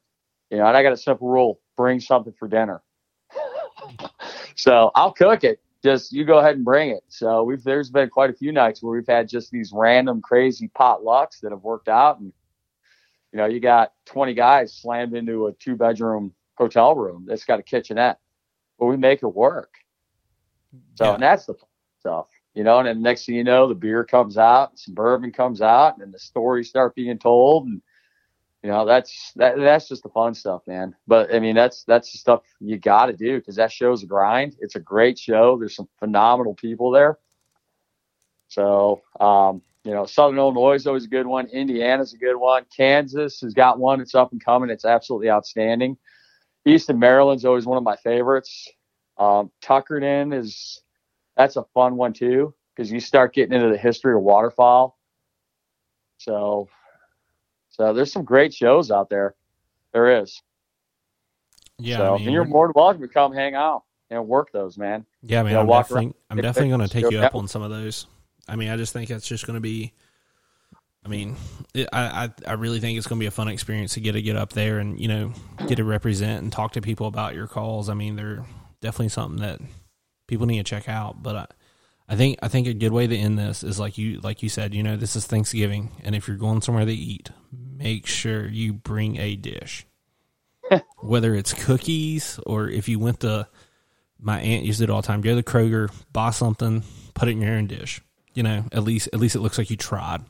You 0.49 0.57
know, 0.57 0.67
and 0.67 0.75
I 0.75 0.83
got 0.83 0.91
a 0.91 0.97
simple 0.97 1.29
rule: 1.29 1.61
bring 1.77 2.01
something 2.01 2.33
for 2.37 2.49
dinner. 2.49 2.81
so 4.57 4.91
I'll 4.93 5.13
cook 5.13 5.45
it 5.45 5.61
just 5.87 6.11
you 6.11 6.25
go 6.25 6.39
ahead 6.39 6.55
and 6.55 6.65
bring 6.65 6.89
it. 6.89 7.03
So 7.07 7.43
we've 7.43 7.63
there's 7.63 7.89
been 7.89 8.09
quite 8.09 8.29
a 8.29 8.33
few 8.33 8.51
nights 8.51 8.83
where 8.83 8.93
we've 8.97 9.07
had 9.07 9.29
just 9.29 9.51
these 9.51 9.71
random 9.73 10.21
crazy 10.21 10.69
potlucks 10.69 11.39
that 11.41 11.51
have 11.51 11.63
worked 11.63 11.87
out, 11.87 12.19
and 12.19 12.33
you 13.31 13.37
know 13.37 13.45
you 13.45 13.59
got 13.59 13.93
20 14.05 14.33
guys 14.33 14.73
slammed 14.73 15.15
into 15.15 15.47
a 15.47 15.53
two 15.53 15.75
bedroom 15.75 16.33
hotel 16.55 16.95
room 16.95 17.25
that's 17.27 17.45
got 17.45 17.59
a 17.59 17.63
kitchenette, 17.63 18.19
but 18.79 18.87
we 18.87 18.97
make 18.97 19.23
it 19.23 19.27
work. 19.27 19.73
So, 20.95 21.05
Yeah. 21.05 21.13
and 21.13 21.23
that's 21.23 21.45
the 21.45 21.53
fun 21.53 21.69
stuff, 21.99 22.27
you 22.53 22.63
know. 22.63 22.79
And 22.79 22.87
then 22.87 23.01
next 23.01 23.25
thing 23.25 23.35
you 23.35 23.43
know, 23.43 23.67
the 23.67 23.75
beer 23.75 24.03
comes 24.03 24.37
out, 24.37 24.77
some 24.77 24.93
bourbon 24.93 25.31
comes 25.31 25.61
out, 25.61 25.99
and 25.99 26.13
the 26.13 26.19
stories 26.19 26.69
start 26.69 26.95
being 26.95 27.17
told, 27.17 27.67
and 27.67 27.81
you 28.63 28.69
know 28.69 28.85
that's 28.85 29.31
that 29.35 29.57
that's 29.57 29.87
just 29.87 30.03
the 30.03 30.09
fun 30.09 30.33
stuff, 30.33 30.61
man. 30.67 30.95
But 31.07 31.33
I 31.33 31.39
mean, 31.39 31.55
that's 31.55 31.83
that's 31.83 32.11
the 32.11 32.17
stuff 32.17 32.41
you 32.59 32.77
got 32.77 33.07
to 33.07 33.13
do 33.13 33.37
because 33.39 33.55
that 33.55 33.71
show's 33.71 34.03
a 34.03 34.07
grind. 34.07 34.55
It's 34.59 34.75
a 34.75 34.79
great 34.79 35.19
show. 35.19 35.57
There's 35.57 35.75
some 35.75 35.89
phenomenal 35.99 36.55
people 36.55 36.91
there. 36.91 37.17
So, 38.49 39.01
um, 39.19 39.61
you 39.83 39.91
know, 39.91 40.05
Southern 40.05 40.37
Illinois 40.37 40.75
is 40.75 40.87
always 40.87 41.05
a 41.05 41.09
good 41.09 41.27
one. 41.27 41.47
Indiana's 41.47 42.13
a 42.13 42.17
good 42.17 42.35
one. 42.35 42.65
Kansas 42.75 43.41
has 43.41 43.53
got 43.53 43.79
one. 43.79 44.01
It's 44.01 44.15
up 44.15 44.31
and 44.31 44.43
coming. 44.43 44.69
It's 44.69 44.85
absolutely 44.85 45.29
outstanding. 45.29 45.97
Easton 46.65 46.99
Maryland's 46.99 47.45
always 47.45 47.65
one 47.65 47.77
of 47.77 47.83
my 47.83 47.95
favorites. 47.97 48.69
Um, 49.17 49.51
Tuckerton 49.63 50.37
is 50.37 50.81
that's 51.35 51.55
a 51.55 51.63
fun 51.73 51.95
one 51.95 52.13
too 52.13 52.53
because 52.75 52.91
you 52.91 52.99
start 52.99 53.33
getting 53.33 53.55
into 53.55 53.69
the 53.69 53.77
history 53.77 54.13
of 54.13 54.21
waterfowl. 54.21 54.97
So, 56.17 56.67
so 57.77 57.93
there's 57.93 58.11
some 58.11 58.23
great 58.23 58.53
shows 58.53 58.91
out 58.91 59.09
there. 59.09 59.35
There 59.93 60.21
is. 60.21 60.41
Yeah, 61.79 61.97
so 61.97 62.15
I 62.15 62.17
mean, 62.17 62.31
you're 62.31 62.45
more 62.45 62.67
than 62.67 62.73
welcome 62.75 63.01
to 63.01 63.07
come 63.07 63.33
hang 63.33 63.53
out 63.53 63.83
and 64.09 64.27
work 64.27 64.51
those, 64.51 64.77
man. 64.77 65.05
Yeah, 65.21 65.43
man, 65.43 65.53
know, 65.53 65.61
I'm 65.61 65.67
walk 65.67 65.87
definitely, 65.87 66.15
I'm 66.29 66.37
definitely 66.37 66.69
going 66.69 66.81
to 66.81 66.87
take 66.87 67.11
you 67.11 67.19
up 67.19 67.35
on 67.35 67.47
some 67.47 67.61
of 67.61 67.69
those. 67.69 68.07
I 68.47 68.55
mean, 68.55 68.69
I 68.69 68.77
just 68.77 68.93
think 68.93 69.09
that's 69.09 69.27
just 69.27 69.45
going 69.45 69.55
to 69.55 69.61
be. 69.61 69.93
I 71.05 71.09
mean, 71.09 71.35
it, 71.73 71.87
I, 71.93 72.25
I 72.25 72.49
I 72.51 72.53
really 72.53 72.79
think 72.79 72.97
it's 72.97 73.07
going 73.07 73.19
to 73.19 73.23
be 73.23 73.27
a 73.27 73.31
fun 73.31 73.47
experience 73.47 73.93
to 73.93 74.01
get 74.01 74.13
to 74.13 74.21
get 74.21 74.35
up 74.35 74.53
there 74.53 74.79
and 74.79 74.99
you 74.99 75.07
know 75.07 75.33
get 75.67 75.75
to 75.75 75.83
represent 75.83 76.41
and 76.41 76.51
talk 76.51 76.73
to 76.73 76.81
people 76.81 77.07
about 77.07 77.35
your 77.35 77.47
calls. 77.47 77.89
I 77.89 77.93
mean, 77.93 78.15
they're 78.15 78.43
definitely 78.81 79.09
something 79.09 79.39
that 79.41 79.61
people 80.27 80.47
need 80.47 80.57
to 80.57 80.63
check 80.63 80.89
out. 80.89 81.21
But 81.21 81.53
I, 82.07 82.15
think 82.15 82.39
I 82.41 82.47
think 82.47 82.67
a 82.67 82.73
good 82.73 82.91
way 82.91 83.07
to 83.07 83.15
end 83.15 83.37
this 83.37 83.63
is 83.63 83.79
like 83.79 83.97
you 83.97 84.19
like 84.21 84.41
you 84.43 84.49
said. 84.49 84.73
You 84.73 84.83
know, 84.83 84.97
this 84.97 85.15
is 85.15 85.25
Thanksgiving, 85.25 85.91
and 86.03 86.15
if 86.15 86.27
you're 86.27 86.37
going 86.37 86.61
somewhere 86.61 86.85
to 86.85 86.93
eat, 86.93 87.31
make 87.51 88.07
sure 88.07 88.47
you 88.47 88.73
bring 88.73 89.17
a 89.17 89.35
dish. 89.35 89.85
Whether 90.97 91.33
it's 91.33 91.53
cookies 91.53 92.39
or 92.45 92.69
if 92.69 92.89
you 92.89 92.99
went 92.99 93.21
to 93.21 93.47
my 94.19 94.39
aunt 94.39 94.65
used 94.65 94.81
it 94.81 94.89
all 94.89 95.01
the 95.01 95.07
time. 95.07 95.21
Go 95.21 95.31
to 95.31 95.35
the 95.35 95.43
Kroger, 95.43 95.91
buy 96.11 96.31
something, 96.31 96.83
put 97.13 97.27
it 97.27 97.31
in 97.31 97.41
your 97.41 97.53
own 97.53 97.67
dish. 97.67 98.01
You 98.33 98.43
know, 98.43 98.65
at 98.71 98.83
least 98.83 99.09
at 99.13 99.19
least 99.19 99.35
it 99.35 99.39
looks 99.39 99.57
like 99.57 99.69
you 99.69 99.77
tried. 99.77 100.21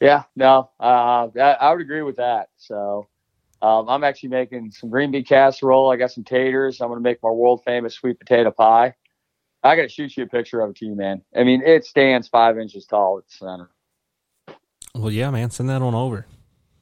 Yeah, 0.00 0.24
no, 0.36 0.70
uh, 0.80 1.28
I, 1.36 1.56
I 1.60 1.70
would 1.70 1.80
agree 1.80 2.02
with 2.02 2.16
that. 2.16 2.48
So, 2.56 3.08
um, 3.62 3.88
I'm 3.88 4.04
actually 4.04 4.30
making 4.30 4.72
some 4.72 4.90
green 4.90 5.12
bean 5.12 5.24
casserole. 5.24 5.90
I 5.90 5.96
got 5.96 6.10
some 6.10 6.24
taters. 6.24 6.80
I'm 6.80 6.88
going 6.88 6.98
to 6.98 7.02
make 7.02 7.22
my 7.22 7.30
world 7.30 7.62
famous 7.64 7.94
sweet 7.94 8.18
potato 8.18 8.50
pie. 8.50 8.94
I 9.64 9.76
got 9.76 9.82
to 9.82 9.88
shoot 9.88 10.14
you 10.16 10.24
a 10.24 10.26
picture 10.26 10.60
of 10.60 10.70
it 10.70 10.76
to 10.76 10.84
you, 10.84 10.94
man. 10.94 11.22
I 11.34 11.42
mean, 11.42 11.62
it 11.64 11.86
stands 11.86 12.28
five 12.28 12.58
inches 12.58 12.84
tall 12.84 13.18
at 13.18 13.26
the 13.26 13.32
center. 13.32 13.70
Well, 14.94 15.10
yeah, 15.10 15.30
man, 15.30 15.50
send 15.50 15.70
that 15.70 15.80
on 15.80 15.94
over. 15.94 16.26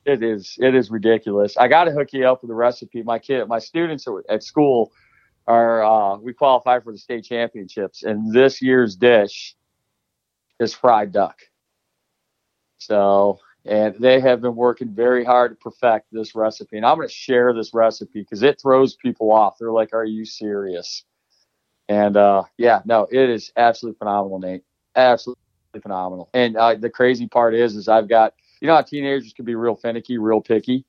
It 0.04 0.22
is, 0.24 0.56
it 0.58 0.74
is 0.74 0.90
ridiculous. 0.90 1.56
I 1.56 1.68
got 1.68 1.84
to 1.84 1.92
hook 1.92 2.08
you 2.12 2.26
up 2.26 2.42
with 2.42 2.48
the 2.48 2.56
recipe. 2.56 3.04
My 3.04 3.20
kid, 3.20 3.46
my 3.46 3.60
students 3.60 4.08
are 4.08 4.24
at 4.28 4.42
school 4.42 4.92
are, 5.46 5.84
uh, 5.84 6.16
we 6.18 6.32
qualify 6.32 6.80
for 6.80 6.92
the 6.92 6.98
state 6.98 7.24
championships 7.24 8.02
and 8.02 8.32
this 8.32 8.60
year's 8.60 8.96
dish 8.96 9.54
is 10.58 10.74
fried 10.74 11.12
duck. 11.12 11.38
So, 12.78 13.38
and 13.64 13.94
they 14.00 14.18
have 14.20 14.40
been 14.40 14.56
working 14.56 14.92
very 14.92 15.24
hard 15.24 15.52
to 15.52 15.56
perfect 15.56 16.08
this 16.10 16.34
recipe. 16.34 16.76
And 16.76 16.84
I'm 16.84 16.96
going 16.96 17.06
to 17.06 17.14
share 17.14 17.54
this 17.54 17.72
recipe 17.72 18.22
because 18.22 18.42
it 18.42 18.60
throws 18.60 18.96
people 18.96 19.30
off. 19.30 19.54
They're 19.58 19.70
like, 19.70 19.94
"Are 19.94 20.04
you 20.04 20.24
serious?" 20.24 21.04
And 21.92 22.16
uh, 22.16 22.44
yeah, 22.56 22.80
no, 22.86 23.06
it 23.10 23.28
is 23.28 23.52
absolutely 23.54 23.98
phenomenal, 23.98 24.38
Nate. 24.38 24.64
Absolutely 24.96 25.42
phenomenal. 25.82 26.30
And 26.32 26.56
uh, 26.56 26.74
the 26.74 26.88
crazy 26.88 27.28
part 27.28 27.54
is, 27.54 27.76
is 27.76 27.86
I've 27.86 28.08
got 28.08 28.32
you 28.62 28.66
know 28.66 28.76
how 28.76 28.80
teenagers 28.80 29.34
can 29.34 29.44
be 29.44 29.54
real 29.54 29.76
finicky, 29.76 30.16
real 30.16 30.40
picky, 30.40 30.86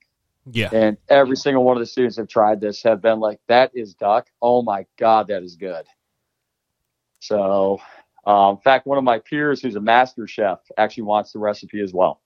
Yeah, 0.49 0.69
and 0.71 0.95
every 1.09 1.35
single 1.35 1.65
one 1.65 1.75
of 1.75 1.81
the 1.81 1.87
students 1.87 2.15
have 2.15 2.29
tried 2.29 2.61
this 2.61 2.81
have 2.83 3.01
been 3.01 3.19
like, 3.19 3.41
"That 3.49 3.71
is 3.73 3.95
duck. 3.95 4.29
Oh 4.41 4.61
my 4.61 4.85
god, 4.97 5.27
that 5.27 5.43
is 5.43 5.57
good." 5.57 5.85
So, 7.19 7.81
um, 8.25 8.55
in 8.55 8.61
fact, 8.61 8.87
one 8.87 8.97
of 8.97 9.03
my 9.03 9.19
peers 9.19 9.61
who's 9.61 9.75
a 9.75 9.81
master 9.81 10.25
chef 10.25 10.59
actually 10.77 11.03
wants 11.03 11.33
the 11.33 11.39
recipe 11.39 11.81
as 11.81 11.93
well. 11.93 12.21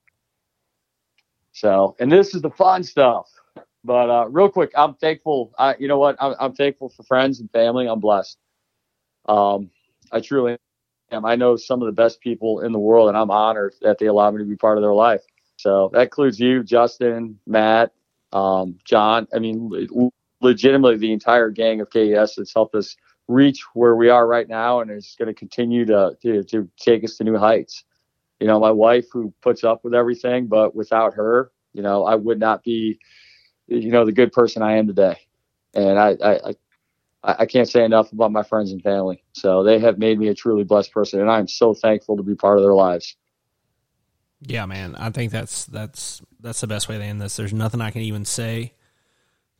So, 1.52 1.96
and 2.00 2.12
this 2.12 2.36
is 2.36 2.44
the 2.44 2.52
fun 2.52 2.84
stuff. 2.84 3.28
But 3.84 4.10
uh, 4.12 4.28
real 4.30 4.50
quick, 4.50 4.72
I'm 4.76 4.94
thankful. 4.96 5.52
I, 5.58 5.76
you 5.80 5.88
know 5.88 5.98
what? 5.98 6.16
I'm, 6.20 6.36
I'm 6.40 6.54
thankful 6.54 6.90
for 6.90 7.02
friends 7.02 7.40
and 7.40 7.50
family. 7.50 7.88
I'm 7.88 8.00
blessed. 8.00 8.38
Um, 9.28 9.70
I 10.12 10.20
truly 10.22 10.58
am. 11.12 11.26
I 11.26 11.36
know 11.36 11.56
some 11.56 11.82
of 11.82 11.86
the 11.88 11.92
best 11.94 12.22
people 12.22 12.62
in 12.62 12.72
the 12.72 12.80
world, 12.80 13.10
and 13.10 13.18
I'm 13.18 13.32
honored 13.32 13.76
that 13.82 13.98
they 14.00 14.08
allow 14.08 14.32
me 14.32 14.40
to 14.40 14.46
be 14.50 14.56
part 14.56 14.78
of 14.78 14.84
their 14.84 14.94
life. 14.94 15.22
So 15.58 15.90
that 15.94 16.04
includes 16.04 16.40
you, 16.40 16.64
Justin, 16.64 17.40
Matt, 17.48 17.92
um, 18.34 18.78
John. 18.86 19.28
I 19.34 19.40
mean, 19.40 19.70
le- 19.70 20.12
legitimately 20.42 20.98
the 20.98 21.14
entire 21.14 21.50
gang 21.50 21.82
of 21.82 21.90
KES 21.90 22.36
that's 22.36 22.54
helped 22.54 22.76
us 22.76 22.96
reach 23.28 23.64
where 23.74 23.96
we 23.96 24.10
are 24.10 24.28
right 24.28 24.48
now, 24.48 24.82
and 24.82 24.92
is 24.92 25.16
going 25.18 25.28
to 25.28 25.34
continue 25.34 25.86
to, 25.86 26.18
to 26.22 26.44
to 26.44 26.70
take 26.80 27.04
us 27.04 27.18
to 27.18 27.24
new 27.24 27.38
heights. 27.38 27.84
You 28.40 28.48
know, 28.48 28.60
my 28.60 28.72
wife 28.72 29.08
who 29.12 29.34
puts 29.42 29.64
up 29.64 29.84
with 29.84 29.96
everything, 29.96 30.48
but 30.48 30.76
without 30.76 31.16
her, 31.16 31.52
you 31.74 31.82
know, 31.82 32.06
I 32.06 32.16
would 32.16 32.40
not 32.40 32.64
be, 32.64 33.00
you 33.68 33.92
know, 33.92 34.06
the 34.06 34.12
good 34.12 34.32
person 34.32 34.62
I 34.62 34.78
am 34.78 34.88
today. 34.88 35.18
And 35.74 36.00
I, 36.00 36.18
I, 36.24 36.56
I 37.28 37.36
I 37.40 37.46
can't 37.46 37.70
say 37.70 37.84
enough 37.84 38.12
about 38.12 38.32
my 38.32 38.44
friends 38.44 38.72
and 38.72 38.82
family. 38.82 39.24
So 39.34 39.64
they 39.64 39.80
have 39.80 40.00
made 40.00 40.18
me 40.18 40.30
a 40.30 40.34
truly 40.34 40.64
blessed 40.64 40.92
person, 40.92 41.20
and 41.20 41.30
I'm 41.30 41.48
so 41.48 41.74
thankful 41.76 42.18
to 42.18 42.24
be 42.24 42.36
part 42.36 42.58
of 42.58 42.64
their 42.64 42.74
lives. 42.74 43.16
yeah, 44.42 44.66
man. 44.66 44.96
I 44.96 45.10
think 45.12 45.32
that's 45.32 45.66
that's 45.66 46.22
that's 46.40 46.62
the 46.62 46.68
best 46.68 46.90
way 46.90 46.98
to 46.98 47.04
end 47.04 47.22
this. 47.22 47.36
There's 47.36 47.54
nothing 47.54 47.82
I 47.82 47.92
can 47.92 48.02
even 48.02 48.26
say 48.26 48.74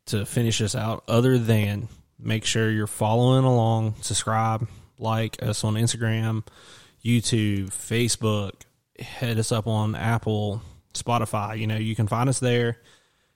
to 0.08 0.26
finish 0.26 0.60
this 0.60 0.76
out 0.76 1.04
other 1.08 1.38
than 1.38 1.90
make 2.20 2.46
sure 2.46 2.72
you're 2.72 2.88
following 2.88 3.44
along, 3.44 3.96
subscribe, 4.02 4.68
like 4.98 5.42
us 5.44 5.64
on 5.64 5.76
Instagram, 5.76 6.46
YouTube, 7.04 7.70
Facebook, 7.70 8.54
head 9.00 9.38
us 9.38 9.52
up 9.52 9.68
on 9.68 9.96
Apple, 9.96 10.62
Spotify. 10.94 11.58
You 11.60 11.68
know, 11.68 11.78
you 11.78 11.96
can 11.96 12.08
find 12.08 12.30
us 12.30 12.40
there. 12.40 12.78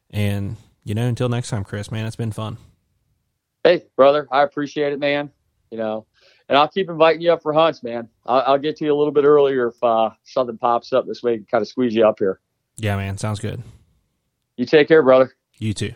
And 0.09 0.57
you 0.83 0.95
know, 0.95 1.07
until 1.07 1.29
next 1.29 1.49
time, 1.49 1.63
Chris, 1.63 1.91
man, 1.91 2.05
it's 2.05 2.15
been 2.15 2.31
fun. 2.31 2.57
Hey, 3.63 3.83
brother, 3.95 4.27
I 4.31 4.43
appreciate 4.43 4.93
it, 4.93 4.99
man. 4.99 5.31
You 5.69 5.77
know, 5.77 6.05
and 6.49 6.57
I'll 6.57 6.67
keep 6.67 6.89
inviting 6.89 7.21
you 7.21 7.31
up 7.31 7.41
for 7.41 7.53
hunts, 7.53 7.81
man. 7.81 8.09
I'll, 8.25 8.41
I'll 8.41 8.57
get 8.57 8.75
to 8.77 8.85
you 8.85 8.93
a 8.93 8.97
little 8.97 9.13
bit 9.13 9.23
earlier 9.23 9.67
if 9.67 9.83
uh, 9.83 10.09
something 10.23 10.57
pops 10.57 10.91
up 10.91 11.07
this 11.07 11.23
way, 11.23 11.35
and 11.35 11.47
kind 11.47 11.61
of 11.61 11.67
squeeze 11.67 11.95
you 11.95 12.05
up 12.05 12.19
here. 12.19 12.39
Yeah, 12.77 12.97
man, 12.97 13.17
sounds 13.17 13.39
good. 13.39 13.61
You 14.57 14.65
take 14.65 14.87
care, 14.87 15.01
brother. 15.01 15.33
You 15.59 15.73
too. 15.73 15.93